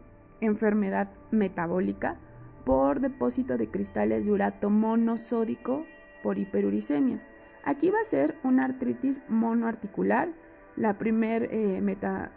enfermedad 0.42 1.10
metabólica 1.32 2.18
por 2.66 3.00
depósito 3.02 3.58
de 3.58 3.70
cristales 3.70 4.26
de 4.26 4.32
urato 4.32 4.70
monosódico 4.70 5.86
por 6.22 6.38
hiperuricemia. 6.38 7.22
Aquí 7.64 7.90
va 7.90 8.00
a 8.02 8.06
ser 8.06 8.36
una 8.44 8.66
artritis 8.66 9.22
monoarticular, 9.28 10.30
la 10.76 10.98
primer 10.98 11.44
eh, 11.52 11.78
eh, 11.78 12.32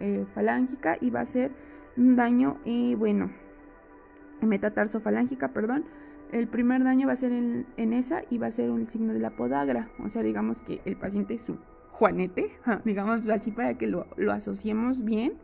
eh, 0.00 0.26
falángica 0.34 0.96
y 1.00 1.10
va 1.10 1.20
a 1.20 1.26
ser 1.26 1.50
un 1.96 2.16
daño 2.16 2.58
y 2.64 2.94
bueno, 2.94 3.30
metatarso 4.40 5.00
falángica, 5.00 5.48
perdón. 5.48 5.84
El 6.30 6.48
primer 6.48 6.82
daño 6.84 7.06
va 7.08 7.12
a 7.12 7.16
ser 7.16 7.32
en, 7.32 7.92
esa 7.92 8.22
y 8.30 8.38
va 8.38 8.46
a 8.46 8.50
ser 8.50 8.70
un 8.70 8.88
signo 8.88 9.12
de 9.12 9.18
la 9.18 9.36
podagra, 9.36 9.90
o 10.02 10.08
sea, 10.08 10.22
digamos 10.22 10.62
que 10.62 10.80
el 10.86 10.96
paciente 10.96 11.34
es 11.34 11.46
un 11.50 11.60
juanete, 11.90 12.52
digamos 12.86 13.28
así 13.28 13.50
para 13.50 13.76
que 13.76 13.86
lo 13.86 14.32
asociemos 14.32 15.04
bien 15.04 15.34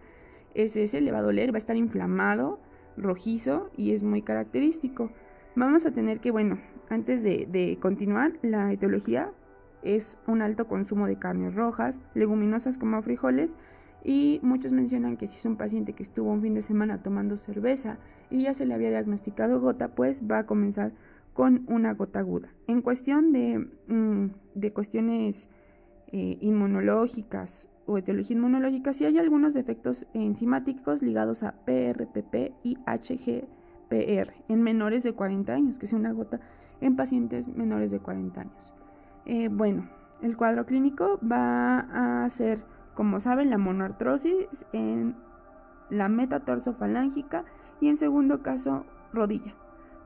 es 0.58 0.74
ese, 0.76 1.00
le 1.00 1.12
va 1.12 1.18
a 1.18 1.22
doler, 1.22 1.52
va 1.52 1.56
a 1.56 1.58
estar 1.58 1.76
inflamado, 1.76 2.58
rojizo 2.96 3.70
y 3.76 3.92
es 3.92 4.02
muy 4.02 4.22
característico. 4.22 5.12
Vamos 5.54 5.86
a 5.86 5.92
tener 5.92 6.18
que, 6.18 6.32
bueno, 6.32 6.58
antes 6.88 7.22
de, 7.22 7.78
continuar, 7.80 8.32
la 8.42 8.72
etiología 8.72 9.30
es 9.82 10.18
un 10.26 10.42
alto 10.42 10.66
consumo 10.66 11.06
de 11.06 11.16
carnes 11.16 11.54
rojas, 11.54 12.00
leguminosas 12.14 12.76
como 12.76 13.00
frijoles, 13.02 13.56
y 14.04 14.40
muchos 14.42 14.72
mencionan 14.72 15.16
que 15.16 15.26
si 15.26 15.38
es 15.38 15.44
un 15.44 15.56
paciente 15.56 15.92
que 15.92 16.02
estuvo 16.02 16.30
un 16.30 16.42
fin 16.42 16.54
de 16.54 16.62
semana 16.62 17.02
tomando 17.02 17.36
cerveza 17.36 17.98
y 18.30 18.42
ya 18.42 18.54
se 18.54 18.64
le 18.64 18.74
había 18.74 18.90
diagnosticado 18.90 19.60
gota, 19.60 19.88
pues 19.88 20.22
va 20.28 20.40
a 20.40 20.46
comenzar 20.46 20.92
con 21.34 21.64
una 21.68 21.94
gota 21.94 22.20
aguda. 22.20 22.48
En 22.66 22.80
cuestión 22.82 23.32
de, 23.32 23.68
mm, 23.86 24.28
cuestiones 24.72 25.48
eh, 26.10 26.38
inmunológicas 26.40 27.68
o 27.88 27.98
etiología 27.98 28.36
inmunológica, 28.36 28.92
sí 28.92 29.06
hay 29.06 29.18
algunos 29.18 29.54
defectos 29.54 30.06
enzimáticos 30.12 31.02
ligados 31.02 31.42
a 31.42 31.52
PRPP 31.64 32.52
y 32.62 32.76
HGPR 32.86 34.34
en 34.48 34.62
menores 34.62 35.02
de 35.02 35.14
40 35.14 35.52
años, 35.52 35.78
que 35.78 35.86
es 35.86 35.92
una 35.92 36.12
gota 36.12 36.38
en 36.80 36.96
pacientes 36.96 37.48
menores 37.48 37.90
de 37.90 37.98
40 37.98 38.40
años. 38.42 38.74
Eh, 39.24 39.48
bueno, 39.48 39.88
el 40.22 40.36
cuadro 40.36 40.66
clínico 40.66 41.18
va 41.20 42.24
a 42.24 42.28
ser, 42.28 42.62
como 42.94 43.20
saben, 43.20 43.50
la 43.50 43.58
monoartrosis 43.58 44.66
en 44.72 45.16
la 45.90 46.08
metatorsofalángica 46.08 47.44
y 47.80 47.88
en 47.88 47.96
segundo 47.96 48.42
caso 48.42 48.84
rodilla. 49.12 49.54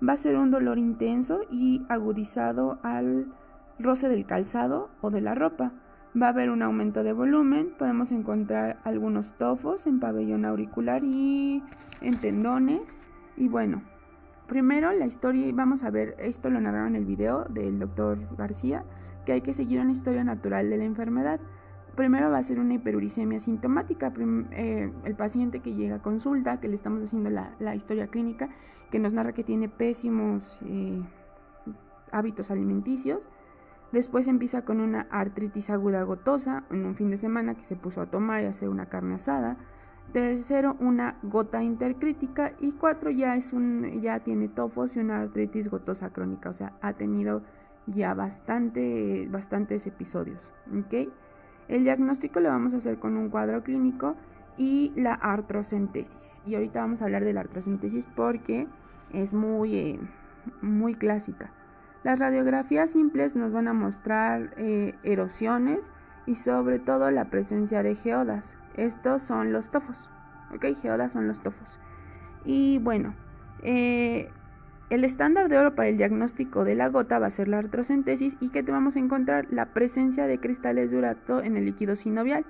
Va 0.07 0.15
a 0.15 0.19
ser 0.19 0.37
un 0.37 0.51
dolor 0.51 0.79
intenso 0.79 1.41
y 1.51 1.85
agudizado 1.89 2.79
al 2.83 3.33
roce 3.79 4.09
del 4.09 4.27
calzado 4.27 4.91
o 5.01 5.11
de 5.11 5.21
la 5.21 5.35
ropa. 5.35 5.73
Va 6.21 6.27
a 6.27 6.31
haber 6.31 6.51
un 6.51 6.61
aumento 6.61 7.03
de 7.05 7.15
volumen, 7.15 7.73
podemos 7.79 8.13
encontrar 8.13 8.79
algunos 8.85 9.33
tofos 9.39 9.87
en 9.87 9.99
pabellón 9.99 10.45
auricular 10.45 11.03
y 11.05 11.63
en 12.03 12.19
tendones. 12.19 12.99
Y 13.39 13.49
bueno, 13.49 13.81
primero 14.47 14.93
la 14.93 15.07
historia, 15.07 15.47
y 15.47 15.53
vamos 15.53 15.85
a 15.85 15.91
ver, 15.91 16.15
esto 16.19 16.51
lo 16.51 16.61
narraron 16.61 16.89
en 16.89 16.97
el 16.97 17.07
video 17.07 17.45
del 17.45 17.79
doctor 17.79 18.19
García, 18.37 18.85
que 19.25 19.33
hay 19.33 19.41
que 19.41 19.55
seguir 19.55 19.81
una 19.81 19.93
historia 19.93 20.23
natural 20.23 20.69
de 20.69 20.77
la 20.77 20.85
enfermedad. 20.85 21.41
Primero 21.97 22.31
va 22.31 22.37
a 22.37 22.43
ser 22.43 22.61
una 22.61 22.75
hiperuricemia 22.75 23.39
sintomática, 23.39 24.13
eh, 24.51 24.93
el 25.05 25.15
paciente 25.15 25.61
que 25.61 25.75
llega 25.75 25.97
a 25.97 26.03
consulta, 26.03 26.61
que 26.61 26.69
le 26.69 26.75
estamos 26.75 27.03
haciendo 27.03 27.31
la, 27.31 27.75
historia 27.75 28.09
clínica, 28.09 28.51
que 28.91 28.99
nos 28.99 29.15
narra 29.15 29.33
que 29.33 29.45
tiene 29.45 29.71
pésimos 29.71 30.61
eh, 30.67 31.03
hábitos 32.11 32.51
alimenticios, 32.51 33.31
Después 33.93 34.27
empieza 34.27 34.65
con 34.65 34.81
una 34.81 35.07
artritis 35.11 35.69
aguda 35.69 36.03
gotosa 36.03 36.65
en 36.71 36.87
un 36.87 36.95
fin 36.95 37.11
de 37.11 37.19
semana 37.19 37.55
que 37.55 37.65
se 37.65 37.77
puso 37.77 38.01
a 38.01 38.07
tomar 38.07 38.43
y 38.43 38.47
hacer 38.47 38.71
una 38.71 38.87
carne 38.87 39.17
asada. 39.17 39.59
Tercero, 40.13 40.77
una 40.81 41.19
gota 41.23 41.63
intercrítica. 41.63 42.55
Y 42.59 42.73
cuatro, 42.73 43.11
ya, 43.11 43.37
es 43.37 43.53
un, 43.53 44.01
ya 44.01 44.21
tiene 44.21 44.49
tofos 44.49 44.97
y 44.97 45.01
una 45.01 45.21
artritis 45.21 45.69
gotosa 45.69 46.11
crónica. 46.11 46.49
O 46.49 46.55
sea, 46.55 46.73
ha 46.81 46.95
tenido 46.95 47.43
ya 47.87 48.15
bastante, 48.15 49.29
bastantes 49.31 49.87
episodios. 49.87 50.53
El 51.69 51.85
diagnóstico 51.85 52.41
lo 52.41 52.49
vamos 52.49 52.73
a 52.73 52.79
hacer 52.79 52.99
con 52.99 53.17
un 53.17 53.29
cuadro 53.29 53.63
clínico 53.63 54.17
y 54.57 54.93
la 54.97 55.13
artrocentesis. 55.15 56.41
Y 56.47 56.55
ahorita 56.55 56.81
vamos 56.81 57.03
a 57.03 57.05
hablar 57.05 57.25
de 57.25 57.35
la 57.35 57.41
artrocentesis 57.41 58.07
porque 58.17 58.67
es 59.13 59.35
muy, 59.35 59.77
eh, 59.77 60.01
muy 60.63 60.95
clásica. 60.95 61.53
Las 62.05 62.19
radiografías 62.19 62.91
simples 62.91 63.37
nos 63.37 63.53
van 63.53 63.69
a 63.69 63.73
mostrar 63.73 64.55
eh, 64.57 64.95
erosiones 65.05 65.93
y 66.27 66.37
sobre 66.37 66.79
todo 66.79 67.11
la 67.11 67.27
presencia 67.27 67.83
de 67.83 67.95
geodas. 67.95 68.57
Estos 68.77 69.23
son 69.23 69.53
los 69.53 69.71
tofos. 69.71 70.09
¿Ok? 70.55 70.67
Geodas 70.81 71.13
son 71.13 71.29
los 71.29 71.41
tofos. 71.41 71.79
Y 72.45 72.79
bueno, 72.79 73.15
eh, 73.63 74.29
el 74.91 75.05
estándar 75.05 75.49
de 75.49 75.59
oro 75.59 75.75
para 75.75 75.89
el 75.89 75.97
diagnóstico 75.97 76.65
de 76.65 76.75
la 76.75 76.89
gota 76.89 77.19
va 77.19 77.27
a 77.27 77.31
ser 77.31 77.49
la 77.49 77.59
artrocentesis 77.59 78.37
y 78.41 78.49
que 78.51 78.63
te 78.63 78.73
vamos 78.73 78.97
a 78.97 78.99
encontrar 78.99 79.47
la 79.51 79.67
presencia 79.67 80.27
de 80.27 80.39
cristales 80.39 80.91
de 80.91 80.99
urato 80.99 81.43
en 81.43 81.57
el 81.57 81.67
líquido 81.67 81.95
sinovial. 81.95 82.45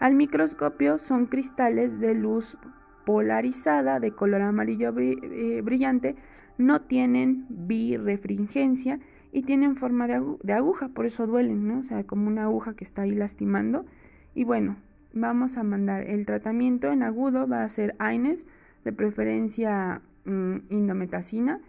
Al 0.00 0.14
microscopio 0.14 0.98
son 0.98 1.26
cristales 1.26 2.00
de 2.00 2.14
luz 2.14 2.58
polarizada 3.04 4.00
de 4.00 4.12
color 4.12 4.42
amarillo 4.42 4.92
eh, 4.98 5.62
brillante 5.64 6.16
no 6.58 6.82
tienen 6.82 7.46
birefringencia 7.48 9.00
y 9.32 9.42
tienen 9.42 9.76
forma 9.76 10.06
de, 10.06 10.52
aguja, 10.52 10.88
por 10.88 11.06
eso 11.06 11.26
duelen, 11.26 11.66
¿no? 11.68 11.80
O 11.80 11.84
sea, 11.84 12.04
como 12.04 12.28
una 12.28 12.44
aguja 12.44 12.74
que 12.74 12.84
está 12.84 13.02
ahí 13.02 13.14
lastimando. 13.14 13.86
Y 14.34 14.44
bueno, 14.44 14.76
vamos 15.12 15.56
a 15.56 15.62
mandar 15.62 16.02
el 16.02 16.26
tratamiento 16.26 16.90
en 16.90 17.02
agudo, 17.02 17.46
va 17.46 17.64
a 17.64 17.68
ser 17.68 17.94
AINES, 17.98 18.46
de 18.84 18.92
preferencia 18.92 20.00
mm, 20.24 20.56
indometacina 20.70 21.60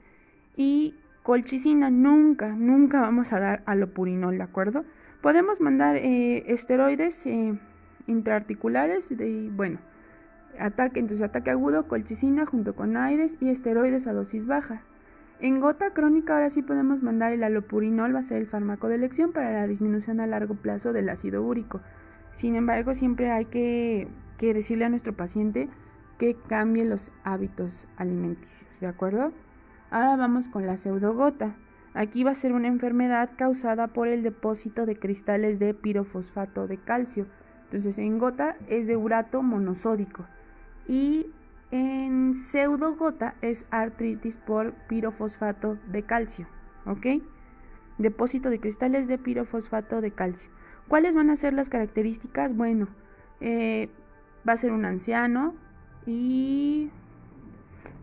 y 0.56 0.96
colchicina. 1.24 1.90
Nunca, 1.90 2.56
nunca 2.56 3.02
vamos 3.02 3.34
a 3.34 3.40
dar 3.40 3.64
alopurinol, 3.66 4.38
¿de 4.38 4.44
acuerdo? 4.44 4.86
Podemos 5.22 5.60
mandar 5.60 5.98
eh, 5.98 6.52
esteroides 6.52 7.26
eh, 7.26 7.54
intraarticulares, 8.08 9.12
y 9.12 9.50
bueno, 9.50 9.80
Ataque, 10.60 10.99
entonces 10.99 11.26
ataque 11.26 11.51
agudo, 11.51 11.88
colchicina 11.88 12.45
junto 12.45 12.76
con 12.76 12.97
aires 12.97 13.38
y 13.39 13.49
esteroides 13.49 14.07
a 14.07 14.14
dosis 14.14 14.45
baja. 14.45 14.82
En 15.39 15.62
gota 15.62 15.91
crónica 15.91 16.34
ahora 16.34 16.49
sí 16.49 16.62
podemos 16.62 17.01
mandar 17.01 17.32
el 17.32 17.45
alopurinol, 17.45 18.14
va 18.14 18.20
a 18.20 18.24
ser 18.24 18.39
el 18.39 18.47
fármaco 18.47 18.89
de 18.89 18.95
elección 18.95 19.32
para 19.32 19.53
la 19.53 19.68
disminución 19.68 20.20
a 20.20 20.28
largo 20.28 20.55
plazo 20.55 20.91
del 20.91 21.07
ácido 21.07 21.43
úrico. 21.43 21.80
Sin 22.34 22.55
embargo, 22.55 22.93
siempre 22.93 23.32
hay 23.32 23.45
que, 23.45 24.10
que 24.38 24.53
decirle 24.53 24.84
a 24.84 24.89
nuestro 24.89 25.14
paciente 25.16 25.70
que 26.18 26.36
cambie 26.36 26.84
los 26.84 27.14
hábitos 27.24 27.88
alimenticios, 27.95 28.70
¿de 28.82 28.88
acuerdo? 28.88 29.32
Ahora 29.91 30.18
vamos 30.18 30.49
con 30.49 30.66
la 30.66 30.76
pseudogota. 30.76 31.55
Aquí 31.93 32.26
va 32.26 32.32
a 32.32 32.36
ser 32.36 32.51
una 32.51 32.68
enfermedad 32.68 33.30
causada 33.38 33.88
por 33.88 34.10
el 34.10 34.24
depósito 34.24 34.86
de 34.86 34.99
cristales 34.99 35.57
de 35.57 35.74
pirofosfato 35.74 36.68
de 36.68 36.78
calcio. 36.78 37.28
Entonces, 37.64 37.97
en 37.97 38.20
gota 38.20 38.57
es 38.68 38.88
de 38.88 38.97
urato 38.97 39.41
monosódico 39.41 40.26
y 40.90 41.28
en 41.70 42.34
pseudogota 42.34 43.36
es 43.42 43.68
artritis 43.70 44.38
por 44.38 44.74
pirofosfato 44.88 45.78
de 45.92 46.02
calcio, 46.02 46.48
¿ok? 46.88 47.22
Depósito 48.00 48.50
de 48.50 48.60
cristales 48.60 49.08
de 49.08 49.20
pirofosfato 49.20 50.02
de 50.02 50.10
calcio. 50.10 50.50
¿Cuáles 50.88 51.16
van 51.16 51.30
a 51.30 51.36
ser 51.36 51.54
las 51.54 51.70
características? 51.70 52.56
Bueno, 52.56 52.88
eh, 53.40 53.90
va 54.48 54.54
a 54.54 54.58
ser 54.58 54.72
un 54.72 54.84
anciano 54.84 55.54
y 56.08 56.90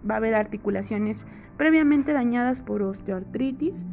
va 0.09 0.15
a 0.15 0.19
haber 0.19 0.37
articulaciones 0.37 1.25
previamente 1.57 2.13
dañadas 2.13 2.63
por 2.63 2.83
osteoartritis, 2.83 3.85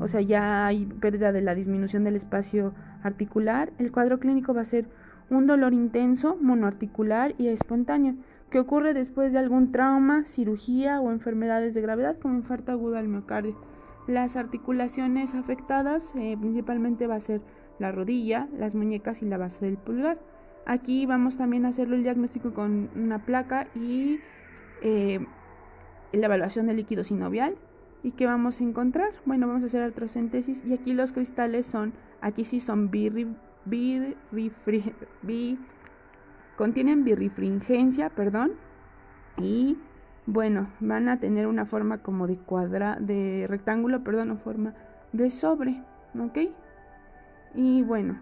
o 0.00 0.08
sea, 0.08 0.22
ya 0.22 0.66
hay 0.66 0.86
pérdida 0.86 1.30
de 1.30 1.42
la 1.42 1.54
disminución 1.54 2.02
del 2.02 2.16
espacio 2.16 2.74
articular. 3.04 3.72
El 3.78 3.92
cuadro 3.92 4.18
clínico 4.18 4.54
va 4.54 4.62
a 4.62 4.64
ser 4.64 4.88
un 5.28 5.46
dolor 5.46 5.72
intenso, 5.72 6.36
monoarticular 6.40 7.34
y 7.38 7.46
espontáneo 7.46 8.16
que 8.50 8.58
ocurre 8.58 8.94
después 8.94 9.32
de 9.32 9.38
algún 9.38 9.72
trauma, 9.72 10.24
cirugía 10.24 11.00
o 11.00 11.12
enfermedades 11.12 11.74
de 11.74 11.80
gravedad 11.80 12.18
como 12.18 12.34
infarto 12.34 12.72
agudo 12.72 12.96
al 12.96 13.08
miocardio. 13.08 13.56
Las 14.06 14.36
articulaciones 14.36 15.34
afectadas 15.34 16.12
eh, 16.16 16.36
principalmente 16.38 17.06
va 17.06 17.14
a 17.14 17.20
ser 17.20 17.42
la 17.78 17.92
rodilla, 17.92 18.48
las 18.58 18.74
muñecas 18.74 19.22
y 19.22 19.26
la 19.26 19.38
base 19.38 19.64
del 19.64 19.76
pulgar. 19.76 20.18
Aquí 20.66 21.06
vamos 21.06 21.38
también 21.38 21.64
a 21.64 21.68
hacerlo 21.68 21.94
el 21.96 22.02
diagnóstico 22.02 22.52
con 22.52 22.90
una 22.96 23.24
placa 23.24 23.68
y 23.74 24.18
eh, 24.82 25.24
la 26.12 26.26
evaluación 26.26 26.66
del 26.66 26.76
líquido 26.76 27.04
sinovial. 27.04 27.56
¿Y 28.02 28.12
qué 28.12 28.26
vamos 28.26 28.60
a 28.60 28.64
encontrar? 28.64 29.10
Bueno, 29.26 29.46
vamos 29.46 29.62
a 29.62 29.66
hacer 29.66 29.82
artrocentesis 29.82 30.64
y 30.64 30.72
aquí 30.74 30.92
los 30.94 31.12
cristales 31.12 31.66
son, 31.66 31.92
aquí 32.20 32.44
sí 32.44 32.58
son 32.60 32.90
bir, 32.90 33.28
bir, 33.64 34.16
contienen 36.60 37.04
birrifringencia, 37.04 38.10
perdón, 38.10 38.52
y 39.38 39.78
bueno, 40.26 40.68
van 40.78 41.08
a 41.08 41.18
tener 41.18 41.46
una 41.46 41.64
forma 41.64 42.02
como 42.02 42.26
de 42.26 42.36
cuadra, 42.36 42.98
de 43.00 43.46
rectángulo, 43.48 44.04
perdón, 44.04 44.32
o 44.32 44.36
forma 44.36 44.74
de 45.14 45.30
sobre, 45.30 45.82
¿ok? 46.18 46.50
Y 47.54 47.82
bueno, 47.82 48.20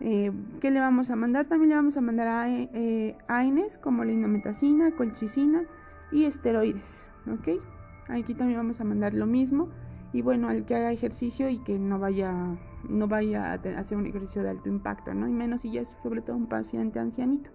eh, 0.00 0.32
¿qué 0.62 0.70
le 0.70 0.80
vamos 0.80 1.10
a 1.10 1.16
mandar? 1.16 1.44
También 1.44 1.68
le 1.68 1.76
vamos 1.76 1.98
a 1.98 2.00
mandar 2.00 2.26
a, 2.26 2.48
eh, 2.48 3.18
AINES 3.28 3.76
como 3.76 4.02
la 4.02 4.90
colchicina 4.96 5.62
y 6.10 6.24
esteroides, 6.24 7.04
¿ok? 7.30 7.60
Aquí 8.08 8.32
también 8.32 8.60
vamos 8.60 8.80
a 8.80 8.84
mandar 8.84 9.12
lo 9.12 9.26
mismo. 9.26 9.68
Y 10.16 10.22
bueno, 10.22 10.48
al 10.48 10.64
que 10.64 10.74
haga 10.74 10.92
ejercicio 10.92 11.50
y 11.50 11.58
que 11.58 11.78
no 11.78 11.98
vaya, 11.98 12.56
no 12.88 13.06
vaya 13.06 13.52
a 13.52 13.54
hacer 13.78 13.98
un 13.98 14.06
ejercicio 14.06 14.42
de 14.42 14.48
alto 14.48 14.70
impacto, 14.70 15.12
¿no? 15.12 15.28
Y 15.28 15.32
menos 15.34 15.60
si 15.60 15.70
ya 15.70 15.82
es 15.82 15.94
sobre 16.02 16.22
todo 16.22 16.36
un 16.36 16.46
paciente 16.46 16.98
ancianito. 16.98 17.50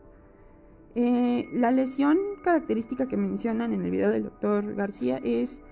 Eh, 0.94 1.50
la 1.54 1.72
lesión 1.72 2.20
característica 2.44 3.08
que 3.08 3.18
mencionan 3.18 3.74
en 3.74 3.84
el 3.84 3.90
video 3.90 4.12
del 4.12 4.26
doctor 4.26 4.76
García 4.76 5.20
es 5.24 5.64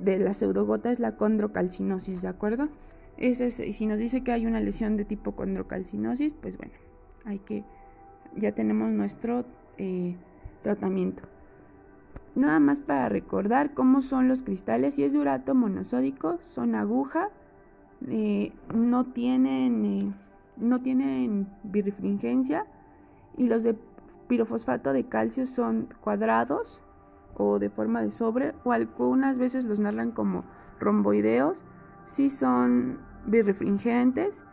de 0.00 0.18
la 0.18 0.34
pseudogota 0.34 0.90
es 0.90 0.98
la 0.98 1.16
condrocalcinosis, 1.16 2.22
¿de 2.22 2.28
acuerdo? 2.28 2.70
Ese 3.16 3.46
es, 3.46 3.60
y 3.60 3.72
si 3.72 3.86
nos 3.86 4.00
dice 4.00 4.24
que 4.24 4.32
hay 4.32 4.46
una 4.46 4.58
lesión 4.58 4.96
de 4.96 5.04
tipo 5.04 5.36
condrocalcinosis, 5.36 6.34
pues 6.34 6.58
bueno, 6.58 6.72
hay 7.24 7.38
que, 7.38 7.62
ya 8.34 8.50
tenemos 8.50 8.90
nuestro 8.90 9.44
eh, 9.78 10.16
tratamiento. 10.64 11.22
Nada 12.34 12.60
más 12.60 12.80
para 12.80 13.08
recordar 13.08 13.74
cómo 13.74 14.02
son 14.02 14.28
los 14.28 14.42
cristales. 14.42 14.94
Si 14.94 15.04
es 15.04 15.12
de 15.12 15.18
urato 15.18 15.54
monosódico, 15.54 16.38
son 16.42 16.74
aguja, 16.74 17.28
eh, 18.08 18.52
no 18.72 19.04
tienen 19.06 19.84
eh, 19.84 20.12
no 20.56 20.80
tienen 20.80 21.48
y 23.36 23.46
los 23.46 23.62
de 23.62 23.76
pirofosfato 24.28 24.92
de 24.92 25.04
calcio 25.04 25.46
son 25.46 25.88
cuadrados 26.00 26.82
o 27.36 27.58
de 27.58 27.70
forma 27.70 28.02
de 28.02 28.10
sobre 28.10 28.54
o 28.64 28.72
algunas 28.72 29.38
veces 29.38 29.64
los 29.64 29.80
narran 29.80 30.12
como 30.12 30.44
romboideos 30.78 31.62
si 32.06 32.30
son 32.30 32.98
birrefringentes 33.26 34.44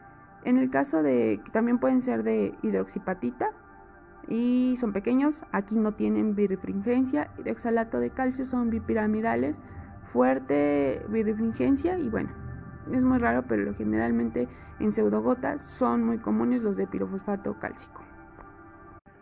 en 0.43 0.57
el 0.57 0.69
caso 0.69 1.03
de 1.03 1.41
también 1.51 1.79
pueden 1.79 2.01
ser 2.01 2.23
de 2.23 2.53
hidroxipatita 2.63 3.51
y 4.27 4.75
son 4.77 4.93
pequeños. 4.93 5.43
Aquí 5.51 5.75
no 5.75 5.93
tienen 5.93 6.35
birrefringencia. 6.35 7.31
Y 7.37 7.43
de 7.43 7.51
oxalato 7.51 7.99
de 7.99 8.09
calcio 8.09 8.45
son 8.45 8.69
bipiramidales. 8.69 9.59
Fuerte 10.11 11.03
birrefringencia 11.09 11.97
y 11.99 12.09
bueno 12.09 12.47
es 12.93 13.03
muy 13.03 13.17
raro, 13.17 13.43
pero 13.47 13.73
generalmente 13.75 14.47
en 14.79 14.91
pseudogotas 14.91 15.63
son 15.63 16.03
muy 16.03 16.19
comunes 16.19 16.61
los 16.61 16.77
de 16.77 16.87
pirofosfato 16.87 17.59
cálcico. 17.59 18.03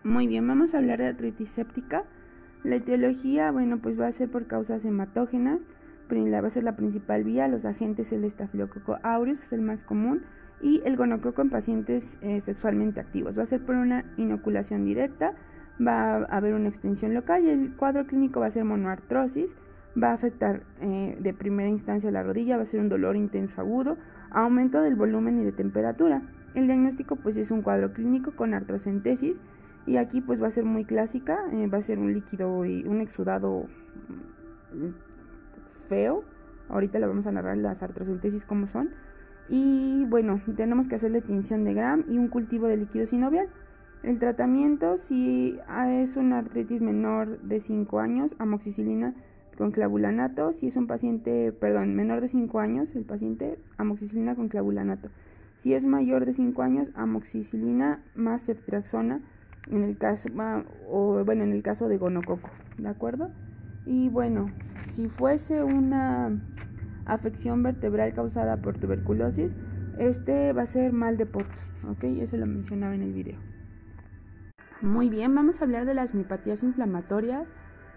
Muy 0.04 0.28
bien, 0.28 0.48
vamos 0.48 0.76
a 0.76 0.78
hablar 0.78 1.00
de 1.00 1.08
artritis 1.08 1.50
séptica. 1.50 2.04
La 2.64 2.76
etiología, 2.76 3.52
bueno, 3.52 3.80
pues 3.80 4.00
va 4.00 4.08
a 4.08 4.12
ser 4.12 4.30
por 4.30 4.48
causas 4.48 4.86
hematógenas, 4.86 5.60
va 6.12 6.48
a 6.48 6.50
ser 6.50 6.64
la 6.64 6.76
principal 6.76 7.24
vía, 7.24 7.48
los 7.48 7.66
agentes 7.66 8.12
el 8.12 8.24
estafilococo 8.24 8.98
aureus 9.04 9.44
es 9.44 9.54
el 9.54 9.62
más 9.62 9.84
común 9.84 10.24
y 10.62 10.82
el 10.86 10.96
gonococo 10.98 11.42
en 11.42 11.50
pacientes 11.50 12.18
eh, 12.22 12.40
sexualmente 12.40 13.00
activos. 13.00 13.38
Va 13.38 13.44
a 13.44 13.46
ser 13.46 13.62
por 13.62 13.76
una 13.76 14.06
inoculación 14.18 14.86
directa, 14.86 15.34
va 15.86 16.16
a 16.16 16.24
haber 16.24 16.54
una 16.54 16.70
extensión 16.70 17.14
local 17.14 17.44
y 17.44 17.50
el 17.50 17.76
cuadro 17.76 18.06
clínico 18.06 18.40
va 18.40 18.48
a 18.48 18.52
ser 18.52 18.64
monoartrosis, 18.64 19.56
va 20.02 20.12
a 20.12 20.14
afectar 20.14 20.64
eh, 20.82 21.18
de 21.20 21.34
primera 21.34 21.70
instancia 21.70 22.12
la 22.12 22.24
rodilla, 22.24 22.58
va 22.58 22.64
a 22.64 22.66
ser 22.66 22.80
un 22.80 22.90
dolor 22.90 23.16
intenso 23.16 23.62
agudo, 23.62 23.98
aumento 24.32 24.82
del 24.82 24.96
volumen 24.96 25.40
y 25.40 25.44
de 25.44 25.52
temperatura. 25.52 26.22
El 26.54 26.68
diagnóstico 26.68 27.16
pues 27.18 27.38
es 27.38 27.52
un 27.52 27.62
cuadro 27.62 27.94
clínico 27.94 28.32
con 28.32 28.54
artrocentesis 28.54 29.42
y 29.86 29.98
aquí 29.98 30.22
pues 30.22 30.42
va 30.42 30.48
a 30.48 30.52
ser 30.52 30.66
muy 30.66 30.86
clásica, 30.86 31.40
eh, 31.52 31.68
va 31.68 31.78
a 31.78 31.82
ser 31.82 32.00
un 32.00 32.14
líquido 32.14 32.66
y 32.66 32.84
un 32.88 33.02
exudado 33.02 33.68
mm, 34.74 34.90
feo. 35.88 36.24
Ahorita 36.70 36.98
le 37.00 37.08
vamos 37.08 37.28
a 37.28 37.32
narrar 37.32 37.58
las 37.58 37.84
artrocentesis 37.84 38.46
como 38.46 38.68
son. 38.68 38.90
Y 39.50 40.06
bueno, 40.06 40.42
tenemos 40.56 40.88
que 40.88 40.96
hacerle 40.96 41.22
tinción 41.22 41.64
de 41.64 41.74
Gram 41.74 42.04
y 42.10 42.18
un 42.18 42.28
cultivo 42.30 42.68
de 42.68 42.78
líquido 42.78 43.06
sinovial. 43.06 43.48
El 44.04 44.20
tratamiento, 44.20 44.98
si 44.98 45.60
es 45.88 46.16
una 46.16 46.40
artritis 46.40 46.82
menor 46.82 47.42
de 47.42 47.60
5 47.60 48.00
años, 48.00 48.36
amoxicilina 48.40 49.16
con 49.58 49.72
clavulanato. 49.72 50.52
Si 50.52 50.68
es 50.68 50.78
un 50.78 50.86
paciente, 50.86 51.52
perdón, 51.52 51.96
menor 51.96 52.22
de 52.22 52.28
5 52.28 52.60
años, 52.60 52.96
el 52.96 53.06
paciente, 53.06 53.58
amoxicilina 53.78 54.36
con 54.36 54.50
clavulanato. 54.50 55.10
Si 55.56 55.74
es 55.74 55.86
mayor 55.86 56.26
de 56.26 56.34
5 56.34 56.62
años, 56.62 56.92
amoxicilina 56.96 58.04
más 58.16 58.46
ceftriaxona 58.46 59.22
en 59.72 59.84
el 59.84 59.98
caso 59.98 60.30
o 60.88 61.24
bueno, 61.26 61.44
en 61.44 61.52
el 61.52 61.64
caso 61.64 61.88
de 61.88 61.98
gonococo, 61.98 62.50
¿de 62.78 62.88
acuerdo? 62.88 63.32
Y 63.86 64.10
bueno, 64.10 64.52
si 64.88 65.08
fuese 65.08 65.64
una 65.64 66.40
afección 67.06 67.64
vertebral 67.64 68.14
causada 68.14 68.58
por 68.58 68.78
tuberculosis, 68.78 69.56
este 69.98 70.54
va 70.54 70.64
a 70.64 70.68
ser 70.68 70.94
mal 70.94 71.18
de 71.18 71.26
Port, 71.26 71.52
¿ok? 71.90 72.04
Eso 72.04 72.38
lo 72.38 72.46
mencionaba 72.46 72.96
en 72.96 73.02
el 73.02 73.14
video. 73.14 73.40
Muy 74.82 75.10
bien, 75.10 75.34
vamos 75.34 75.62
a 75.62 75.66
hablar 75.66 75.86
de 75.86 75.94
las 75.94 76.14
miopatías 76.14 76.64
inflamatorias 76.64 77.54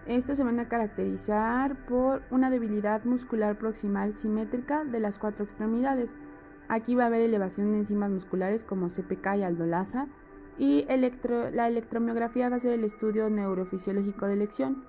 estas 0.09 0.39
se 0.39 0.45
van 0.45 0.59
a 0.59 0.69
caracterizar 0.69 1.85
por 1.85 2.23
una 2.31 2.49
debilidad 2.49 3.05
muscular 3.05 3.59
proximal 3.59 4.17
simétrica 4.17 4.83
de 4.87 5.01
las 5.01 5.19
cuatro 5.19 5.45
extremidades. 5.45 6.15
Aquí 6.69 6.95
va 6.95 7.05
a 7.05 7.07
haber 7.09 7.21
elevación 7.21 7.73
de 7.73 7.81
enzimas 7.81 8.11
musculares 8.11 8.65
como 8.65 8.89
CPK 8.89 9.37
y 9.37 9.43
aldolasa 9.43 10.09
y 10.57 10.87
la 11.53 11.69
electromiografía 11.69 12.49
va 12.49 12.57
a 12.57 12.61
ser 12.61 12.73
el 12.73 12.85
estudio 12.85 13.29
neurofisiológico 13.29 14.27
de 14.27 14.33
elección. 14.33 14.85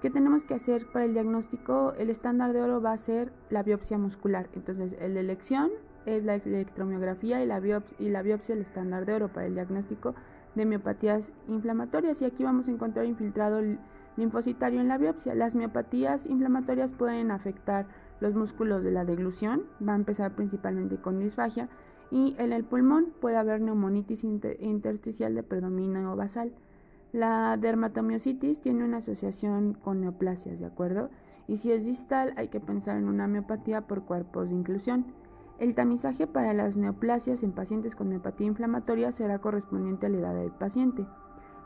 ¿Qué 0.00 0.08
tenemos 0.08 0.46
que 0.46 0.54
hacer 0.54 0.86
para 0.86 1.04
el 1.04 1.12
diagnóstico? 1.12 1.92
El 1.98 2.08
estándar 2.08 2.54
de 2.54 2.62
oro 2.62 2.80
va 2.80 2.92
a 2.92 2.96
ser 2.96 3.30
la 3.50 3.62
biopsia 3.62 3.98
muscular. 3.98 4.48
Entonces, 4.54 4.98
de 4.98 5.20
elección 5.20 5.70
es 6.06 6.24
la 6.24 6.36
electromiografía 6.36 7.44
y 7.44 7.46
la, 7.46 7.60
biopsia, 7.60 7.96
y 7.98 8.08
la 8.08 8.22
biopsia 8.22 8.54
el 8.54 8.62
estándar 8.62 9.04
de 9.04 9.12
oro 9.12 9.28
para 9.28 9.46
el 9.46 9.54
diagnóstico 9.54 10.14
de 10.54 10.64
miopatías 10.64 11.32
inflamatorias. 11.48 12.22
Y 12.22 12.24
aquí 12.24 12.42
vamos 12.44 12.66
a 12.68 12.70
encontrar 12.70 13.04
infiltrado 13.04 13.60
linfocitario 14.16 14.80
en 14.80 14.88
la 14.88 14.96
biopsia. 14.96 15.34
Las 15.34 15.54
miopatías 15.54 16.24
inflamatorias 16.24 16.92
pueden 16.92 17.30
afectar 17.30 17.84
los 18.20 18.34
músculos 18.34 18.82
de 18.82 18.92
la 18.92 19.04
deglución, 19.04 19.64
va 19.86 19.92
a 19.92 19.96
empezar 19.96 20.34
principalmente 20.34 20.96
con 20.96 21.18
disfagia, 21.18 21.68
y 22.10 22.34
en 22.38 22.54
el 22.54 22.64
pulmón 22.64 23.12
puede 23.20 23.36
haber 23.36 23.60
neumonitis 23.60 24.24
intersticial 24.24 25.34
de 25.34 25.42
predominio 25.42 26.16
basal. 26.16 26.52
La 27.12 27.56
dermatomiositis 27.56 28.60
tiene 28.60 28.84
una 28.84 28.98
asociación 28.98 29.74
con 29.74 30.00
neoplasias, 30.00 30.60
¿de 30.60 30.66
acuerdo? 30.66 31.10
Y 31.48 31.56
si 31.56 31.72
es 31.72 31.84
distal, 31.84 32.32
hay 32.36 32.48
que 32.48 32.60
pensar 32.60 32.96
en 32.96 33.08
una 33.08 33.26
miopatía 33.26 33.80
por 33.80 34.04
cuerpos 34.04 34.50
de 34.50 34.56
inclusión. 34.56 35.06
El 35.58 35.74
tamizaje 35.74 36.26
para 36.26 36.54
las 36.54 36.76
neoplasias 36.76 37.42
en 37.42 37.52
pacientes 37.52 37.96
con 37.96 38.08
miopatía 38.08 38.46
inflamatoria 38.46 39.10
será 39.10 39.40
correspondiente 39.40 40.06
a 40.06 40.08
la 40.08 40.18
edad 40.18 40.34
del 40.34 40.52
paciente. 40.52 41.04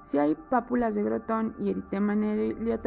Si 0.03 0.19
hay 0.19 0.35
pápulas 0.35 0.95
de 0.95 1.03
grotón 1.03 1.55
y 1.59 1.71
eritema 1.71 2.15
en 2.15 2.25
el 2.25 2.81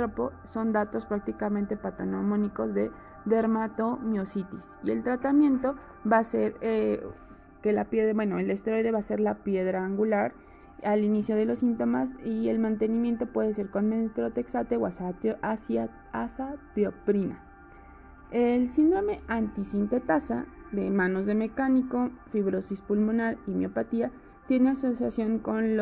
son 0.46 0.72
datos 0.72 1.06
prácticamente 1.06 1.78
patonomónicos 1.78 2.74
de 2.74 2.92
dermatomiositis. 3.26 4.78
Y 4.84 4.92
el 4.92 5.04
tratamiento 5.04 5.76
va 6.12 6.20
a 6.20 6.24
ser 6.24 6.56
que 6.60 7.74
la 7.74 7.86
piedra, 7.86 8.14
bueno, 8.14 8.40
el 8.40 8.50
esteroide 8.52 8.92
va 8.92 9.00
a 9.00 9.04
ser 9.04 9.20
la 9.20 9.36
piedra 9.44 9.86
angular 9.86 10.34
al 10.84 11.04
inicio 11.04 11.36
de 11.36 11.46
los 11.46 11.60
síntomas 11.60 12.14
y 12.24 12.50
el 12.50 12.60
mantenimiento 12.60 13.26
puede 13.26 13.54
ser 13.54 13.70
con 13.70 13.90
metrotexate 13.90 14.78
o 14.78 14.86
azatioprina. 16.12 17.44
El 18.32 18.70
síndrome 18.70 19.22
antisintetasa 19.28 20.46
de 20.72 20.90
manos 20.90 21.26
de 21.26 21.36
mecánico, 21.36 22.10
fibrosis 22.32 22.82
pulmonar 22.82 23.38
y 23.48 23.52
miopatía 23.52 24.12
tiene 24.48 24.72
asociación 24.72 25.40
con 25.40 25.78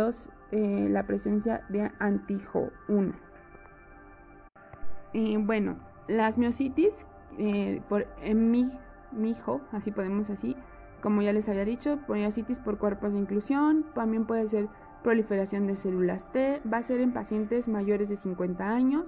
eh, 0.51 0.87
la 0.89 1.07
presencia 1.07 1.63
de 1.69 1.91
antijo 1.99 2.69
1. 2.87 3.13
Y 5.13 5.37
bueno, 5.37 5.77
las 6.07 6.37
miocitis 6.37 7.05
eh, 7.37 7.81
por 7.89 8.05
mi, 8.33 8.71
mijo, 9.11 9.61
así 9.71 9.91
podemos 9.91 10.29
así, 10.29 10.55
como 11.01 11.21
ya 11.21 11.33
les 11.33 11.49
había 11.49 11.65
dicho, 11.65 11.99
miocitis 12.07 12.59
por 12.59 12.77
cuerpos 12.77 13.13
de 13.13 13.19
inclusión, 13.19 13.85
también 13.93 14.25
puede 14.25 14.47
ser 14.47 14.69
proliferación 15.05 15.67
de 15.67 15.75
células 15.75 16.31
T, 16.31 16.63
va 16.65 16.79
a 16.79 16.83
ser 16.83 16.99
en 16.99 17.13
pacientes 17.13 17.67
mayores 17.67 18.09
de 18.09 18.15
50 18.15 18.67
años 18.67 19.05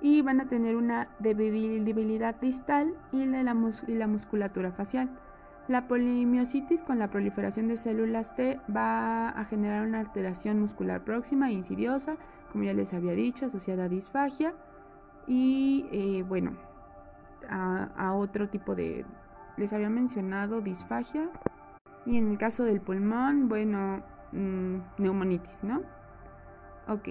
y 0.00 0.22
van 0.22 0.40
a 0.40 0.48
tener 0.48 0.76
una 0.76 1.08
debilidad 1.18 2.36
distal 2.40 2.94
y 3.10 3.26
la, 3.26 3.56
y 3.88 3.94
la 3.94 4.06
musculatura 4.06 4.70
facial. 4.70 5.10
La 5.66 5.88
polimiositis 5.88 6.82
con 6.82 7.00
la 7.00 7.10
proliferación 7.10 7.66
de 7.66 7.76
células 7.76 8.36
T 8.36 8.60
va 8.74 9.30
a 9.30 9.44
generar 9.44 9.84
una 9.84 9.98
alteración 9.98 10.60
muscular 10.60 11.02
próxima 11.02 11.50
e 11.50 11.54
insidiosa, 11.54 12.16
como 12.52 12.62
ya 12.62 12.72
les 12.72 12.94
había 12.94 13.12
dicho, 13.12 13.46
asociada 13.46 13.84
a 13.84 13.88
disfagia 13.88 14.54
y 15.26 15.84
eh, 15.90 16.24
bueno, 16.28 16.52
a, 17.48 18.14
otro 18.14 18.48
tipo 18.48 18.76
de... 18.76 19.04
Les 19.56 19.72
había 19.72 19.90
mencionado 19.90 20.60
disfagia 20.60 21.28
y 22.06 22.18
en 22.18 22.30
el 22.30 22.38
caso 22.38 22.62
del 22.62 22.80
pulmón, 22.80 23.48
bueno, 23.48 24.00
mm, 24.32 24.76
neumonitis, 24.98 25.64
¿no? 25.64 25.82
Ok. 26.88 27.10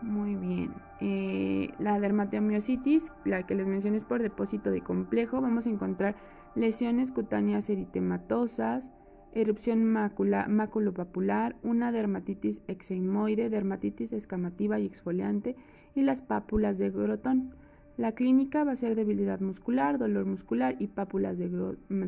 Muy 0.00 0.36
bien. 0.36 0.72
Eh, 1.00 1.74
la 1.78 1.98
dermatomiositis, 1.98 3.12
la 3.24 3.44
que 3.44 3.54
les 3.54 3.66
mencioné 3.66 3.96
es 3.96 4.04
por 4.04 4.22
depósito 4.22 4.70
de 4.70 4.80
complejo, 4.80 5.40
vamos 5.40 5.66
a 5.66 5.70
encontrar 5.70 6.14
lesiones 6.54 7.10
cutáneas 7.10 7.68
eritematosas, 7.68 8.90
erupción 9.32 9.84
maculopapular, 9.84 11.56
una 11.62 11.92
dermatitis 11.92 12.62
eczemoide, 12.68 13.50
dermatitis 13.50 14.12
escamativa 14.12 14.78
y 14.78 14.86
exfoliante 14.86 15.56
y 15.94 16.02
las 16.02 16.22
pápulas 16.22 16.78
de 16.78 16.90
grotón. 16.90 17.54
La 17.96 18.12
clínica 18.12 18.62
va 18.62 18.72
a 18.72 18.76
ser 18.76 18.94
debilidad 18.94 19.40
muscular, 19.40 19.98
dolor 19.98 20.24
muscular 20.24 20.76
y 20.78 20.86
pápulas 20.86 21.38
de, 21.38 21.48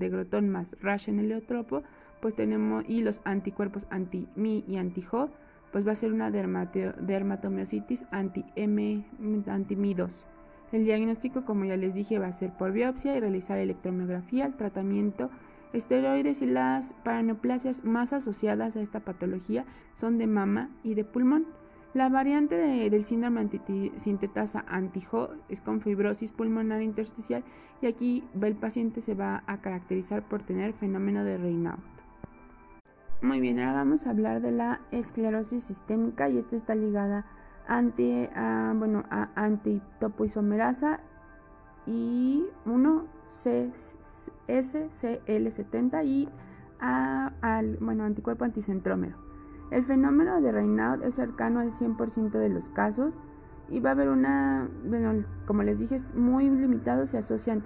grotón 0.09 0.49
más 0.49 0.77
rash 0.81 1.09
en 1.09 1.19
el 1.19 1.27
heliotropo, 1.27 1.83
pues 2.21 2.35
tenemos 2.35 2.85
y 2.89 3.03
los 3.03 3.21
anticuerpos 3.25 3.87
anti-Mi 3.91 4.65
y 4.67 4.77
anti-Jo, 4.77 5.31
pues 5.73 5.87
va 5.87 5.93
a 5.93 5.97
ser 5.97 6.13
una 6.13 6.31
dermatomiositis 6.31 8.07
anti-M, 8.11 9.05
anti-Mi2. 9.47 10.27
El 10.73 10.85
diagnóstico, 10.85 11.45
como 11.45 11.65
ya 11.65 11.77
les 11.77 11.95
dije, 11.95 12.19
va 12.19 12.29
a 12.29 12.33
ser 12.33 12.53
por 12.57 12.73
biopsia 12.73 13.17
y 13.17 13.21
realizar 13.21 13.59
electromiografía, 13.59 14.47
el 14.47 14.55
tratamiento 14.55 15.31
esteroides 15.73 16.43
y 16.43 16.47
las 16.47 16.93
paraneoplasias 17.05 17.85
más 17.85 18.13
asociadas 18.13 18.77
a 18.77 18.81
esta 18.81 19.01
patología 19.01 19.65
son 19.95 20.19
de 20.19 20.27
mama 20.27 20.71
y 20.83 20.95
de 20.95 21.05
pulmón. 21.05 21.47
La 21.93 22.09
variante 22.09 22.55
del 22.55 23.05
síndrome 23.05 23.49
sintetasa 23.97 24.65
anti-HO 24.69 25.31
es 25.49 25.61
con 25.61 25.81
fibrosis 25.81 26.31
pulmonar 26.31 26.83
intersticial 26.83 27.43
y 27.83 27.87
aquí 27.87 28.23
el 28.41 28.55
paciente 28.55 29.01
se 29.01 29.15
va 29.15 29.43
a 29.47 29.61
caracterizar 29.61 30.23
por 30.29 30.43
tener 30.43 30.73
fenómeno 30.73 31.25
de 31.25 31.37
Raynaud. 31.37 32.00
Muy 33.23 33.39
bien, 33.39 33.61
ahora 33.61 33.75
vamos 33.75 34.07
a 34.07 34.11
hablar 34.11 34.41
de 34.41 34.51
la 34.51 34.81
esclerosis 34.93 35.65
sistémica 35.65 36.31
y 36.31 36.39
esta 36.39 36.57
está 36.57 36.75
ligada 36.75 37.27
ante, 37.69 38.31
a, 38.35 38.73
bueno, 38.75 39.05
a 39.11 39.29
antitopoisomerasa 39.35 41.01
y 41.85 42.47
1 42.65 43.05
SCL70 43.29 46.07
y 46.07 46.31
al 46.79 47.77
bueno, 47.77 48.05
anticuerpo 48.05 48.47
anticentrómero. 48.47 49.19
El 49.71 49.85
fenómeno 49.85 50.41
de 50.41 50.51
Raynaud 50.51 51.03
es 51.03 51.17
cercano 51.17 51.61
al 51.61 51.73
100% 51.73 52.31
de 52.31 52.49
los 52.49 52.71
casos 52.71 53.21
y 53.69 53.81
va 53.81 53.91
a 53.91 53.93
haber 53.93 54.09
una, 54.09 54.67
bueno, 54.87 55.27
como 55.47 55.63
les 55.63 55.79
dije, 55.79 55.97
es 55.97 56.15
muy 56.15 56.49
limitado, 56.49 57.05
se 57.05 57.19
asocia 57.19 57.53
a 57.53 57.57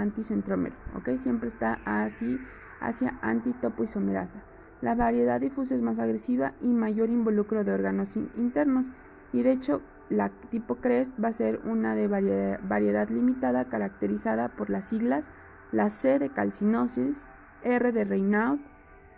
anticentrómero, 0.00 0.74
¿ok? 0.96 1.10
Siempre 1.16 1.48
está 1.48 1.78
así 1.84 2.40
hacia 2.80 3.20
antitopoisomerasa. 3.22 4.42
La 4.80 4.94
variedad 4.94 5.40
difusa 5.40 5.74
es 5.74 5.82
más 5.82 5.98
agresiva 5.98 6.52
y 6.60 6.68
mayor 6.68 7.10
involucro 7.10 7.64
de 7.64 7.72
órganos 7.72 8.16
internos 8.16 8.86
y 9.32 9.42
de 9.42 9.52
hecho 9.52 9.82
la 10.08 10.30
tipo 10.50 10.76
CREST 10.76 11.12
va 11.22 11.28
a 11.28 11.32
ser 11.32 11.60
una 11.64 11.94
de 11.94 12.08
variedad, 12.08 13.08
limitada 13.08 13.66
caracterizada 13.66 14.48
por 14.48 14.70
las 14.70 14.86
siglas 14.86 15.30
la 15.70 15.90
C 15.90 16.18
de 16.18 16.30
calcinosis, 16.30 17.28
R 17.62 17.92
de 17.92 18.04
Raynaud, 18.04 18.58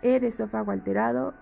E 0.03 0.19
de 0.19 0.27
esófago 0.27 0.71
alterado, 0.71 1.33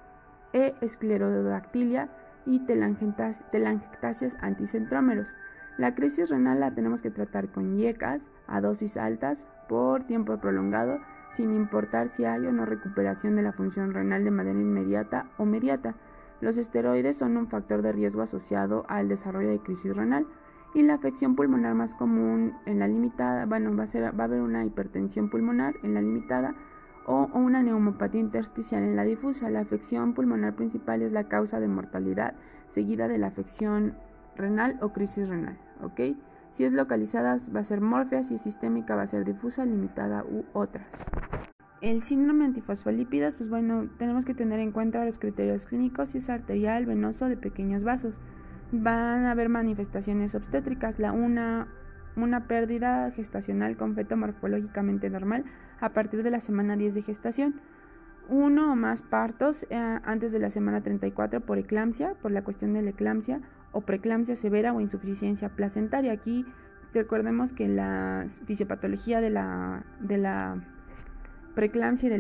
E 0.54 0.76
esclerodactilia 0.82 2.10
y 2.46 2.60
telangiectasias 2.66 4.38
anticentrómeros. 4.40 5.36
La 5.78 5.96
crisis 5.96 6.30
renal 6.30 6.60
la 6.60 6.74
tenemos 6.74 7.02
que 7.02 7.12
tratar 7.12 7.50
con 7.50 7.78
IECAS 7.78 8.30
a 8.48 8.62
dosis 8.62 8.98
altas 8.98 9.48
por 9.68 10.04
tiempo 10.06 10.38
prolongado, 10.38 11.00
sin 11.34 11.54
importar 11.54 12.10
si 12.10 12.26
hay 12.26 12.46
o 12.46 12.52
no 12.52 12.66
recuperación 12.66 13.36
de 13.36 13.42
la 13.44 13.54
función 13.54 13.94
renal 13.94 14.24
de 14.24 14.32
manera 14.32 14.60
inmediata 14.60 15.28
o 15.38 15.46
mediata. 15.46 15.96
Los 16.42 16.58
esteroides 16.58 17.18
son 17.18 17.38
un 17.38 17.48
factor 17.48 17.82
de 17.82 17.92
riesgo 17.92 18.22
asociado 18.22 18.86
al 18.88 19.08
desarrollo 19.08 19.50
de 19.50 19.60
crisis 19.60 19.96
renal 19.96 20.26
y 20.74 20.84
la 20.84 20.96
afección 20.96 21.36
pulmonar 21.36 21.76
más 21.76 21.96
común 21.96 22.54
en 22.66 22.80
la 22.80 22.88
limitada, 22.88 23.46
bueno, 23.46 23.76
va 23.76 23.84
a, 23.84 23.88
ser, 23.88 24.06
haber 24.06 24.42
una 24.42 24.66
hipertensión 24.66 25.30
pulmonar 25.30 25.76
en 25.84 25.94
la 25.94 26.02
limitada 26.02 26.56
o, 27.06 27.30
una 27.34 27.62
neumopatía 27.62 28.22
intersticial 28.22 28.84
en 28.84 28.96
la 28.96 29.04
difusa. 29.04 29.50
La 29.50 29.62
afección 29.62 30.14
pulmonar 30.14 30.56
principal 30.56 31.02
es 31.02 31.12
la 31.12 31.26
causa 31.26 31.60
de 31.60 31.68
mortalidad, 31.68 32.36
seguida 32.70 33.08
de 33.08 33.18
la 33.18 33.28
afección 33.28 33.96
renal 34.36 34.78
o 34.82 34.90
crisis 34.94 35.28
renal, 35.28 35.58
¿ok? 35.84 36.16
Si 36.52 36.66
es 36.66 36.74
localizada 36.74 37.38
va 37.56 37.62
a 37.62 37.64
ser 37.64 37.82
morfea, 37.82 38.24
si 38.24 38.36
es 38.36 38.42
sistémica 38.42 38.96
va 38.96 39.04
a 39.04 39.08
ser 39.08 39.24
difusa, 39.26 39.66
limitada 39.66 40.24
u 40.24 40.44
otras. 40.54 40.86
El 41.82 42.04
síndrome 42.04 42.46
antifosfolípidos, 42.46 43.38
pues 43.38 43.50
bueno, 43.50 43.90
tenemos 43.98 44.26
que 44.26 44.36
tener 44.36 44.60
en 44.60 44.72
cuenta 44.72 45.04
los 45.04 45.18
criterios 45.18 45.66
clínicos, 45.66 46.10
si 46.10 46.20
es 46.20 46.30
arterial, 46.30 46.86
venoso, 46.86 47.28
de 47.28 47.38
pequeños 47.38 47.84
vasos. 47.84 48.20
Van 48.72 49.26
a 49.26 49.32
haber 49.32 49.50
manifestaciones 49.50 50.36
obstétricas, 50.36 51.00
la 51.00 51.12
una, 51.12 51.68
una 52.16 52.48
pérdida 52.48 53.10
gestacional 53.12 53.78
con 53.78 53.96
feto 53.96 54.16
morfológicamente 54.16 55.10
normal 55.10 55.46
a 55.80 55.90
partir 55.90 56.22
de 56.22 56.30
la 56.32 56.40
semana 56.40 56.76
10 56.76 56.94
de 56.94 57.02
gestación. 57.02 57.62
Uno 58.30 58.74
o 58.74 58.76
más 58.76 59.02
partos 59.02 59.66
eh, 59.70 59.76
antes 60.04 60.32
de 60.32 60.40
la 60.40 60.52
semana 60.52 60.82
34 60.82 61.42
por 61.42 61.58
eclampsia, 61.58 62.14
por 62.22 62.32
la 62.32 62.44
cuestión 62.44 62.74
de 62.74 62.84
la 62.84 62.92
eclampsia, 62.92 63.42
o 63.72 63.82
preeclampsia 63.82 64.36
severa 64.36 64.74
o 64.74 64.82
insuficiencia 64.82 65.50
placentaria. 65.50 66.12
Aquí 66.12 66.46
recordemos 66.94 67.54
que 67.54 67.68
la 67.68 68.26
fisiopatología 68.46 69.22
de 69.22 69.30
la, 69.30 69.86
de 70.00 70.18
la 70.18 70.62
preeclampsia 71.56 72.16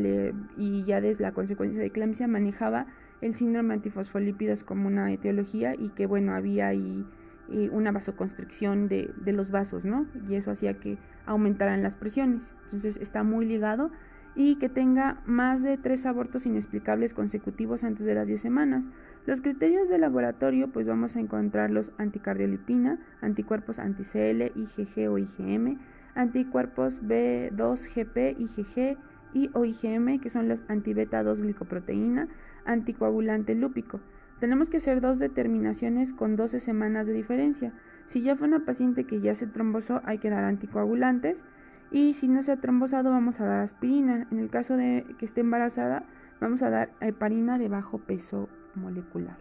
y, 0.57 0.83
ya 0.85 1.01
desde 1.01 1.23
la 1.23 1.31
consecuencia 1.31 1.79
de 1.79 1.87
eclampsia 1.87 2.27
manejaba 2.27 2.87
el 3.21 3.35
síndrome 3.35 3.73
antifosfolípidos 3.73 4.63
como 4.63 4.87
una 4.87 5.11
etiología 5.11 5.75
y 5.75 5.89
que 5.89 6.05
bueno, 6.05 6.33
había 6.33 6.67
ahí 6.67 7.05
eh, 7.51 7.69
una 7.71 7.91
vasoconstricción 7.91 8.87
de, 8.87 9.13
de, 9.17 9.31
los 9.31 9.51
vasos, 9.51 9.83
¿no? 9.83 10.07
Y 10.27 10.35
eso 10.35 10.51
hacía 10.51 10.79
que 10.79 10.97
aumentaran 11.25 11.83
las 11.83 11.97
presiones. 11.97 12.51
Entonces 12.65 12.97
está 12.97 13.23
muy 13.23 13.45
ligado 13.45 13.91
y 14.35 14.55
que 14.55 14.69
tenga 14.69 15.21
más 15.25 15.63
de 15.63 15.77
tres 15.77 16.05
abortos 16.05 16.45
inexplicables 16.45 17.13
consecutivos 17.13 17.83
antes 17.83 18.05
de 18.05 18.15
las 18.15 18.27
10 18.27 18.41
semanas. 18.41 18.89
Los 19.25 19.41
criterios 19.41 19.89
de 19.89 19.97
laboratorio, 19.97 20.71
pues 20.71 20.87
vamos 20.87 21.15
a 21.15 21.19
encontrar 21.19 21.69
los 21.69 21.91
anticardiolipina, 21.97 22.99
anticuerpos 23.21 23.79
anti-CL, 23.79 24.51
IgG 24.55 25.09
o 25.09 25.17
IgM, 25.17 25.79
anticuerpos 26.15 27.01
B2GP, 27.03 28.35
IgG, 28.39 28.97
y 29.33 29.49
o 29.53 29.65
IgM, 29.65 30.19
que 30.19 30.29
son 30.29 30.47
los 30.47 30.63
antibeta 30.67 31.23
2 31.23 31.41
glicoproteína, 31.41 32.27
anticoagulante 32.65 33.55
lúpico. 33.55 33.99
Tenemos 34.39 34.69
que 34.69 34.77
hacer 34.77 35.01
dos 35.01 35.19
determinaciones 35.19 36.13
con 36.13 36.35
12 36.35 36.59
semanas 36.59 37.07
de 37.07 37.13
diferencia. 37.13 37.73
Si 38.07 38.21
ya 38.21 38.35
fue 38.35 38.47
una 38.47 38.65
paciente 38.65 39.05
que 39.05 39.21
ya 39.21 39.35
se 39.35 39.47
trombosó, 39.47 40.01
hay 40.03 40.17
que 40.17 40.29
dar 40.29 40.43
anticoagulantes. 40.43 41.45
Y 41.91 42.13
si 42.13 42.27
no 42.27 42.41
se 42.41 42.53
ha 42.53 42.57
trombosado, 42.57 43.11
vamos 43.11 43.39
a 43.41 43.45
dar 43.45 43.59
aspirina. 43.59 44.27
En 44.31 44.39
el 44.39 44.49
caso 44.49 44.77
de 44.77 45.05
que 45.19 45.25
esté 45.25 45.41
embarazada, 45.41 46.05
vamos 46.39 46.61
a 46.61 46.69
dar 46.69 46.91
heparina 47.01 47.57
de 47.57 47.67
bajo 47.67 47.99
peso 47.99 48.47
molecular. 48.75 49.37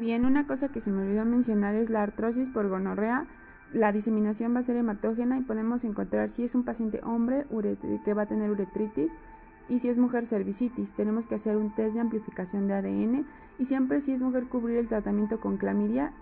Bien, 0.00 0.24
una 0.24 0.46
cosa 0.46 0.68
que 0.68 0.80
se 0.80 0.90
me 0.90 1.02
olvidó 1.02 1.24
mencionar 1.24 1.74
es 1.74 1.90
la 1.90 2.02
artrosis 2.02 2.48
por 2.48 2.68
gonorrea 2.68 3.26
la 3.72 3.92
diseminación 3.92 4.54
va 4.54 4.60
a 4.60 4.62
ser 4.62 4.76
hematógena 4.76 5.38
y 5.38 5.42
podemos 5.42 5.84
encontrar 5.84 6.28
si 6.28 6.44
es 6.44 6.54
un 6.54 6.64
paciente 6.64 7.00
hombre 7.04 7.46
que 8.04 8.14
va 8.14 8.22
a 8.22 8.26
tener 8.26 8.50
uretritis 8.50 9.12
y 9.68 9.78
si 9.78 9.88
es 9.88 9.96
mujer 9.96 10.26
cervicitis. 10.26 10.92
Tenemos 10.92 11.26
que 11.26 11.36
hacer 11.36 11.56
un 11.56 11.74
test 11.74 11.94
de 11.94 12.00
amplificación 12.00 12.68
de 12.68 12.74
ADN 12.74 13.26
y 13.58 13.64
siempre 13.64 14.00
si 14.00 14.12
es 14.12 14.20
mujer 14.20 14.46
cubrir 14.48 14.76
el 14.76 14.88
tratamiento 14.88 15.40
con 15.40 15.56
clamidia 15.56 16.12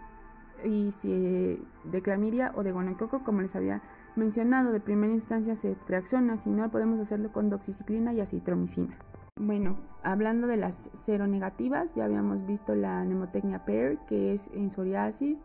y 0.64 0.92
si 0.92 1.60
de 1.84 2.02
clamidia 2.02 2.52
o 2.54 2.62
de 2.62 2.72
gonococo 2.72 3.24
como 3.24 3.40
les 3.40 3.56
había 3.56 3.82
mencionado, 4.16 4.72
de 4.72 4.80
primera 4.80 5.12
instancia 5.12 5.56
se 5.56 5.76
reacciona, 5.88 6.38
si 6.38 6.50
no 6.50 6.70
podemos 6.70 7.00
hacerlo 7.00 7.32
con 7.32 7.50
doxiciclina 7.50 8.12
y 8.12 8.20
acitromicina. 8.20 8.96
Bueno, 9.36 9.78
hablando 10.02 10.46
de 10.46 10.56
las 10.56 10.90
seronegativas, 10.94 11.94
ya 11.94 12.04
habíamos 12.04 12.46
visto 12.46 12.74
la 12.74 13.04
nemotecnia 13.04 13.64
PER, 13.64 13.98
que 14.08 14.32
es 14.32 14.50
en 14.52 14.70
psoriasis. 14.70 15.42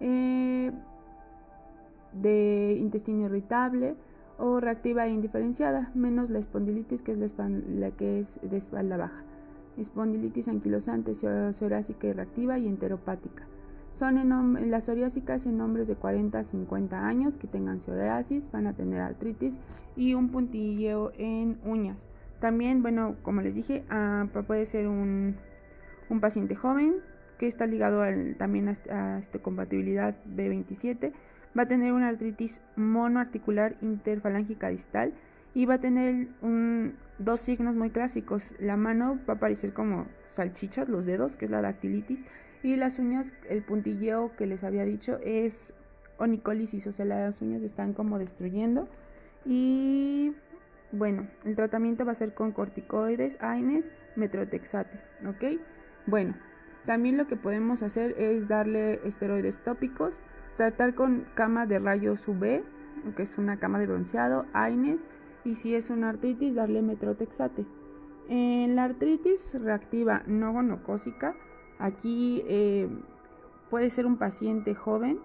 Eh, 0.00 0.72
de 2.14 2.76
intestino 2.78 3.26
irritable 3.26 3.96
o 4.38 4.60
reactiva 4.60 5.06
e 5.06 5.10
indiferenciada, 5.10 5.90
menos 5.94 6.30
la 6.30 6.38
espondilitis 6.38 7.02
que 7.02 7.12
es 7.12 7.18
la, 7.18 7.90
que 7.92 8.20
es 8.20 8.38
de 8.42 8.56
espalda 8.56 8.96
baja. 8.96 9.22
Espondilitis 9.76 10.48
anquilosante, 10.48 11.14
psoriásica 11.14 12.06
y 12.06 12.12
reactiva 12.12 12.58
y 12.58 12.68
enteropática. 12.68 13.46
Son 13.94 14.18
en 14.18 14.70
las 14.72 14.86
psoriásicas 14.86 15.46
en 15.46 15.60
hombres 15.60 15.86
de 15.86 15.94
40 15.94 16.36
a 16.36 16.44
50 16.44 17.06
años 17.06 17.38
que 17.38 17.46
tengan 17.46 17.78
psoriasis, 17.78 18.50
van 18.50 18.66
a 18.66 18.72
tener 18.72 19.00
artritis 19.00 19.60
y 19.96 20.14
un 20.14 20.30
puntilleo 20.30 21.12
en 21.16 21.58
uñas. 21.64 22.04
También, 22.40 22.82
bueno, 22.82 23.14
como 23.22 23.40
les 23.40 23.54
dije, 23.54 23.84
ah, 23.90 24.26
puede 24.48 24.66
ser 24.66 24.88
un, 24.88 25.36
un, 26.10 26.20
paciente 26.20 26.56
joven 26.56 26.96
que 27.38 27.46
está 27.46 27.66
ligado 27.66 28.02
también 28.36 28.68
a, 28.68 28.76
a 28.90 29.18
esta 29.20 29.38
compatibilidad 29.38 30.16
B27 30.28 31.12
va 31.56 31.62
a 31.62 31.68
tener 31.68 31.92
una 31.92 32.08
artritis 32.08 32.60
monoarticular 32.76 33.76
interfalángica 33.80 34.68
distal 34.68 35.14
y 35.54 35.66
va 35.66 35.74
a 35.74 35.80
tener 35.80 36.28
dos 37.18 37.40
signos 37.40 37.76
muy 37.76 37.90
clásicos. 37.90 38.54
La 38.58 38.76
mano 38.76 39.20
va 39.28 39.34
a 39.34 39.38
parecer 39.38 39.72
como 39.72 40.06
salchichas, 40.26 40.88
los 40.88 41.06
dedos, 41.06 41.36
que 41.36 41.44
es 41.44 41.50
la 41.50 41.62
dactilitis, 41.62 42.24
y 42.64 42.76
las 42.76 42.98
uñas, 42.98 43.32
el 43.48 43.62
puntilleo 43.62 44.34
que 44.36 44.46
les 44.46 44.64
había 44.64 44.84
dicho 44.84 45.18
es 45.22 45.74
onicolisis, 46.18 46.86
o 46.86 46.92
sea, 46.92 47.04
las 47.04 47.40
uñas 47.40 47.62
están 47.62 47.92
como 47.92 48.18
destruyendo. 48.18 48.88
Y 49.44 50.34
bueno, 50.90 51.28
el 51.44 51.54
tratamiento 51.56 52.04
va 52.04 52.12
a 52.12 52.16
ser 52.16 52.34
con 52.34 52.52
corticoides, 52.52 53.36
AINES, 53.40 53.90
metrotexate, 54.16 54.98
¿ok? 55.26 55.60
Bueno, 56.06 56.34
también 56.86 57.16
lo 57.16 57.26
que 57.26 57.36
podemos 57.36 57.82
hacer 57.82 58.14
es 58.18 58.48
darle 58.48 59.00
esteroides 59.06 59.62
tópicos 59.62 60.18
Tratar 60.56 60.94
con 60.94 61.26
cama 61.34 61.66
de 61.66 61.80
rayos 61.80 62.28
UV, 62.28 62.62
que 63.16 63.22
es 63.22 63.38
una 63.38 63.58
cama 63.58 63.80
de 63.80 63.86
bronceado, 63.86 64.46
AINES, 64.52 65.00
y 65.44 65.56
si 65.56 65.74
es 65.74 65.90
una 65.90 66.10
artritis, 66.10 66.54
darle 66.54 66.80
metrotexate. 66.80 67.66
En 68.28 68.76
la 68.76 68.84
artritis 68.84 69.52
reactiva 69.60 70.22
no 70.26 70.52
gonocósica, 70.52 71.34
aquí 71.78 72.42
eh, 72.46 72.88
puede 73.70 73.90
ser 73.90 74.06
un 74.06 74.16
paciente 74.16 74.74
joven 74.74 75.18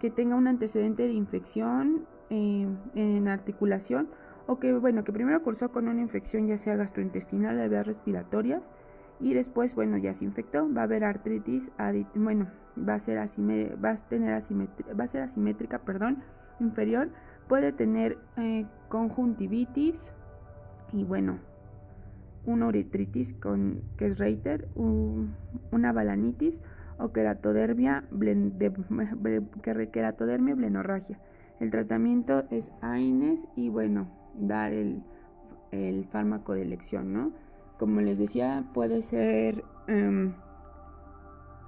que 0.00 0.10
tenga 0.10 0.36
un 0.36 0.48
antecedente 0.48 1.04
de 1.04 1.12
infección 1.12 2.06
eh, 2.30 2.66
en 2.94 3.28
articulación 3.28 4.08
o 4.46 4.58
que, 4.58 4.72
bueno, 4.72 5.04
que 5.04 5.12
primero 5.12 5.42
cursó 5.42 5.70
con 5.70 5.88
una 5.88 6.00
infección 6.00 6.48
ya 6.48 6.58
sea 6.58 6.76
gastrointestinal, 6.76 7.56
de 7.56 7.68
vías 7.68 7.86
respiratorias 7.86 8.62
y 9.20 9.34
después, 9.34 9.74
bueno, 9.76 9.96
ya 9.98 10.12
se 10.14 10.24
infectó, 10.24 10.68
va 10.72 10.80
a 10.80 10.84
haber 10.84 11.04
artritis, 11.04 11.70
bueno, 12.16 12.48
va 12.76 12.94
a 12.94 12.98
ser 12.98 13.18
va 13.18 13.90
a 13.90 13.96
tener 13.96 14.34
asimétrica, 14.34 14.94
va 14.94 15.04
a 15.04 15.08
ser 15.08 15.22
asimétrica, 15.22 15.78
perdón, 15.78 16.24
inferior, 16.58 17.08
puede 17.48 17.72
tener 17.72 18.18
eh, 18.36 18.66
conjuntivitis 18.88 20.12
y 20.92 21.04
bueno, 21.04 21.38
una 22.44 22.66
uretritis 22.66 23.34
con 23.34 23.82
que 23.96 24.06
es 24.06 24.18
Reiter, 24.18 24.68
una 24.74 25.92
balanitis 25.92 26.60
o 26.98 27.12
queratodermia, 27.12 28.04
queratodermia 29.92 30.54
blenorragia. 30.54 31.18
El 31.60 31.70
tratamiento 31.70 32.44
es 32.50 32.72
AINES 32.80 33.46
y 33.54 33.68
bueno, 33.68 34.08
dar 34.34 34.72
el, 34.72 35.02
el 35.70 36.04
fármaco 36.06 36.54
de 36.54 36.62
elección, 36.62 37.12
¿no? 37.12 37.32
Como 37.78 38.00
les 38.00 38.18
decía, 38.18 38.64
puede 38.74 39.02
ser, 39.02 39.64
um, 39.88 40.32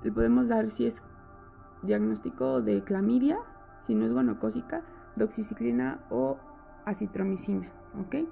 le 0.03 0.12
podemos 0.12 0.49
dar 0.49 0.70
si 0.70 0.87
es 0.87 1.03
diagnóstico 1.83 2.62
de 2.62 2.83
clamidia, 2.83 3.39
si 3.83 3.95
no 3.95 4.05
es 4.05 4.12
gonocócica, 4.12 4.83
doxiciclina 5.16 6.01
o 6.11 6.39
acitromicina, 6.85 7.68
¿ok? 8.01 8.27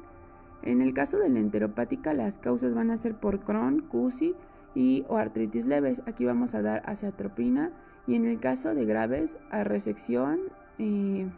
En 0.62 0.80
el 0.80 0.94
caso 0.94 1.18
de 1.18 1.28
la 1.28 1.40
enteropática, 1.40 2.14
las 2.14 2.38
causas 2.38 2.74
van 2.74 2.90
a 2.90 2.96
ser 2.96 3.14
por 3.14 3.40
Crohn, 3.40 3.80
CUSI 3.80 4.34
y 4.74 5.04
o 5.08 5.16
artritis 5.16 5.66
leves. 5.66 6.02
Aquí 6.06 6.24
vamos 6.24 6.54
a 6.54 6.62
dar 6.62 6.82
aciatropina 6.86 7.70
y 8.06 8.14
en 8.14 8.26
el 8.26 8.40
caso 8.40 8.74
de 8.74 8.84
graves, 8.84 9.38
a 9.50 9.64
resección, 9.64 10.40
eh, 10.78 11.28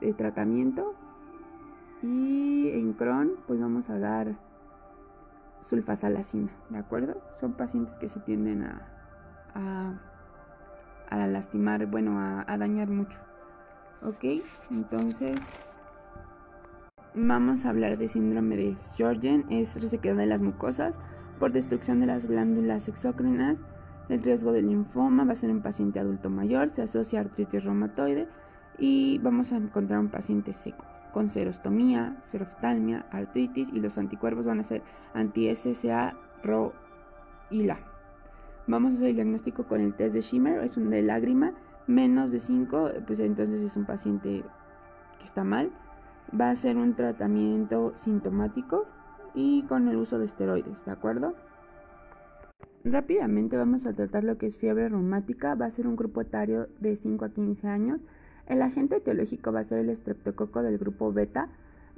de 0.00 0.12
tratamiento 0.12 0.94
y 2.02 2.68
en 2.70 2.92
Crohn, 2.92 3.32
pues 3.46 3.60
vamos 3.60 3.88
a 3.88 3.98
dar 3.98 4.34
sulfasalacina, 5.62 6.50
¿de 6.68 6.78
acuerdo? 6.78 7.20
Son 7.40 7.54
pacientes 7.54 7.94
que 7.96 8.08
se 8.08 8.20
tienden 8.20 8.64
a, 8.64 9.98
a, 11.08 11.26
lastimar, 11.26 11.86
bueno, 11.86 12.18
a, 12.18 12.44
a 12.46 12.58
dañar 12.58 12.88
mucho. 12.88 13.18
¿Ok? 14.02 14.42
Entonces, 14.70 15.40
vamos 17.14 17.64
a 17.64 17.70
hablar 17.70 17.96
de 17.96 18.08
síndrome 18.08 18.56
de 18.56 18.76
Sjögren, 18.80 19.44
es 19.48 19.80
resequedad 19.80 20.16
de 20.16 20.26
las 20.26 20.42
mucosas 20.42 20.98
por 21.38 21.52
destrucción 21.52 22.00
de 22.00 22.06
las 22.06 22.26
glándulas 22.26 22.88
exócrinas. 22.88 23.60
El 24.08 24.22
riesgo 24.22 24.52
de 24.52 24.62
linfoma 24.62 25.24
va 25.24 25.32
a 25.32 25.36
ser 25.36 25.50
un 25.50 25.62
paciente 25.62 26.00
adulto 26.00 26.28
mayor, 26.28 26.70
se 26.70 26.82
asocia 26.82 27.20
a 27.20 27.22
artritis 27.22 27.64
reumatoide 27.64 28.28
y 28.78 29.18
vamos 29.18 29.52
a 29.52 29.56
encontrar 29.56 30.00
un 30.00 30.08
paciente 30.08 30.52
seco 30.52 30.84
con 31.12 31.28
serostomía, 31.28 32.18
seroftalmia, 32.22 33.06
artritis 33.12 33.70
y 33.72 33.80
los 33.80 33.96
anticuerpos 33.98 34.44
van 34.44 34.58
a 34.58 34.64
ser 34.64 34.82
anti-SSA, 35.14 36.16
RO 36.42 36.72
y 37.50 37.62
LA. 37.62 37.78
Vamos 38.66 38.92
a 38.92 38.96
hacer 38.96 39.10
el 39.10 39.14
diagnóstico 39.14 39.64
con 39.64 39.80
el 39.80 39.94
test 39.94 40.12
de 40.12 40.22
Schimmer, 40.22 40.64
es 40.64 40.76
un 40.76 40.90
de 40.90 41.02
lágrima, 41.02 41.52
menos 41.86 42.32
de 42.32 42.40
5, 42.40 42.90
pues 43.06 43.20
entonces 43.20 43.60
es 43.60 43.76
un 43.76 43.84
paciente 43.84 44.42
que 45.18 45.24
está 45.24 45.44
mal. 45.44 45.70
Va 46.38 46.50
a 46.50 46.56
ser 46.56 46.76
un 46.76 46.94
tratamiento 46.94 47.92
sintomático 47.96 48.86
y 49.34 49.62
con 49.64 49.88
el 49.88 49.96
uso 49.96 50.18
de 50.18 50.26
esteroides, 50.26 50.84
¿de 50.84 50.92
acuerdo? 50.92 51.34
Rápidamente 52.84 53.56
vamos 53.56 53.86
a 53.86 53.92
tratar 53.94 54.24
lo 54.24 54.36
que 54.36 54.46
es 54.46 54.58
fiebre 54.58 54.88
reumática, 54.88 55.54
va 55.54 55.66
a 55.66 55.70
ser 55.70 55.86
un 55.86 55.96
grupo 55.96 56.20
etario 56.20 56.68
de 56.80 56.96
5 56.96 57.24
a 57.24 57.28
15 57.30 57.68
años 57.68 58.00
el 58.46 58.60
agente 58.60 58.96
etiológico 58.96 59.52
va 59.52 59.60
a 59.60 59.64
ser 59.64 59.78
el 59.78 59.88
estreptococo 59.88 60.62
del 60.62 60.76
grupo 60.78 61.12
beta 61.12 61.48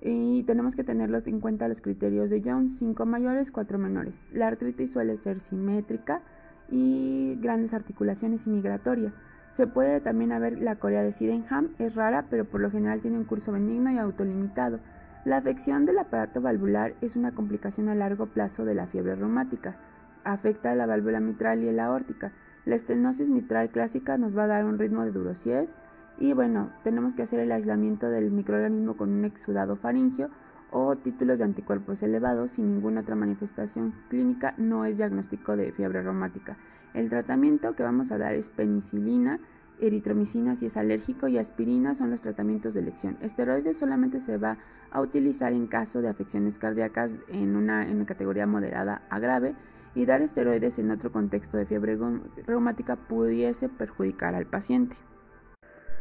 y 0.00 0.44
tenemos 0.44 0.76
que 0.76 0.84
tenerlos 0.84 1.26
en 1.26 1.40
cuenta 1.40 1.68
los 1.68 1.80
criterios 1.80 2.30
de 2.30 2.42
Jones, 2.44 2.78
5 2.78 3.04
mayores, 3.04 3.50
4 3.50 3.78
menores. 3.78 4.28
La 4.32 4.46
artritis 4.46 4.92
suele 4.92 5.16
ser 5.16 5.40
simétrica 5.40 6.22
y 6.70 7.36
grandes 7.40 7.74
articulaciones 7.74 8.46
y 8.46 8.50
migratoria. 8.50 9.12
Se 9.56 9.66
puede 9.66 10.02
también 10.02 10.32
haber 10.32 10.60
la 10.60 10.76
corea 10.76 11.02
de 11.02 11.12
Sydenham, 11.12 11.70
es 11.78 11.94
rara, 11.94 12.26
pero 12.28 12.44
por 12.44 12.60
lo 12.60 12.70
general 12.70 13.00
tiene 13.00 13.16
un 13.16 13.24
curso 13.24 13.52
benigno 13.52 13.90
y 13.90 13.96
autolimitado. 13.96 14.80
La 15.24 15.38
afección 15.38 15.86
del 15.86 15.98
aparato 15.98 16.42
valvular 16.42 16.92
es 17.00 17.16
una 17.16 17.32
complicación 17.32 17.88
a 17.88 17.94
largo 17.94 18.26
plazo 18.26 18.66
de 18.66 18.74
la 18.74 18.86
fiebre 18.86 19.14
reumática. 19.14 19.76
Afecta 20.24 20.72
a 20.72 20.74
la 20.74 20.84
válvula 20.84 21.20
mitral 21.20 21.64
y 21.64 21.72
la 21.72 21.86
aórtica. 21.86 22.32
La 22.66 22.74
estenosis 22.74 23.30
mitral 23.30 23.70
clásica 23.70 24.18
nos 24.18 24.36
va 24.36 24.44
a 24.44 24.48
dar 24.48 24.66
un 24.66 24.78
ritmo 24.78 25.04
de 25.04 25.12
durosies 25.12 25.74
y 26.18 26.34
bueno, 26.34 26.68
tenemos 26.84 27.14
que 27.14 27.22
hacer 27.22 27.40
el 27.40 27.50
aislamiento 27.50 28.10
del 28.10 28.30
microorganismo 28.30 28.98
con 28.98 29.08
un 29.08 29.24
exudado 29.24 29.76
faringio 29.76 30.28
o 30.70 30.96
títulos 30.96 31.38
de 31.38 31.46
anticuerpos 31.46 32.02
elevados 32.02 32.50
sin 32.50 32.74
ninguna 32.74 33.00
otra 33.00 33.14
manifestación 33.14 33.94
clínica 34.10 34.52
no 34.58 34.84
es 34.84 34.98
diagnóstico 34.98 35.56
de 35.56 35.72
fiebre 35.72 36.02
reumática. 36.02 36.58
El 36.96 37.10
tratamiento 37.10 37.76
que 37.76 37.82
vamos 37.82 38.10
a 38.10 38.16
dar 38.16 38.34
es 38.34 38.48
penicilina, 38.48 39.38
eritromicina 39.78 40.56
si 40.56 40.64
es 40.66 40.78
alérgico 40.78 41.28
y 41.28 41.36
aspirina 41.36 41.94
son 41.94 42.10
los 42.10 42.22
tratamientos 42.22 42.72
de 42.72 42.80
elección. 42.80 43.18
Esteroides 43.20 43.76
solamente 43.76 44.22
se 44.22 44.38
va 44.38 44.56
a 44.90 45.02
utilizar 45.02 45.52
en 45.52 45.66
caso 45.66 46.00
de 46.00 46.08
afecciones 46.08 46.56
cardíacas 46.56 47.18
en 47.28 47.54
una, 47.54 47.86
en 47.86 48.02
categoría 48.06 48.46
moderada 48.46 49.02
a 49.10 49.18
grave 49.18 49.54
y 49.94 50.06
dar 50.06 50.22
esteroides 50.22 50.78
en 50.78 50.90
otro 50.90 51.12
contexto 51.12 51.58
de 51.58 51.66
fiebre 51.66 51.98
reumática 52.46 52.96
pudiese 52.96 53.68
perjudicar 53.68 54.34
al 54.34 54.46
paciente. 54.46 54.96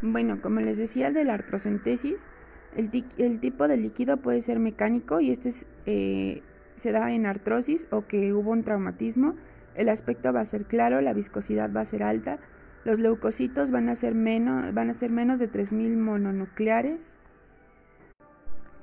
Bueno, 0.00 0.40
como 0.40 0.60
les 0.60 0.78
decía 0.78 1.10
de 1.10 1.24
la 1.24 1.34
artrocentesis, 1.34 2.26
el, 2.74 3.40
tipo 3.40 3.68
de 3.68 3.76
líquido 3.76 4.16
puede 4.16 4.40
ser 4.40 4.60
mecánico 4.60 5.20
y 5.20 5.30
este 5.30 5.52
eh, 5.84 6.42
se 6.76 6.92
da 6.92 7.12
en 7.12 7.26
artrosis 7.26 7.86
o 7.90 8.06
que 8.06 8.32
hubo 8.32 8.52
un 8.52 8.62
traumatismo. 8.62 9.34
El 9.76 9.90
aspecto 9.90 10.32
va 10.32 10.40
a 10.40 10.46
ser 10.46 10.64
claro, 10.64 11.00
la 11.02 11.12
viscosidad 11.12 11.70
va 11.72 11.82
a 11.82 11.84
ser 11.84 12.02
alta, 12.02 12.38
los 12.84 12.98
leucocitos 12.98 13.70
van 13.70 13.88
a 13.88 13.94
ser 13.94 14.14
menos, 14.14 14.72
van 14.72 14.90
a 14.90 14.94
ser 14.94 15.10
de 15.10 15.50
3.000 15.50 15.96
mononucleares. 15.96 17.16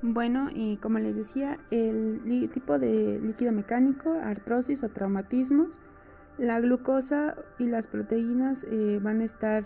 Bueno, 0.02 0.50
y 0.54 0.76
como 0.76 0.98
les 0.98 1.16
decía, 1.16 1.58
el 1.70 2.20
tipo 2.52 2.78
de 2.78 3.18
líquido 3.20 3.50
mecánico, 3.52 4.12
artrosis 4.22 4.84
o 4.84 4.90
traumatismos, 4.90 5.80
la 6.38 6.60
glucosa 6.60 7.36
y 7.58 7.66
las 7.66 7.86
proteínas 7.86 8.64
eh, 8.70 9.00
van 9.02 9.20
a 9.20 9.24
estar 9.24 9.64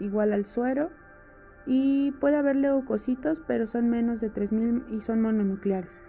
igual 0.00 0.32
al 0.32 0.46
suero 0.46 0.90
y 1.66 2.12
puede 2.12 2.36
haber 2.36 2.56
leucocitos, 2.56 3.42
pero 3.46 3.66
son 3.66 3.90
menos 3.90 4.20
de 4.20 4.30
3000 4.30 4.84
y 4.90 5.00
son 5.00 5.20
mononucleares. 5.20 6.00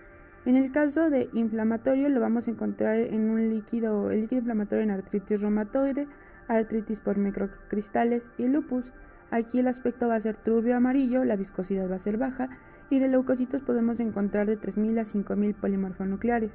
En 0.47 0.55
el 0.55 0.71
caso 0.71 1.09
de 1.09 1.29
inflamatorio 1.33 2.07
lo 2.07 2.21
vamos 2.21 2.47
a 2.47 2.51
encontrar 2.51 2.95
en 2.95 3.29
un 3.29 3.49
líquido, 3.49 4.11
el 4.11 4.21
líquido 4.21 4.39
inflamatorio 4.39 4.81
en 4.81 4.91
artritis 4.91 5.41
reumatoide, 5.41 6.07
artritis 6.47 7.01
por 7.01 7.17
microcristales 7.17 8.31
y 8.37 8.47
lupus. 8.47 8.93
Aquí 9.29 9.59
el 9.59 9.67
aspecto 9.67 10.07
va 10.07 10.15
a 10.15 10.21
ser 10.21 10.37
turbio 10.37 10.77
amarillo, 10.77 11.25
la 11.25 11.35
viscosidad 11.35 11.91
va 11.91 11.95
a 11.95 11.99
ser 11.99 12.17
baja 12.17 12.47
y 12.89 12.99
de 12.99 13.09
leucocitos 13.09 13.61
podemos 13.61 13.99
encontrar 13.99 14.47
de 14.47 14.55
3000 14.55 14.97
a 14.99 15.03
5000 15.03 15.53
polimorfonucleares. 15.53 16.53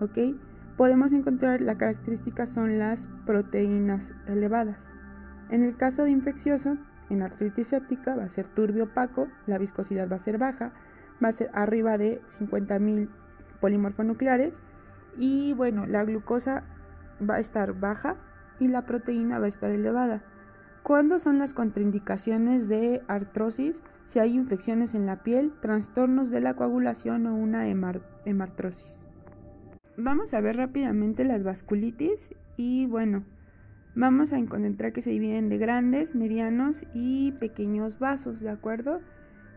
¿ok? 0.00 0.34
Podemos 0.78 1.12
encontrar 1.12 1.60
la 1.60 1.76
característica 1.76 2.46
son 2.46 2.78
las 2.78 3.10
proteínas 3.26 4.14
elevadas. 4.26 4.78
En 5.50 5.64
el 5.64 5.76
caso 5.76 6.04
de 6.04 6.12
infeccioso, 6.12 6.78
en 7.10 7.20
artritis 7.20 7.66
séptica 7.66 8.16
va 8.16 8.24
a 8.24 8.30
ser 8.30 8.46
turbio 8.46 8.84
opaco, 8.84 9.28
la 9.46 9.58
viscosidad 9.58 10.10
va 10.10 10.16
a 10.16 10.20
ser 10.20 10.38
baja, 10.38 10.72
va 11.22 11.28
a 11.28 11.32
ser 11.32 11.50
arriba 11.52 11.98
de 11.98 12.22
50.000 12.40 13.10
polimorfonucleares 13.60 14.60
y 15.18 15.52
bueno, 15.54 15.86
la 15.86 16.04
glucosa 16.04 16.64
va 17.28 17.36
a 17.36 17.40
estar 17.40 17.78
baja 17.78 18.16
y 18.60 18.68
la 18.68 18.86
proteína 18.86 19.38
va 19.38 19.46
a 19.46 19.48
estar 19.48 19.70
elevada. 19.70 20.22
¿Cuándo 20.82 21.18
son 21.18 21.38
las 21.38 21.54
contraindicaciones 21.54 22.68
de 22.68 23.02
artrosis? 23.08 23.82
Si 24.06 24.18
hay 24.18 24.34
infecciones 24.34 24.94
en 24.94 25.06
la 25.06 25.22
piel, 25.22 25.52
trastornos 25.62 26.30
de 26.30 26.40
la 26.40 26.54
coagulación 26.54 27.26
o 27.26 27.34
una 27.34 27.66
hemartrosis. 27.68 29.06
Vamos 29.96 30.34
a 30.34 30.40
ver 30.40 30.56
rápidamente 30.56 31.24
las 31.24 31.42
vasculitis 31.42 32.30
y 32.56 32.86
bueno, 32.86 33.24
vamos 33.94 34.32
a 34.32 34.38
encontrar 34.38 34.92
que 34.92 35.00
se 35.00 35.10
dividen 35.10 35.48
de 35.48 35.56
grandes, 35.56 36.14
medianos 36.14 36.84
y 36.92 37.32
pequeños 37.32 37.98
vasos, 37.98 38.40
¿de 38.40 38.50
acuerdo? 38.50 39.00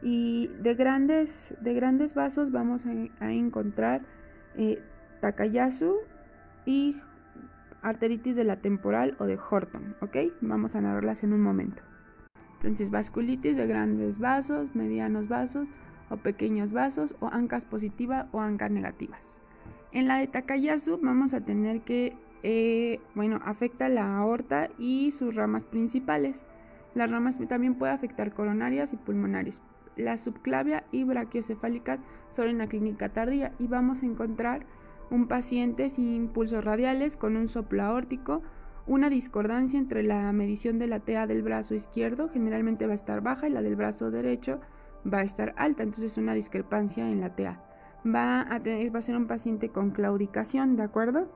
Y 0.01 0.47
de 0.61 0.75
grandes, 0.75 1.55
de 1.61 1.73
grandes 1.73 2.13
vasos 2.13 2.51
vamos 2.51 2.85
a, 2.85 3.31
encontrar 3.31 4.01
eh, 4.55 4.81
Takayasu 5.21 5.95
y 6.65 6.97
arteritis 7.81 8.35
de 8.35 8.43
la 8.43 8.57
temporal 8.57 9.15
o 9.19 9.25
de 9.25 9.37
Horton, 9.37 9.95
¿ok? 10.01 10.17
Vamos 10.41 10.75
a 10.75 10.81
narrarlas 10.81 11.23
en 11.23 11.33
un 11.33 11.41
momento. 11.41 11.81
Entonces, 12.55 12.89
vasculitis 12.89 13.57
de 13.57 13.67
grandes 13.67 14.19
vasos, 14.19 14.75
medianos 14.75 15.27
vasos 15.27 15.67
o 16.09 16.17
pequeños 16.17 16.73
vasos 16.73 17.15
o 17.19 17.27
ancas 17.27 17.65
positivas 17.65 18.27
o 18.31 18.41
ancas 18.41 18.71
negativas. 18.71 19.41
En 19.91 20.07
la 20.07 20.17
de 20.17 20.27
Takayasu 20.27 20.99
vamos 21.01 21.33
a 21.33 21.41
tener 21.41 21.81
que 21.81 22.15
eh, 22.43 22.99
bueno, 23.15 23.39
afecta 23.43 23.89
la 23.89 24.17
aorta 24.17 24.69
y 24.77 25.11
sus 25.11 25.35
ramas 25.35 25.63
principales. 25.63 26.45
Las 26.93 27.09
ramas 27.09 27.37
también 27.47 27.75
puede 27.75 27.93
afectar 27.93 28.33
coronarias 28.33 28.93
y 28.93 28.97
pulmonares. 28.97 29.61
La 29.97 30.17
subclavia 30.17 30.83
y 30.91 31.03
brachiocefálicas 31.03 31.99
son 32.29 32.47
en 32.47 32.59
la 32.59 32.67
clínica 32.67 33.09
tardía 33.09 33.53
y 33.59 33.67
vamos 33.67 34.03
a 34.03 34.05
encontrar 34.05 34.65
un 35.09 35.27
paciente 35.27 35.89
sin 35.89 36.27
pulsos 36.27 36.63
radiales 36.63 37.17
con 37.17 37.35
un 37.35 37.47
soplo 37.47 37.83
aórtico, 37.83 38.41
una 38.85 39.09
discordancia 39.09 39.79
entre 39.79 40.03
la 40.03 40.31
medición 40.31 40.79
de 40.79 40.87
la 40.87 40.99
TA 40.99 41.27
del 41.27 41.43
brazo 41.43 41.75
izquierdo, 41.75 42.29
generalmente 42.29 42.85
va 42.85 42.93
a 42.93 42.95
estar 42.95 43.21
baja, 43.21 43.47
y 43.47 43.51
la 43.51 43.61
del 43.61 43.75
brazo 43.75 44.11
derecho 44.11 44.59
va 45.11 45.19
a 45.19 45.23
estar 45.23 45.53
alta, 45.57 45.83
entonces 45.83 46.17
una 46.17 46.33
discrepancia 46.33 47.09
en 47.09 47.21
la 47.21 47.35
TA. 47.35 47.61
Va 48.05 48.41
a, 48.41 48.59
va 48.59 48.99
a 48.99 49.01
ser 49.01 49.17
un 49.17 49.27
paciente 49.27 49.69
con 49.69 49.91
claudicación, 49.91 50.75
¿de 50.75 50.83
acuerdo? 50.83 51.27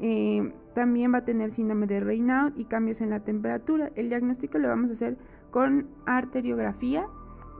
Eh, 0.00 0.52
también 0.74 1.12
va 1.12 1.18
a 1.18 1.24
tener 1.24 1.50
síndrome 1.50 1.86
de 1.86 2.00
Raynaud 2.00 2.56
y 2.56 2.64
cambios 2.64 3.00
en 3.00 3.10
la 3.10 3.20
temperatura. 3.20 3.90
El 3.96 4.08
diagnóstico 4.08 4.58
lo 4.58 4.68
vamos 4.68 4.90
a 4.90 4.92
hacer 4.94 5.16
con 5.50 5.88
arteriografía 6.06 7.06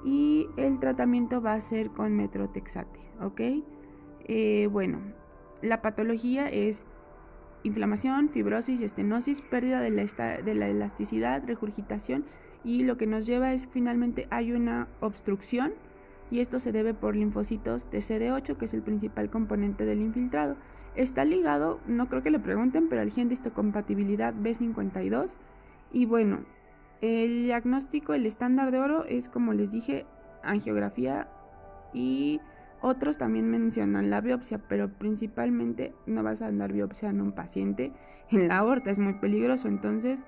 y 0.05 0.49
el 0.57 0.79
tratamiento 0.79 1.41
va 1.41 1.55
a 1.55 1.61
ser 1.61 1.91
con 1.91 2.17
metrotexate, 2.17 3.01
¿ok? 3.21 3.41
Eh, 4.25 4.69
bueno, 4.71 5.01
la 5.63 5.83
patología 5.83 6.49
es 6.49 6.87
inflamación, 7.63 8.29
fibrosis, 8.29 8.81
estenosis, 8.81 9.41
pérdida 9.43 9.81
de 9.81 9.91
la, 10.55 10.69
elasticidad, 10.69 11.43
regurgitación 11.47 12.25
y 12.65 12.85
lo 12.85 12.97
que 12.97 13.07
nos 13.07 13.27
lleva 13.27 13.53
es 13.53 13.69
finalmente 13.69 14.27
hay 14.31 14.53
una 14.53 14.89
obstrucción 15.01 15.73
y 16.31 16.41
esto 16.41 16.59
se 16.59 16.73
debe 16.73 16.95
por 16.95 17.17
linfocitos 17.17 17.91
TCD8 17.91 18.57
que 18.57 18.65
es 18.67 18.75
el 18.75 18.83
principal 18.83 19.31
componente 19.31 19.85
del 19.85 20.01
infiltrado. 20.01 20.57
Está 20.95 21.25
ligado, 21.25 21.81
no 21.87 22.09
creo 22.09 22.23
que 22.23 22.31
le 22.31 22.39
pregunten, 22.39 22.89
pero 22.89 23.03
al 23.03 23.11
gen 23.11 23.29
de 23.29 23.35
histocompatibilidad 23.35 24.35
B52 24.35 25.37
y 25.93 26.07
bueno, 26.07 26.41
el 27.01 27.45
diagnóstico, 27.45 28.15
el 28.15 28.27
estándar 28.27 28.71
de 28.71 28.81
oro 28.81 29.05
es 29.05 29.29
como 29.29 29.53
les 29.53 29.71
dije, 29.71 30.07
angiografía 30.43 31.29
y 31.93 32.41
otros 32.81 33.19
también 33.19 33.51
mencionan 33.51 34.11
la 34.11 34.21
biopsia, 34.21 34.59
pero 34.69 34.89
principalmente 34.89 35.95
no 36.07 36.23
vas 36.23 36.43
a 36.43 36.47
andar 36.47 36.73
biopsiando 36.73 37.23
a 37.23 37.27
un 37.27 37.33
paciente 37.33 37.93
en 38.31 38.49
la 38.49 38.59
aorta, 38.59 38.91
es 38.91 38.99
muy 38.99 39.15
peligroso. 39.15 39.69
Entonces, 39.69 40.27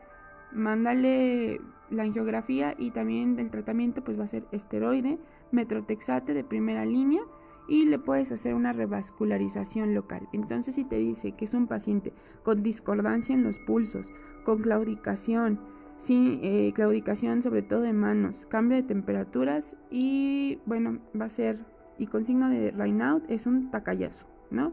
mándale 0.53 1.61
la 1.91 2.05
angiografía 2.05 2.75
y 2.79 2.91
también 2.91 3.39
el 3.39 3.51
tratamiento 3.51 4.03
pues 4.03 4.19
va 4.19 4.25
a 4.25 4.29
ser 4.29 4.45
esteroide, 4.53 5.19
metrotexate 5.53 6.35
de 6.35 6.45
primera 6.45 6.85
línea 6.85 7.23
y 7.69 7.87
le 7.87 7.99
puedes 8.01 8.33
hacer 8.33 8.55
una 8.55 8.73
revascularización 8.73 9.95
local. 9.95 10.29
Entonces, 10.33 10.75
si 10.75 10.85
te 10.85 10.97
dice 10.97 11.33
que 11.33 11.45
es 11.45 11.55
un 11.55 11.69
paciente 11.69 12.13
con 12.43 12.65
discordancia 12.65 13.35
en 13.35 13.45
los 13.45 13.61
pulsos, 13.61 14.13
con 14.45 14.61
claudicación, 14.63 15.61
sí, 16.01 16.41
eh, 16.43 16.73
claudicación 16.75 17.43
sobre 17.43 17.63
todo 17.63 17.83
de 17.83 17.93
manos, 17.93 18.47
cambio 18.47 18.77
de 18.77 18.83
temperaturas 18.83 19.77
y 19.91 20.59
bueno, 20.67 20.99
va 21.19 21.27
a 21.27 21.31
ser 21.31 21.59
y 21.99 22.07
con 22.07 22.25
signo 22.25 22.49
de 22.49 22.71
Raynaud 22.71 23.23
es 23.29 23.47
un 23.47 23.71
tacayazo, 23.71 24.27
¿no? 24.51 24.73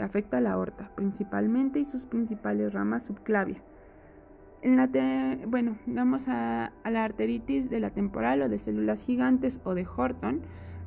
Afecta 0.00 0.38
a 0.38 0.40
la 0.40 0.52
aorta 0.52 0.90
principalmente 0.96 1.78
y 1.78 1.84
sus 1.84 2.04
principales 2.04 2.72
ramas 2.72 3.04
subclavia. 3.04 3.62
En 4.60 4.76
la 4.76 4.88
bueno, 5.46 5.76
vamos 5.86 6.26
a, 6.26 6.72
la 6.90 7.04
arteritis 7.04 7.70
de 7.70 7.80
la 7.80 7.90
temporal 7.90 8.42
o 8.42 8.48
de 8.48 8.58
células 8.58 9.04
gigantes 9.04 9.60
o 9.62 9.74
de 9.74 9.86
Horton. 9.86 10.40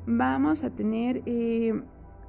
Vamos 0.08 0.64
a 0.64 0.72
tener, 0.72 1.22
eh, 1.26 1.80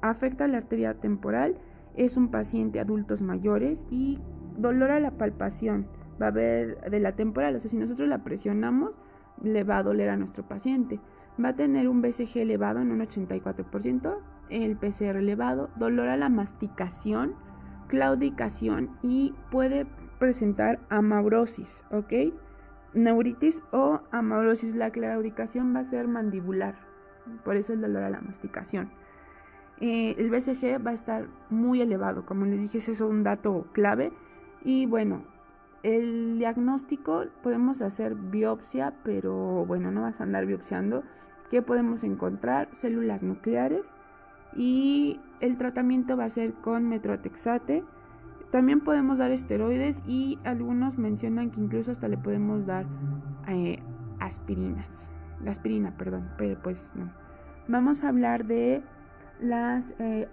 afecta 0.01 0.45
a 0.45 0.47
la 0.47 0.59
arteria 0.59 0.93
temporal, 0.93 1.57
es 1.95 2.17
un 2.17 2.29
paciente 2.29 2.79
adultos 2.79 3.21
mayores 3.21 3.85
y 3.89 4.19
dolor 4.57 4.91
a 4.91 4.99
la 4.99 5.11
palpación. 5.11 5.87
Va 6.21 6.27
a 6.27 6.29
haber 6.29 6.89
de 6.89 6.99
la 6.99 7.13
temporal, 7.15 7.55
o 7.55 7.59
sea, 7.59 7.69
si 7.69 7.77
nosotros 7.77 8.09
la 8.09 8.23
presionamos, 8.23 8.91
le 9.41 9.63
va 9.63 9.77
a 9.77 9.83
doler 9.83 10.09
a 10.09 10.17
nuestro 10.17 10.47
paciente 10.47 10.99
va 11.43 11.49
a 11.49 11.55
tener 11.55 11.87
un 11.87 12.01
BCG 12.01 12.39
elevado 12.39 12.81
en 12.81 12.91
un 12.91 12.99
84%, 12.99 14.17
el 14.49 14.77
PCR 14.77 15.17
elevado, 15.17 15.69
dolor 15.75 16.09
a 16.09 16.17
la 16.17 16.29
masticación, 16.29 17.35
claudicación 17.87 18.97
y 19.01 19.33
puede 19.51 19.85
presentar 20.19 20.79
amaurosis, 20.89 21.83
¿ok? 21.91 22.33
Neuritis 22.93 23.63
o 23.71 24.01
amaurosis. 24.11 24.75
La 24.75 24.91
claudicación 24.91 25.75
va 25.75 25.79
a 25.79 25.85
ser 25.85 26.07
mandibular, 26.07 26.75
por 27.45 27.55
eso 27.55 27.73
el 27.73 27.81
dolor 27.81 28.03
a 28.03 28.09
la 28.09 28.21
masticación. 28.21 28.91
Eh, 29.79 30.15
el 30.17 30.29
BCG 30.29 30.85
va 30.85 30.91
a 30.91 30.95
estar 30.95 31.27
muy 31.49 31.81
elevado, 31.81 32.25
como 32.25 32.45
les 32.45 32.59
dije, 32.59 32.79
es 32.79 33.01
un 33.01 33.23
dato 33.23 33.67
clave. 33.71 34.11
Y 34.65 34.87
bueno, 34.87 35.23
el 35.83 36.37
diagnóstico 36.37 37.25
podemos 37.41 37.81
hacer 37.81 38.15
biopsia, 38.15 38.93
pero 39.03 39.65
bueno, 39.65 39.91
no 39.91 40.01
vas 40.01 40.19
a 40.19 40.23
andar 40.23 40.45
biopsiando. 40.45 41.03
¿Qué 41.49 41.61
podemos 41.61 42.03
encontrar? 42.03 42.69
Células 42.73 43.23
nucleares 43.23 43.85
y 44.55 45.19
el 45.39 45.57
tratamiento 45.57 46.17
va 46.17 46.25
a 46.25 46.29
ser 46.29 46.53
con 46.53 46.87
metrotexate. 46.87 47.83
También 48.51 48.81
podemos 48.81 49.19
dar 49.19 49.31
esteroides 49.31 50.03
y 50.07 50.39
algunos 50.43 50.97
mencionan 50.97 51.51
que 51.51 51.61
incluso 51.61 51.91
hasta 51.91 52.07
le 52.07 52.17
podemos 52.17 52.65
dar 52.65 52.85
eh, 53.47 53.79
aspirinas. 54.19 55.09
La 55.43 55.51
aspirina, 55.51 55.95
perdón, 55.97 56.29
pero 56.37 56.59
pues 56.61 56.87
no. 56.95 57.11
Vamos 57.67 58.03
a 58.03 58.09
hablar 58.09 58.45
de 58.45 58.83
las 59.39 59.95
eh, 59.99 60.27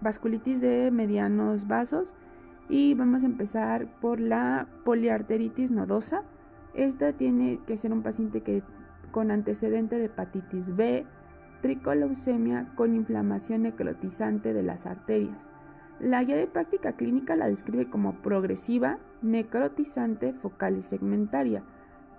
vasculitis 0.00 0.60
de 0.60 0.90
medianos 0.90 1.66
vasos 1.66 2.14
y 2.68 2.94
vamos 2.94 3.22
a 3.22 3.26
empezar 3.26 3.86
por 4.00 4.20
la 4.20 4.66
poliarteritis 4.84 5.70
nodosa. 5.70 6.22
Esta 6.74 7.12
tiene 7.12 7.60
que 7.66 7.76
ser 7.76 7.92
un 7.92 8.02
paciente 8.02 8.42
que 8.42 8.62
con 9.12 9.30
antecedente 9.30 9.98
de 9.98 10.06
hepatitis 10.06 10.74
B, 10.76 11.06
tricoleucemia 11.62 12.68
con 12.74 12.94
inflamación 12.94 13.62
necrotizante 13.62 14.52
de 14.52 14.62
las 14.62 14.86
arterias. 14.86 15.48
La 16.00 16.22
guía 16.22 16.36
de 16.36 16.46
práctica 16.46 16.92
clínica 16.92 17.36
la 17.36 17.48
describe 17.48 17.88
como 17.88 18.16
progresiva, 18.16 18.98
necrotizante, 19.22 20.34
focal 20.34 20.76
y 20.76 20.82
segmentaria, 20.82 21.62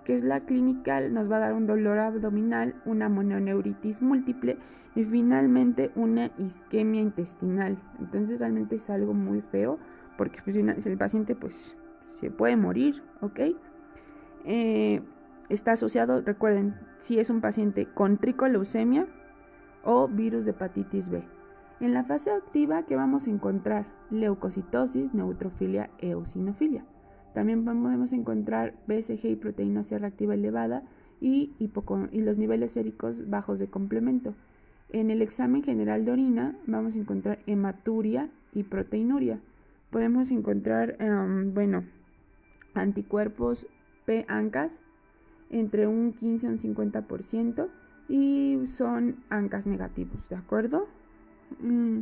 que 0.04 0.14
es 0.14 0.24
la 0.24 0.40
clínica, 0.40 1.00
nos 1.08 1.30
va 1.30 1.36
a 1.36 1.40
dar 1.40 1.52
un 1.52 1.66
dolor 1.66 1.98
abdominal, 1.98 2.74
una 2.84 3.08
mononeuritis 3.08 4.02
múltiple 4.02 4.56
y 4.96 5.04
finalmente 5.04 5.92
una 5.94 6.30
isquemia 6.38 7.02
intestinal. 7.02 7.78
Entonces 8.00 8.40
realmente 8.40 8.76
es 8.76 8.90
algo 8.90 9.14
muy 9.14 9.42
feo 9.42 9.78
porque 10.18 10.40
pues, 10.44 10.54
el 10.56 10.98
paciente 10.98 11.34
pues 11.34 11.74
se 12.10 12.30
puede 12.30 12.56
morir, 12.56 13.02
¿ok? 13.22 13.40
Eh, 14.44 15.00
Está 15.48 15.72
asociado, 15.72 16.20
recuerden, 16.20 16.74
si 16.98 17.18
es 17.18 17.30
un 17.30 17.40
paciente 17.40 17.86
con 17.86 18.18
tricoleucemia 18.18 19.06
o 19.82 20.06
virus 20.06 20.44
de 20.44 20.50
hepatitis 20.50 21.08
B. 21.08 21.22
En 21.80 21.94
la 21.94 22.04
fase 22.04 22.30
activa, 22.30 22.82
¿qué 22.82 22.96
vamos 22.96 23.26
a 23.26 23.30
encontrar? 23.30 23.86
Leucocitosis, 24.10 25.14
neutrofilia, 25.14 25.88
eosinofilia. 26.00 26.84
También 27.32 27.64
podemos 27.64 28.12
encontrar 28.12 28.74
BCG 28.86 29.24
y 29.24 29.36
proteína 29.36 29.84
C 29.84 29.98
reactiva 29.98 30.34
elevada 30.34 30.82
y, 31.18 31.54
y 31.58 32.20
los 32.20 32.36
niveles 32.36 32.72
séricos 32.72 33.30
bajos 33.30 33.58
de 33.58 33.68
complemento. 33.68 34.34
En 34.90 35.10
el 35.10 35.22
examen 35.22 35.62
general 35.62 36.04
de 36.04 36.12
orina 36.12 36.58
vamos 36.66 36.94
a 36.94 36.98
encontrar 36.98 37.38
hematuria 37.46 38.28
y 38.52 38.64
proteinuria. 38.64 39.40
Podemos 39.90 40.30
encontrar, 40.30 40.96
em, 40.98 41.54
bueno, 41.54 41.84
anticuerpos 42.74 43.66
P-ANCAS 44.04 44.82
entre 45.50 45.86
un 45.86 46.12
15 46.12 46.46
y 46.46 46.50
un 46.50 46.58
50% 46.58 47.68
y 48.08 48.66
son 48.66 49.16
ANCAS 49.30 49.66
negativos, 49.66 50.28
¿de 50.28 50.36
acuerdo? 50.36 50.86
Mm, 51.60 52.00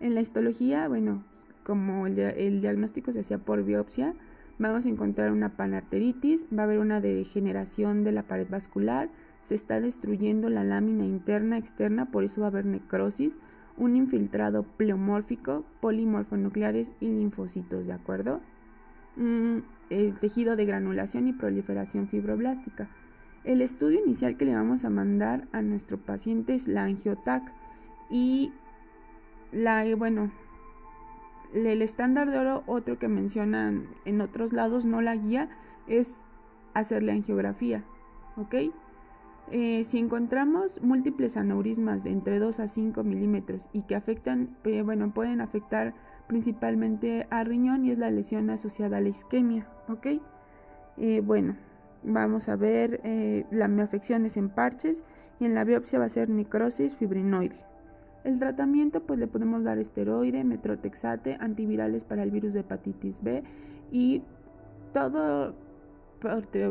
en 0.00 0.14
la 0.14 0.20
histología, 0.20 0.88
bueno, 0.88 1.24
como 1.64 2.06
el, 2.06 2.18
el, 2.18 2.60
diagnóstico 2.60 3.12
se 3.12 3.20
hacía 3.20 3.38
por 3.38 3.64
biopsia, 3.64 4.14
vamos 4.58 4.86
a 4.86 4.88
encontrar 4.88 5.32
una 5.32 5.56
panarteritis, 5.56 6.46
va 6.56 6.62
a 6.62 6.64
haber 6.66 6.78
una 6.78 7.00
degeneración 7.00 8.04
de 8.04 8.12
la 8.12 8.22
pared 8.24 8.46
vascular, 8.48 9.08
se 9.42 9.54
está 9.54 9.80
destruyendo 9.80 10.48
la 10.48 10.64
lámina 10.64 11.04
interna 11.04 11.58
externa, 11.58 12.10
por 12.10 12.24
eso 12.24 12.40
va 12.40 12.48
a 12.48 12.50
haber 12.50 12.66
necrosis, 12.66 13.38
un 13.76 13.96
infiltrado 13.96 14.62
pleomórfico, 14.62 15.64
polimorfonucleares 15.80 16.92
y 17.00 17.08
linfocitos, 17.08 17.86
¿de 17.86 17.92
acuerdo? 17.92 18.40
Mm, 19.16 19.58
el 19.90 20.18
tejido 20.18 20.56
de 20.56 20.64
granulación 20.64 21.28
y 21.28 21.32
proliferación 21.32 22.08
fibroblástica. 22.08 22.88
El 23.44 23.60
estudio 23.60 24.00
inicial 24.00 24.36
que 24.36 24.44
le 24.44 24.54
vamos 24.54 24.84
a 24.84 24.90
mandar 24.90 25.48
a 25.52 25.60
nuestro 25.60 25.98
paciente 25.98 26.54
es 26.54 26.66
la 26.68 26.84
angiotac 26.84 27.42
y 28.10 28.52
la, 29.52 29.84
bueno, 29.96 30.30
el 31.52 31.82
estándar 31.82 32.30
de 32.30 32.38
oro, 32.38 32.64
otro 32.66 32.98
que 32.98 33.08
mencionan 33.08 33.86
en 34.04 34.20
otros 34.20 34.52
lados, 34.52 34.84
no 34.84 35.02
la 35.02 35.14
guía, 35.14 35.48
es 35.86 36.24
hacerle 36.72 37.12
angiografía, 37.12 37.84
¿ok? 38.36 38.54
Eh, 39.50 39.84
si 39.84 39.98
encontramos 39.98 40.80
múltiples 40.82 41.36
aneurismas 41.36 42.02
de 42.02 42.10
entre 42.10 42.38
2 42.38 42.60
a 42.60 42.68
5 42.68 43.04
milímetros 43.04 43.68
y 43.72 43.82
que 43.82 43.94
afectan, 43.94 44.56
eh, 44.64 44.82
bueno, 44.82 45.12
pueden 45.12 45.40
afectar 45.40 45.94
principalmente 46.26 47.26
a 47.30 47.44
riñón 47.44 47.84
y 47.84 47.90
es 47.90 47.98
la 47.98 48.10
lesión 48.10 48.48
asociada 48.50 48.98
a 48.98 49.00
la 49.00 49.10
isquemia, 49.10 49.66
¿ok? 49.88 50.06
Eh, 50.96 51.20
bueno, 51.20 51.56
vamos 52.02 52.48
a 52.48 52.56
ver 52.56 53.00
eh, 53.04 53.46
las 53.50 53.70
afecciones 53.78 54.36
en 54.36 54.48
parches 54.48 55.04
y 55.40 55.44
en 55.44 55.54
la 55.54 55.64
biopsia 55.64 55.98
va 55.98 56.06
a 56.06 56.08
ser 56.08 56.30
necrosis 56.30 56.94
fibrinoide. 56.94 57.56
El 58.22 58.38
tratamiento 58.38 59.00
pues 59.02 59.18
le 59.18 59.26
podemos 59.26 59.64
dar 59.64 59.78
esteroide, 59.78 60.44
metrotexate, 60.44 61.36
antivirales 61.40 62.04
para 62.04 62.22
el 62.22 62.30
virus 62.30 62.54
de 62.54 62.60
hepatitis 62.60 63.22
B 63.22 63.42
y 63.92 64.22
todo 64.94 65.54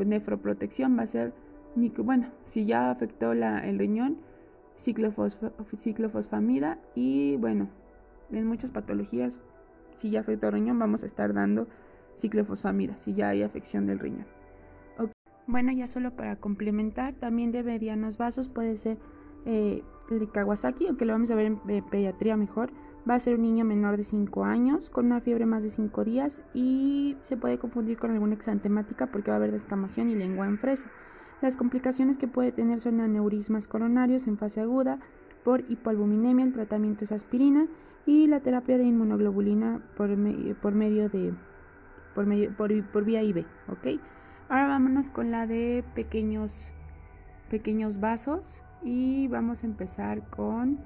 nefroprotección 0.05 0.97
va 0.97 1.03
a 1.03 1.07
ser, 1.07 1.33
bueno, 1.75 2.27
si 2.47 2.65
ya 2.65 2.91
afectó 2.91 3.33
la, 3.33 3.59
el 3.59 3.79
riñón, 3.79 4.17
ciclofosfamida 4.77 6.79
y 6.95 7.37
bueno, 7.37 7.69
en 8.31 8.47
muchas 8.47 8.71
patologías, 8.71 9.39
si 9.95 10.11
ya 10.11 10.21
afectó 10.21 10.47
el 10.47 10.53
riñón, 10.53 10.79
vamos 10.79 11.03
a 11.03 11.05
estar 11.05 11.33
dando 11.33 11.67
ciclofosfamida, 12.17 12.97
si 12.97 13.13
ya 13.13 13.29
hay 13.29 13.43
afección 13.43 13.85
del 13.85 13.99
riñón. 13.99 14.25
Bueno, 15.45 15.73
ya 15.73 15.87
solo 15.87 16.11
para 16.11 16.37
complementar, 16.37 17.15
también 17.15 17.51
de 17.51 17.63
medianos 17.63 18.17
vasos 18.17 18.47
puede 18.47 18.77
ser 18.77 18.97
eh, 19.45 19.83
el 20.09 20.19
de 20.19 20.29
Kawasaki, 20.29 20.87
o 20.87 20.93
lo 20.93 21.13
vamos 21.13 21.31
a 21.31 21.35
ver 21.35 21.47
en 21.47 21.59
eh, 21.67 21.83
pediatría 21.89 22.37
mejor. 22.37 22.71
Va 23.09 23.15
a 23.15 23.19
ser 23.19 23.35
un 23.35 23.41
niño 23.41 23.65
menor 23.65 23.97
de 23.97 24.05
5 24.05 24.45
años, 24.45 24.89
con 24.89 25.07
una 25.07 25.19
fiebre 25.19 25.45
más 25.45 25.63
de 25.63 25.69
5 25.69 26.05
días 26.05 26.41
y 26.53 27.17
se 27.23 27.35
puede 27.35 27.57
confundir 27.57 27.97
con 27.97 28.11
alguna 28.11 28.33
exantemática 28.33 29.07
porque 29.07 29.29
va 29.29 29.35
a 29.35 29.39
haber 29.39 29.51
descamación 29.51 30.09
y 30.09 30.15
lengua 30.15 30.45
en 30.45 30.57
fresa. 30.57 30.89
Las 31.43 31.57
complicaciones 31.57 32.17
que 32.17 32.29
puede 32.29 32.53
tener 32.53 32.79
son 32.79 33.01
aneurismas 33.01 33.67
coronarios 33.67 34.27
en 34.27 34.37
fase 34.37 34.61
aguda 34.61 34.99
por 35.43 35.69
hipoalbuminemia, 35.69 36.45
el 36.45 36.53
tratamiento 36.53 37.03
es 37.03 37.11
aspirina 37.11 37.67
y 38.05 38.27
la 38.27 38.39
terapia 38.39 38.77
de 38.77 38.85
inmunoglobulina 38.85 39.81
por, 39.97 40.09
por 40.61 40.73
medio 40.73 41.09
de 41.09 41.33
por, 42.15 42.27
medio, 42.27 42.55
por, 42.55 42.71
por 42.91 43.03
vía 43.03 43.23
IV, 43.23 43.45
¿ok? 43.67 43.99
Ahora 44.47 44.67
vámonos 44.67 45.09
con 45.09 45.31
la 45.31 45.45
de 45.45 45.83
pequeños 45.95 46.71
pequeños 47.49 47.99
vasos 47.99 48.63
y 48.81 49.27
vamos 49.27 49.63
a 49.63 49.67
empezar 49.67 50.25
con 50.29 50.79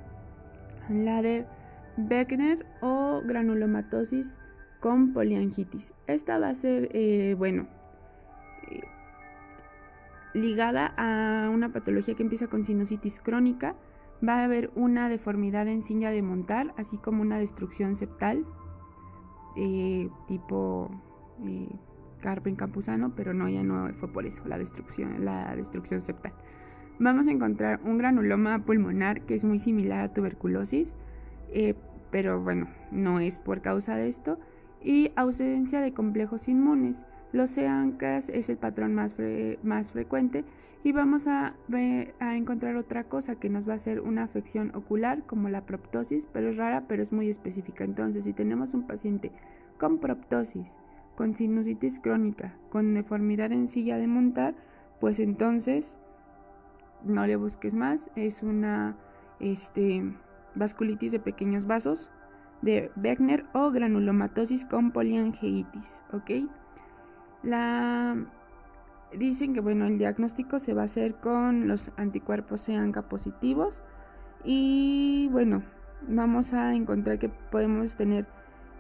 la 0.90 1.22
de 1.22 1.46
Beckner 1.98 2.66
o 2.82 3.22
granulomatosis 3.24 4.40
con 4.80 5.14
poliangitis. 5.14 5.94
Esta 6.08 6.40
va 6.40 6.50
a 6.50 6.56
ser, 6.56 6.90
eh, 6.94 7.36
bueno, 7.38 7.68
eh, 8.72 8.82
ligada 10.38 10.94
a 10.98 11.50
una 11.50 11.74
patología 11.74 12.16
que 12.16 12.24
empieza 12.24 12.48
con 12.48 12.66
sinusitis 12.66 13.20
crónica. 13.20 13.76
Va 14.28 14.40
a 14.40 14.46
haber 14.46 14.72
una 14.76 15.10
deformidad 15.10 15.68
en 15.68 15.82
silla 15.82 16.10
de 16.12 16.22
montar, 16.22 16.74
así 16.78 16.98
como 16.98 17.22
una 17.22 17.38
destrucción 17.38 17.96
septal, 17.96 18.46
eh, 19.56 20.10
tipo 20.28 20.90
Carpen 22.22 22.56
Campuzano, 22.56 23.14
pero 23.16 23.34
no, 23.34 23.48
ya 23.48 23.64
no 23.64 23.94
fue 24.00 24.12
por 24.12 24.26
eso 24.26 24.44
la 24.48 24.58
destrucción, 24.58 25.24
la 25.24 25.56
destrucción 25.56 26.02
septal. 26.02 26.34
Vamos 27.00 27.28
a 27.28 27.32
encontrar 27.32 27.80
un 27.84 28.00
granuloma 28.00 28.66
pulmonar 28.66 29.22
que 29.22 29.36
es 29.36 29.46
muy 29.46 29.60
similar 29.60 30.02
a 30.02 30.14
tuberculosis, 30.14 30.96
eh, 31.50 31.76
pero 32.10 32.42
bueno, 32.42 32.70
no 32.92 33.20
es 33.20 33.38
por 33.38 33.62
causa 33.62 33.96
de 33.96 34.08
esto, 34.08 34.40
y 34.82 35.12
ausencia 35.16 35.82
de 35.82 35.94
complejos 35.94 36.48
inmunes. 36.48 37.06
Los 37.32 37.58
EANCAS 37.58 38.30
es 38.30 38.50
el 38.50 38.58
patrón 38.58 38.96
más, 38.96 39.16
más 39.64 39.92
frecuente 39.92 40.46
y 40.84 40.94
vamos 40.94 41.28
a, 41.28 41.56
a, 42.20 42.36
encontrar 42.38 42.78
otra 42.78 43.04
cosa 43.04 43.36
que 43.36 43.50
nos 43.50 43.68
va 43.68 43.74
a 43.74 43.76
hacer 43.76 44.00
una 44.00 44.24
afección 44.24 44.74
ocular 44.76 45.24
como 45.26 45.50
la 45.50 45.66
proptosis, 45.66 46.28
pero 46.28 46.50
es 46.50 46.58
rara, 46.58 46.86
pero 46.88 47.02
es 47.02 47.12
muy 47.12 47.30
específica. 47.30 47.84
Entonces, 47.84 48.24
si 48.24 48.34
tenemos 48.34 48.74
un 48.74 48.88
paciente 48.88 49.32
con 49.78 50.00
proptosis, 50.00 50.78
con 51.16 51.36
sinusitis 51.36 52.00
crónica, 52.00 52.56
con 52.70 52.94
deformidad 52.94 53.52
en 53.52 53.68
silla 53.68 53.98
de 53.98 54.08
montar, 54.08 54.56
pues 55.00 55.20
entonces 55.20 55.98
no 57.04 57.26
le 57.26 57.36
busques 57.36 57.74
más, 57.74 58.10
es 58.16 58.44
una 58.44 58.96
este, 59.40 60.04
vasculitis 60.56 61.12
de 61.12 61.20
pequeños 61.20 61.66
vasos 61.66 62.12
de 62.62 62.92
Beckner 62.96 63.46
o 63.54 63.72
granulomatosis 63.72 64.66
con 64.66 64.92
poliangeitis, 64.92 66.04
¿ok? 66.12 66.50
La 67.48 68.18
dicen 69.18 69.54
que 69.54 69.62
bueno, 69.62 69.86
el 69.86 69.98
diagnóstico 69.98 70.60
se 70.60 70.74
va 70.74 70.82
a 70.82 70.86
hacer 70.86 71.16
con 71.16 71.70
los 71.70 71.92
anticuerpos 71.96 72.68
EANCA 72.68 73.04
positivos 73.04 73.82
y 74.44 75.30
bueno, 75.32 75.64
vamos 76.10 76.52
a 76.52 76.76
encontrar 76.76 77.20
que 77.20 77.30
podemos 77.30 77.96
tener 77.96 78.26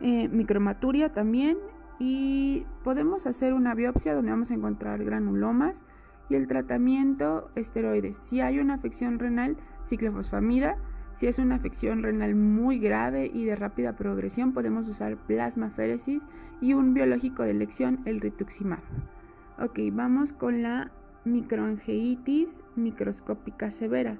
eh, 0.01 0.27
micromaturia 0.27 1.13
también 1.13 1.57
y 1.97 2.65
podemos 2.83 3.25
hacer 3.25 3.53
una 3.53 3.73
biopsia 3.73 4.13
donde 4.13 4.31
vamos 4.31 4.51
a 4.51 4.55
encontrar 4.55 5.01
granulomas 5.01 5.83
y 6.29 6.35
el 6.35 6.47
tratamiento 6.47 7.49
esteroides. 7.55 8.17
Si 8.17 8.41
hay 8.41 8.59
una 8.59 8.73
afección 8.73 9.17
renal, 9.17 9.55
ciclofosfamida. 9.85 10.75
Si 11.17 11.25
es 11.25 11.39
una 11.39 11.55
afección 11.55 12.03
renal 12.03 12.35
muy 12.35 12.77
grave 12.77 13.31
y 13.33 13.45
de 13.45 13.55
rápida 13.55 13.95
progresión, 13.95 14.53
podemos 14.53 14.87
usar 14.87 15.17
plasmaféresis 15.17 16.21
y 16.61 16.73
un 16.73 16.93
biológico 16.93 17.41
de 17.41 17.49
elección, 17.49 18.01
el 18.05 18.21
rituximab. 18.21 18.83
Ok, 19.57 19.79
vamos 19.93 20.31
con 20.31 20.61
la 20.61 20.91
microangeitis 21.25 22.63
microscópica 22.75 23.71
severa. 23.71 24.19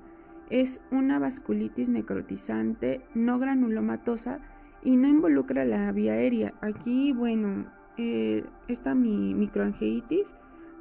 Es 0.50 0.82
una 0.90 1.20
vasculitis 1.20 1.88
necrotizante 1.90 3.02
no 3.14 3.38
granulomatosa 3.38 4.40
y 4.82 4.96
no 4.96 5.08
involucra 5.08 5.66
la 5.66 5.92
vía 5.92 6.14
aérea. 6.14 6.56
Aquí, 6.62 7.14
bueno, 7.14 7.68
eh, 7.98 8.44
esta 8.68 8.96
mi 8.96 9.36
microangeitis, 9.36 10.34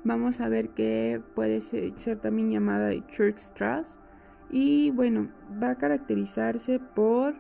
vamos 0.03 0.41
a 0.41 0.49
ver 0.49 0.71
que 0.71 1.21
puede 1.35 1.61
ser, 1.61 1.93
también 2.23 2.51
llamada 2.51 2.91
Church-Strauss. 3.09 3.99
Y 4.51 4.91
bueno, 4.91 5.29
va 5.63 5.71
a 5.71 5.79
caracterizarse 5.79 6.79
por 6.79 7.35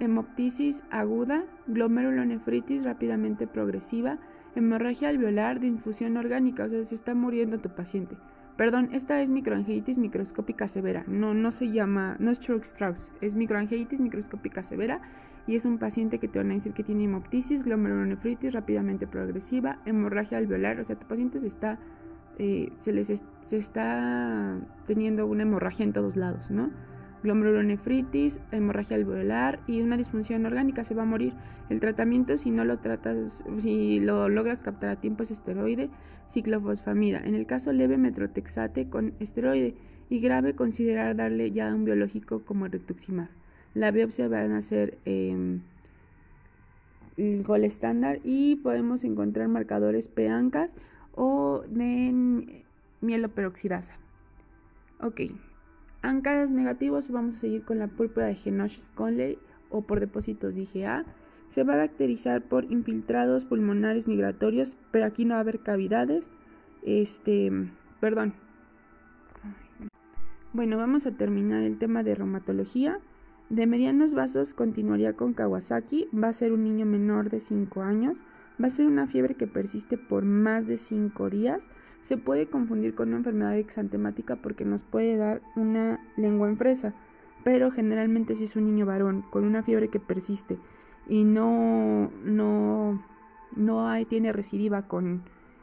hemoptisis 0.00 0.82
aguda, 0.90 1.44
glomerulonefritis 1.66 2.84
rápidamente 2.84 3.46
progresiva, 3.46 4.18
hemorragia 4.54 5.08
alveolar 5.08 5.60
de 5.60 5.68
infusión 5.68 6.16
orgánica, 6.16 6.64
o 6.64 6.68
sea, 6.68 6.84
se 6.84 6.94
está 6.94 7.14
muriendo 7.14 7.58
tu 7.58 7.70
paciente. 7.70 8.16
Perdón, 8.56 8.90
esta 8.92 9.20
es 9.20 9.30
microangeitis 9.30 9.98
microscópica 9.98 10.68
severa. 10.68 11.02
No, 11.08 11.34
no 11.34 11.50
se 11.50 11.72
llama, 11.72 12.16
no 12.20 12.30
es 12.30 12.38
Church-Strauss, 12.38 13.10
es 13.20 13.34
microangeitis 13.34 14.00
microscópica 14.00 14.62
severa 14.62 15.00
y 15.48 15.56
es 15.56 15.64
un 15.64 15.78
paciente 15.78 16.20
que 16.20 16.28
te 16.28 16.38
van 16.38 16.52
a 16.52 16.54
decir 16.54 16.72
que 16.72 16.84
tiene 16.84 17.04
hemoptisis, 17.04 17.64
glomerulonefritis 17.64 18.54
rápidamente 18.54 19.08
progresiva, 19.08 19.80
hemorragia 19.86 20.38
alveolar, 20.38 20.78
o 20.78 20.84
sea, 20.84 20.96
tu 20.96 21.06
paciente 21.06 21.40
se 21.40 21.48
está, 21.48 21.80
eh, 22.38 22.72
se 22.78 22.92
les 22.92 23.22
se 23.44 23.56
está 23.58 24.58
teniendo 24.86 25.26
una 25.26 25.42
hemorragia 25.42 25.84
en 25.84 25.92
todos 25.92 26.16
lados, 26.16 26.50
¿no? 26.50 26.70
glomerulonefritis, 27.24 28.38
hemorragia 28.52 28.96
alveolar 28.96 29.58
y 29.66 29.80
una 29.80 29.96
disfunción 29.96 30.44
orgánica, 30.46 30.84
se 30.84 30.94
va 30.94 31.02
a 31.02 31.06
morir. 31.06 31.32
El 31.70 31.80
tratamiento, 31.80 32.36
si 32.36 32.50
no 32.50 32.64
lo 32.64 32.78
tratas, 32.78 33.42
si 33.58 33.98
lo 33.98 34.28
logras 34.28 34.60
captar 34.60 34.90
a 34.90 35.00
tiempo, 35.00 35.22
es 35.22 35.30
esteroide, 35.30 35.88
ciclofosfamida. 36.30 37.20
En 37.24 37.34
el 37.34 37.46
caso 37.46 37.72
leve, 37.72 37.96
metrotexate 37.96 38.90
con 38.90 39.14
esteroide 39.20 39.74
y 40.10 40.20
grave, 40.20 40.54
considerar 40.54 41.16
darle 41.16 41.50
ya 41.50 41.74
un 41.74 41.86
biológico 41.86 42.44
como 42.44 42.68
rituximab. 42.68 43.28
La 43.72 43.90
biopsia 43.90 44.28
va 44.28 44.42
a 44.42 44.62
ser 44.62 44.98
eh, 45.06 45.58
el 47.16 47.42
gol 47.42 47.64
estándar 47.64 48.20
y 48.22 48.56
podemos 48.56 49.02
encontrar 49.02 49.48
marcadores 49.48 50.08
PANCAS 50.08 50.70
o 51.14 51.62
de 51.68 52.64
mieloperoxidasa. 53.00 53.94
Ok. 55.00 55.20
Ancaras 56.02 56.50
negativos, 56.50 57.10
vamos 57.10 57.36
a 57.36 57.40
seguir 57.40 57.64
con 57.64 57.78
la 57.78 57.88
púrpura 57.88 58.26
de 58.26 58.34
Genosh-Conley 58.34 59.38
o 59.70 59.82
por 59.82 60.00
depósitos 60.00 60.54
de 60.54 60.62
IgA. 60.62 61.04
Se 61.50 61.64
va 61.64 61.74
a 61.74 61.76
caracterizar 61.76 62.42
por 62.42 62.64
infiltrados 62.70 63.44
pulmonares 63.44 64.08
migratorios, 64.08 64.76
pero 64.90 65.06
aquí 65.06 65.24
no 65.24 65.34
va 65.34 65.38
a 65.38 65.40
haber 65.40 65.60
cavidades. 65.60 66.30
Este, 66.82 67.50
perdón. 68.00 68.34
Bueno, 70.52 70.76
vamos 70.76 71.06
a 71.06 71.12
terminar 71.12 71.62
el 71.62 71.78
tema 71.78 72.02
de 72.02 72.14
reumatología. 72.14 73.00
De 73.50 73.66
medianos 73.66 74.14
vasos 74.14 74.54
continuaría 74.54 75.14
con 75.14 75.34
Kawasaki, 75.34 76.08
va 76.14 76.28
a 76.28 76.32
ser 76.32 76.52
un 76.52 76.64
niño 76.64 76.86
menor 76.86 77.28
de 77.28 77.40
5 77.40 77.82
años, 77.82 78.16
va 78.62 78.68
a 78.68 78.70
ser 78.70 78.86
una 78.86 79.06
fiebre 79.06 79.34
que 79.34 79.46
persiste 79.46 79.98
por 79.98 80.24
más 80.24 80.66
de 80.66 80.76
5 80.76 81.30
días 81.30 81.62
se 82.04 82.18
puede 82.18 82.46
confundir 82.46 82.94
con 82.94 83.08
una 83.08 83.16
enfermedad 83.18 83.56
exantemática 83.56 84.36
porque 84.36 84.64
nos 84.66 84.82
puede 84.82 85.16
dar 85.16 85.40
una 85.56 86.00
lengua 86.16 86.48
en 86.48 86.58
fresa, 86.58 86.94
pero 87.44 87.70
generalmente 87.70 88.36
si 88.36 88.44
es 88.44 88.56
un 88.56 88.66
niño 88.66 88.84
varón 88.84 89.24
con 89.30 89.44
una 89.44 89.62
fiebre 89.62 89.88
que 89.88 90.00
persiste 90.00 90.58
y 91.08 91.24
no, 91.24 92.10
no, 92.22 93.02
no 93.56 93.88
hay, 93.88 94.04
tiene 94.04 94.32
recidiva 94.32 94.86
con 94.86 95.22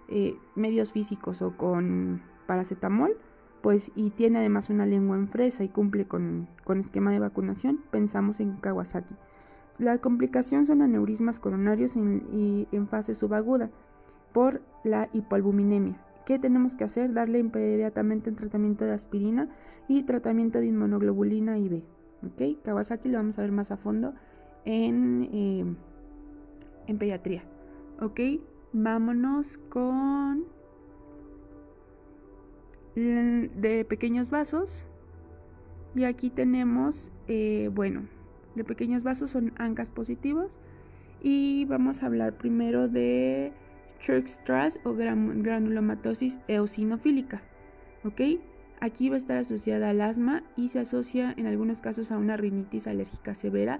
eh, 0.09 0.35
medios 0.55 0.91
físicos 0.91 1.43
o 1.43 1.55
con 1.57 2.21
paracetamol, 2.47 3.15
pues 3.61 3.91
y 3.95 4.09
tiene 4.09 4.39
además 4.39 4.71
una 4.71 4.87
lengua 4.87 5.17
en 5.17 5.27
fresa 5.27 5.63
y 5.63 5.69
cumple 5.69 6.07
con, 6.07 6.47
con 6.63 6.79
esquema 6.79 7.11
de 7.11 7.19
vacunación, 7.19 7.79
pensamos 7.91 8.39
en 8.39 8.57
Kawasaki. 8.57 9.13
La 9.81 9.97
complicación 9.97 10.67
son 10.67 10.83
aneurismas 10.83 11.39
coronarios 11.39 11.95
en, 11.95 12.23
y 12.31 12.67
en 12.71 12.87
fase 12.87 13.15
subaguda 13.15 13.71
por 14.31 14.61
la 14.83 15.09
hipoalbuminemia 15.11 15.99
¿Qué 16.23 16.37
tenemos 16.37 16.75
que 16.75 16.83
hacer? 16.83 17.13
Darle 17.13 17.39
inmediatamente 17.39 18.29
un 18.29 18.35
tratamiento 18.35 18.85
de 18.85 18.93
aspirina 18.93 19.49
y 19.87 20.03
tratamiento 20.03 20.59
de 20.59 20.67
inmunoglobulina 20.67 21.57
IV. 21.57 21.83
¿ok? 22.23 22.63
Kawasaki 22.63 23.09
lo 23.09 23.17
vamos 23.17 23.39
a 23.39 23.41
ver 23.41 23.51
más 23.51 23.71
a 23.71 23.77
fondo 23.77 24.13
en, 24.65 25.27
eh, 25.33 25.65
en 26.85 26.97
pediatría, 26.99 27.43
¿ok? 27.99 28.19
Vámonos 28.71 29.57
con 29.57 30.45
de 32.93 33.83
pequeños 33.89 34.29
vasos. 34.29 34.85
Y 35.95 36.03
aquí 36.03 36.29
tenemos, 36.29 37.11
eh, 37.27 37.71
bueno, 37.73 38.03
de 38.55 38.63
pequeños 38.63 39.03
vasos 39.03 39.31
son 39.31 39.53
ancas 39.57 39.89
positivos. 39.89 40.59
Y 41.21 41.65
vamos 41.65 42.01
a 42.01 42.07
hablar 42.07 42.37
primero 42.37 42.87
de 42.87 43.53
Church 43.99 44.31
o 44.83 44.93
granulomatosis 44.93 46.39
eosinofílica. 46.47 47.41
¿Ok? 48.03 48.21
Aquí 48.79 49.09
va 49.09 49.15
a 49.15 49.19
estar 49.19 49.37
asociada 49.37 49.91
al 49.91 50.01
asma 50.01 50.43
y 50.57 50.69
se 50.69 50.79
asocia 50.79 51.35
en 51.37 51.45
algunos 51.45 51.81
casos 51.81 52.11
a 52.11 52.17
una 52.17 52.35
rinitis 52.35 52.87
alérgica 52.87 53.35
severa. 53.35 53.79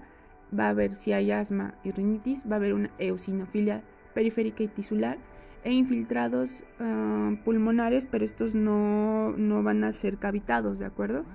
Va 0.58 0.66
a 0.66 0.70
haber, 0.70 0.96
si 0.96 1.12
hay 1.12 1.32
asma 1.32 1.74
y 1.84 1.92
rinitis, 1.92 2.46
va 2.46 2.54
a 2.54 2.58
haber 2.58 2.74
una 2.74 2.92
eosinofilia 3.00 3.82
periférica 4.14 4.64
y 4.64 4.68
tisular 4.68 5.18
e 5.64 5.74
infiltrados 5.74 6.64
ah, 6.80 7.36
pulmonares, 7.44 8.06
pero 8.06 8.26
estos 8.26 8.54
no, 8.54 9.32
no 9.38 9.64
van 9.64 9.84
a 9.84 9.94
ser 9.94 10.18
cavitados, 10.18 10.80
¿de 10.80 10.86
acuerdo? 10.86 11.26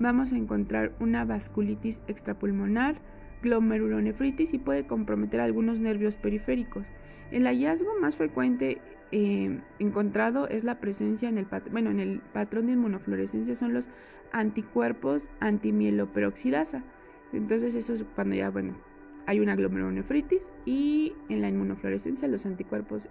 Vamos 0.00 0.32
a 0.32 0.36
encontrar 0.36 0.92
una 0.98 1.24
vasculitis 1.24 2.02
extrapulmonar, 2.08 2.96
glomerulonefritis 3.42 4.52
y 4.52 4.58
puede 4.58 4.86
comprometer 4.86 5.40
algunos 5.40 5.80
nervios 5.80 6.16
periféricos. 6.16 6.86
El 7.30 7.46
hallazgo 7.46 7.90
más 8.00 8.16
frecuente 8.16 8.80
eh, 9.12 9.60
encontrado 9.78 10.48
es 10.48 10.64
la 10.64 10.80
presencia 10.80 11.28
en 11.28 11.38
el, 11.38 11.46
bueno, 11.70 11.90
en 11.90 12.00
el 12.00 12.20
patrón 12.32 12.66
de 12.66 12.72
inmunofluorescencia 12.72 13.54
son 13.54 13.72
los 13.72 13.88
anticuerpos 14.32 15.30
antimieloperoxidasa. 15.38 16.82
Entonces 17.32 17.76
eso 17.76 17.92
es 17.92 18.04
cuando 18.14 18.34
ya, 18.34 18.50
bueno, 18.50 18.76
hay 19.26 19.40
una 19.40 19.54
glomerulonefritis 19.54 20.50
y 20.64 21.14
en 21.28 21.40
la 21.40 21.48
inmunofluorescencia 21.48 22.26
los 22.26 22.46
anticuerpos 22.46 23.08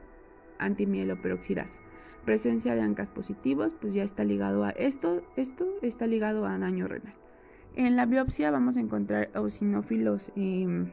antimieloperoxidasa. 0.59 1.79
Presencia 2.25 2.75
de 2.75 2.81
ANCAS 2.81 3.09
positivos, 3.09 3.75
pues 3.79 3.93
ya 3.93 4.03
está 4.03 4.23
ligado 4.23 4.63
a 4.63 4.69
esto, 4.69 5.23
esto 5.35 5.65
está 5.81 6.07
ligado 6.07 6.45
a 6.45 6.57
daño 6.57 6.87
renal. 6.87 7.13
En 7.75 7.95
la 7.95 8.05
biopsia 8.05 8.51
vamos 8.51 8.77
a 8.77 8.79
encontrar 8.79 9.29
eosinófilos 9.33 10.31
em, 10.35 10.91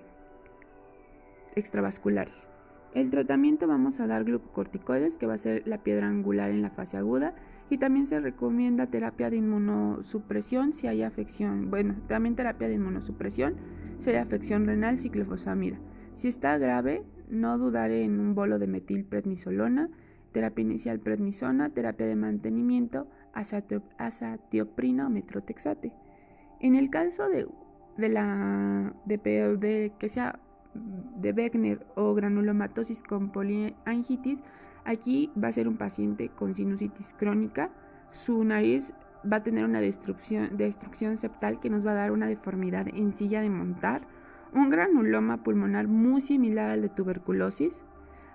extravasculares. 1.55 2.49
El 2.95 3.11
tratamiento 3.11 3.69
vamos 3.69 4.01
a 4.01 4.09
dar 4.09 4.25
glucocorticoides, 4.25 5.17
que 5.17 5.27
va 5.27 5.35
a 5.35 5.39
ser 5.39 5.63
la 5.67 5.79
piedra 5.79 6.09
angular 6.09 6.51
en 6.51 6.63
la 6.63 6.71
fase 6.71 6.97
aguda, 6.97 7.35
y 7.71 7.79
también 7.79 8.07
se 8.07 8.19
recomienda 8.19 8.89
terapia 8.89 9.31
de 9.31 9.37
inmunosupresión 9.37 10.73
si 10.73 10.89
hay 10.89 11.03
afección, 11.03 11.71
bueno, 11.71 11.95
también 12.09 12.35
terapia 12.35 12.67
de 12.67 12.75
inmunosupresión 12.75 13.55
si 14.01 14.11
hay 14.11 14.17
afección 14.17 14.67
renal, 14.67 14.99
ciclofosfamida. 14.99 15.79
Si 16.15 16.27
está 16.27 16.59
grave, 16.59 17.05
no 17.29 17.59
dudaré 17.59 18.03
en 18.03 18.19
un 18.19 18.35
bolo 18.35 18.59
de 18.59 18.67
metilprednisolona, 18.67 19.89
terapia 20.33 20.63
inicial 20.63 21.01
prednisona, 21.01 21.71
terapia 21.71 22.07
de 22.07 22.17
mantenimiento, 22.17 23.07
azatioprina 23.33 25.07
o 25.07 25.11
metrotexate. 25.11 25.93
En 26.61 26.75
el 26.75 26.91
caso 26.91 27.29
de, 27.29 27.47
la 27.97 28.95
de, 29.07 29.93
que 29.99 30.09
sea 30.09 30.39
de 30.75 31.33
Wegener 31.33 31.87
o 31.97 32.15
granulomatosis 32.15 33.03
con 33.03 33.33
poliangitis, 33.33 34.43
aquí 34.85 35.31
va 35.43 35.49
a 35.49 35.53
ser 35.53 35.69
un 35.69 35.77
paciente 35.77 36.29
con 36.29 36.55
sinusitis 36.55 37.15
crónica. 37.19 37.71
Su 38.13 38.45
nariz 38.45 38.93
va 39.31 39.39
a 39.39 39.43
tener 39.43 39.65
una 39.65 39.81
destrucción, 39.81 40.57
destrucción 40.57 41.17
septal 41.17 41.61
que 41.61 41.71
nos 41.71 41.87
va 41.87 41.93
a 41.93 41.95
dar 41.95 42.13
una 42.13 42.27
deformidad 42.27 42.89
en 42.89 43.13
silla 43.13 43.41
de 43.41 43.51
montar, 43.51 44.03
un 44.53 44.71
granuloma 44.71 45.43
pulmonar 45.43 45.89
muy 45.89 46.21
similar 46.21 46.71
al 46.71 46.83
de 46.83 46.89
tuberculosis, 46.89 47.85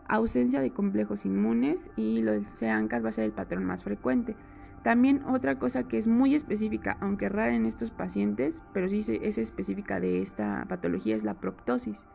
ausencia 0.08 0.62
de 0.62 0.72
complejos 0.72 1.26
inmunes 1.26 1.90
y 1.96 2.22
los 2.22 2.46
seancas 2.48 3.04
va 3.04 3.10
a 3.10 3.14
ser 3.14 3.26
el 3.26 3.32
patrón 3.32 3.66
más 3.66 3.84
frecuente. 3.84 4.36
También 4.84 5.24
otra 5.26 5.58
cosa 5.58 5.88
que 5.88 5.98
es 5.98 6.08
muy 6.08 6.36
específica, 6.36 6.98
aunque 7.02 7.28
rara 7.28 7.56
en 7.56 7.66
estos 7.66 7.90
pacientes, 7.90 8.62
pero 8.72 8.88
sí 8.88 9.00
es 9.22 9.38
específica 9.40 10.00
de 10.00 10.22
esta 10.22 10.66
patología, 10.70 11.16
es 11.16 11.24
la 11.24 11.34
proptosis. 11.34 12.06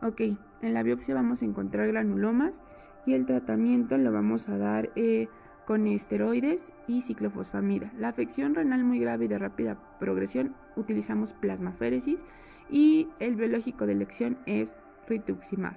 Ok, 0.00 0.20
en 0.62 0.74
la 0.74 0.82
biopsia 0.82 1.14
vamos 1.14 1.42
a 1.42 1.44
encontrar 1.44 1.86
granulomas 1.88 2.62
y 3.04 3.12
el 3.12 3.26
tratamiento 3.26 3.98
lo 3.98 4.10
vamos 4.10 4.48
a 4.48 4.56
dar 4.56 4.90
eh, 4.96 5.28
con 5.66 5.86
esteroides 5.86 6.72
y 6.86 7.02
ciclofosfamida. 7.02 7.92
La 7.98 8.08
afección 8.08 8.54
renal 8.54 8.84
muy 8.84 9.00
grave 9.00 9.26
y 9.26 9.28
de 9.28 9.38
rápida 9.38 9.76
progresión 9.98 10.54
utilizamos 10.76 11.34
plasmaféresis 11.34 12.18
y 12.70 13.08
el 13.18 13.36
biológico 13.36 13.86
de 13.86 13.92
elección 13.92 14.38
es 14.46 14.76
rituximab. 15.06 15.74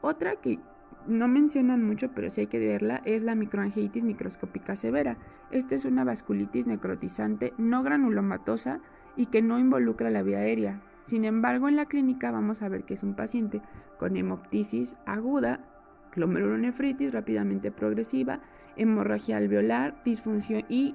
Otra 0.00 0.36
que 0.36 0.58
no 1.06 1.28
mencionan 1.28 1.84
mucho, 1.84 2.10
pero 2.14 2.30
sí 2.30 2.42
hay 2.42 2.46
que 2.46 2.58
verla, 2.58 3.02
es 3.04 3.22
la 3.22 3.34
microangiitis 3.34 4.04
microscópica 4.04 4.76
severa. 4.76 5.16
Esta 5.50 5.74
es 5.74 5.84
una 5.84 6.04
vasculitis 6.04 6.66
necrotizante 6.66 7.52
no 7.58 7.82
granulomatosa 7.82 8.80
y 9.16 9.26
que 9.26 9.42
no 9.42 9.58
involucra 9.58 10.10
la 10.10 10.22
vía 10.22 10.38
aérea. 10.38 10.80
Sin 11.06 11.24
embargo, 11.24 11.68
en 11.68 11.76
la 11.76 11.86
clínica 11.86 12.30
vamos 12.30 12.62
a 12.62 12.68
ver 12.68 12.84
que 12.84 12.94
es 12.94 13.02
un 13.02 13.14
paciente 13.14 13.60
con 13.98 14.16
hemoptisis 14.16 14.96
aguda, 15.06 15.60
glomerulonefritis 16.14 17.12
rápidamente 17.12 17.70
progresiva, 17.70 18.40
hemorragia 18.76 19.36
alveolar, 19.36 20.02
disfunción 20.04 20.64
y 20.68 20.94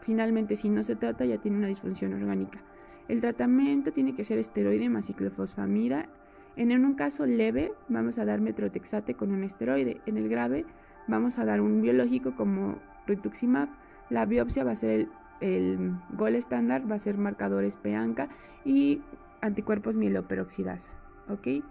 finalmente 0.00 0.56
si 0.56 0.68
no 0.68 0.82
se 0.82 0.96
trata 0.96 1.24
ya 1.24 1.38
tiene 1.38 1.58
una 1.58 1.68
disfunción 1.68 2.12
orgánica. 2.12 2.60
El 3.08 3.20
tratamiento 3.20 3.92
tiene 3.92 4.14
que 4.14 4.24
ser 4.24 4.38
esteroide 4.38 4.88
más 4.88 5.06
ciclofosfamida. 5.06 6.08
En 6.56 6.84
un 6.84 6.94
caso 6.94 7.24
leve 7.24 7.72
vamos 7.88 8.18
a 8.18 8.24
dar 8.24 8.40
metrotexate 8.40 9.14
con 9.14 9.32
un 9.32 9.42
esteroide. 9.42 10.00
En 10.06 10.18
el 10.18 10.28
grave 10.28 10.66
vamos 11.08 11.38
a 11.38 11.44
dar 11.44 11.60
un 11.60 11.80
biológico 11.80 12.34
como 12.36 12.76
rituximab. 13.06 13.68
La 14.10 14.26
biopsia 14.26 14.64
va 14.64 14.72
a 14.72 14.76
ser 14.76 15.08
el, 15.40 15.92
gol 16.16 16.34
estándar, 16.34 16.90
va 16.90 16.96
a 16.96 16.98
ser 16.98 17.16
marcadores 17.16 17.76
PANCA 17.76 18.28
y 18.64 19.00
anticuerpos 19.40 19.96
mieloperoxidasa. 19.96 20.90
¿ok? 21.28 21.64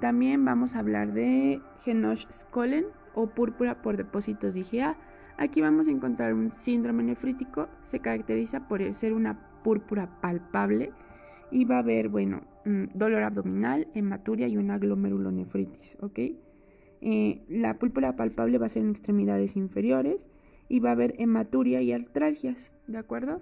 También 0.00 0.44
vamos 0.44 0.74
a 0.74 0.80
hablar 0.80 1.12
de 1.12 1.60
Genosch-Skollen 1.84 2.86
o 3.14 3.28
púrpura 3.28 3.82
por 3.82 3.96
depósitos 3.96 4.54
de 4.54 4.60
IgA. 4.60 4.96
Aquí 5.36 5.60
vamos 5.60 5.86
a 5.86 5.92
encontrar 5.92 6.34
un 6.34 6.50
síndrome 6.50 7.04
nefrítico. 7.04 7.68
Se 7.84 8.00
caracteriza 8.00 8.66
por 8.66 8.82
ser 8.94 9.12
una 9.12 9.38
púrpura 9.62 10.08
palpable 10.20 10.92
y 11.50 11.64
va 11.64 11.76
a 11.76 11.80
haber, 11.80 12.08
bueno, 12.08 12.42
dolor 12.94 13.22
abdominal, 13.22 13.88
hematuria 13.94 14.48
y 14.48 14.56
una 14.56 14.78
glomerulonefritis, 14.78 15.96
¿ok? 16.00 16.18
Eh, 17.00 17.40
la 17.48 17.78
púrpura 17.78 18.16
palpable 18.16 18.58
va 18.58 18.66
a 18.66 18.70
ser 18.70 18.82
en 18.82 18.90
extremidades 18.90 19.56
inferiores 19.56 20.26
y 20.68 20.80
va 20.80 20.90
a 20.90 20.92
haber 20.92 21.14
hematuria 21.18 21.80
y 21.80 21.92
artralgias, 21.92 22.72
¿de 22.86 22.98
acuerdo? 22.98 23.40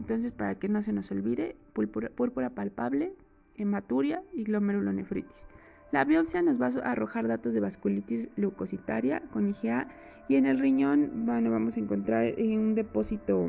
Entonces, 0.00 0.32
para 0.32 0.54
que 0.56 0.68
no 0.68 0.82
se 0.82 0.92
nos 0.92 1.10
olvide, 1.10 1.56
púrpura, 1.72 2.50
palpable, 2.50 3.12
hematuria 3.56 4.22
y 4.32 4.44
glomerulonefritis. 4.44 5.46
La 5.90 6.04
biopsia 6.04 6.42
nos 6.42 6.60
va 6.60 6.66
a 6.66 6.92
arrojar 6.92 7.28
datos 7.28 7.54
de 7.54 7.60
vasculitis 7.60 8.28
leucocitaria 8.36 9.22
con 9.32 9.48
IgA 9.48 9.88
y 10.28 10.36
en 10.36 10.46
el 10.46 10.58
riñón 10.58 11.24
bueno, 11.24 11.50
vamos 11.50 11.76
a 11.76 11.80
encontrar 11.80 12.34
un 12.38 12.74
depósito 12.74 13.48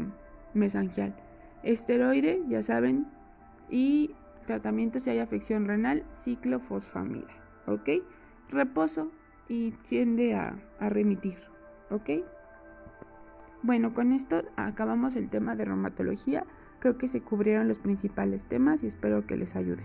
mesangial. 0.54 1.14
Esteroide, 1.64 2.42
ya 2.48 2.64
saben, 2.64 3.08
y 3.70 4.16
tratamiento 4.48 5.00
si 5.00 5.10
hay 5.10 5.20
afección 5.20 5.68
renal, 5.68 6.06
ciclofosfamida, 6.14 7.28
¿ok? 7.68 7.90
Reposo 8.50 9.12
y 9.48 9.72
tiende 9.88 10.36
a, 10.36 10.58
a 10.80 10.90
remitir, 10.90 11.38
¿ok? 11.90 12.10
Bueno, 13.62 13.94
con 13.94 14.14
esto 14.14 14.44
acabamos 14.56 15.16
el 15.16 15.30
tema 15.30 15.56
de 15.56 15.66
reumatología. 15.66 16.46
Creo 16.80 16.98
que 16.98 17.10
se 17.10 17.22
cubrieron 17.22 17.68
los 17.68 17.78
principales 17.78 18.46
temas 18.46 18.82
y 18.84 18.88
espero 18.88 19.28
que 19.28 19.36
les 19.36 19.56
ayude. 19.56 19.84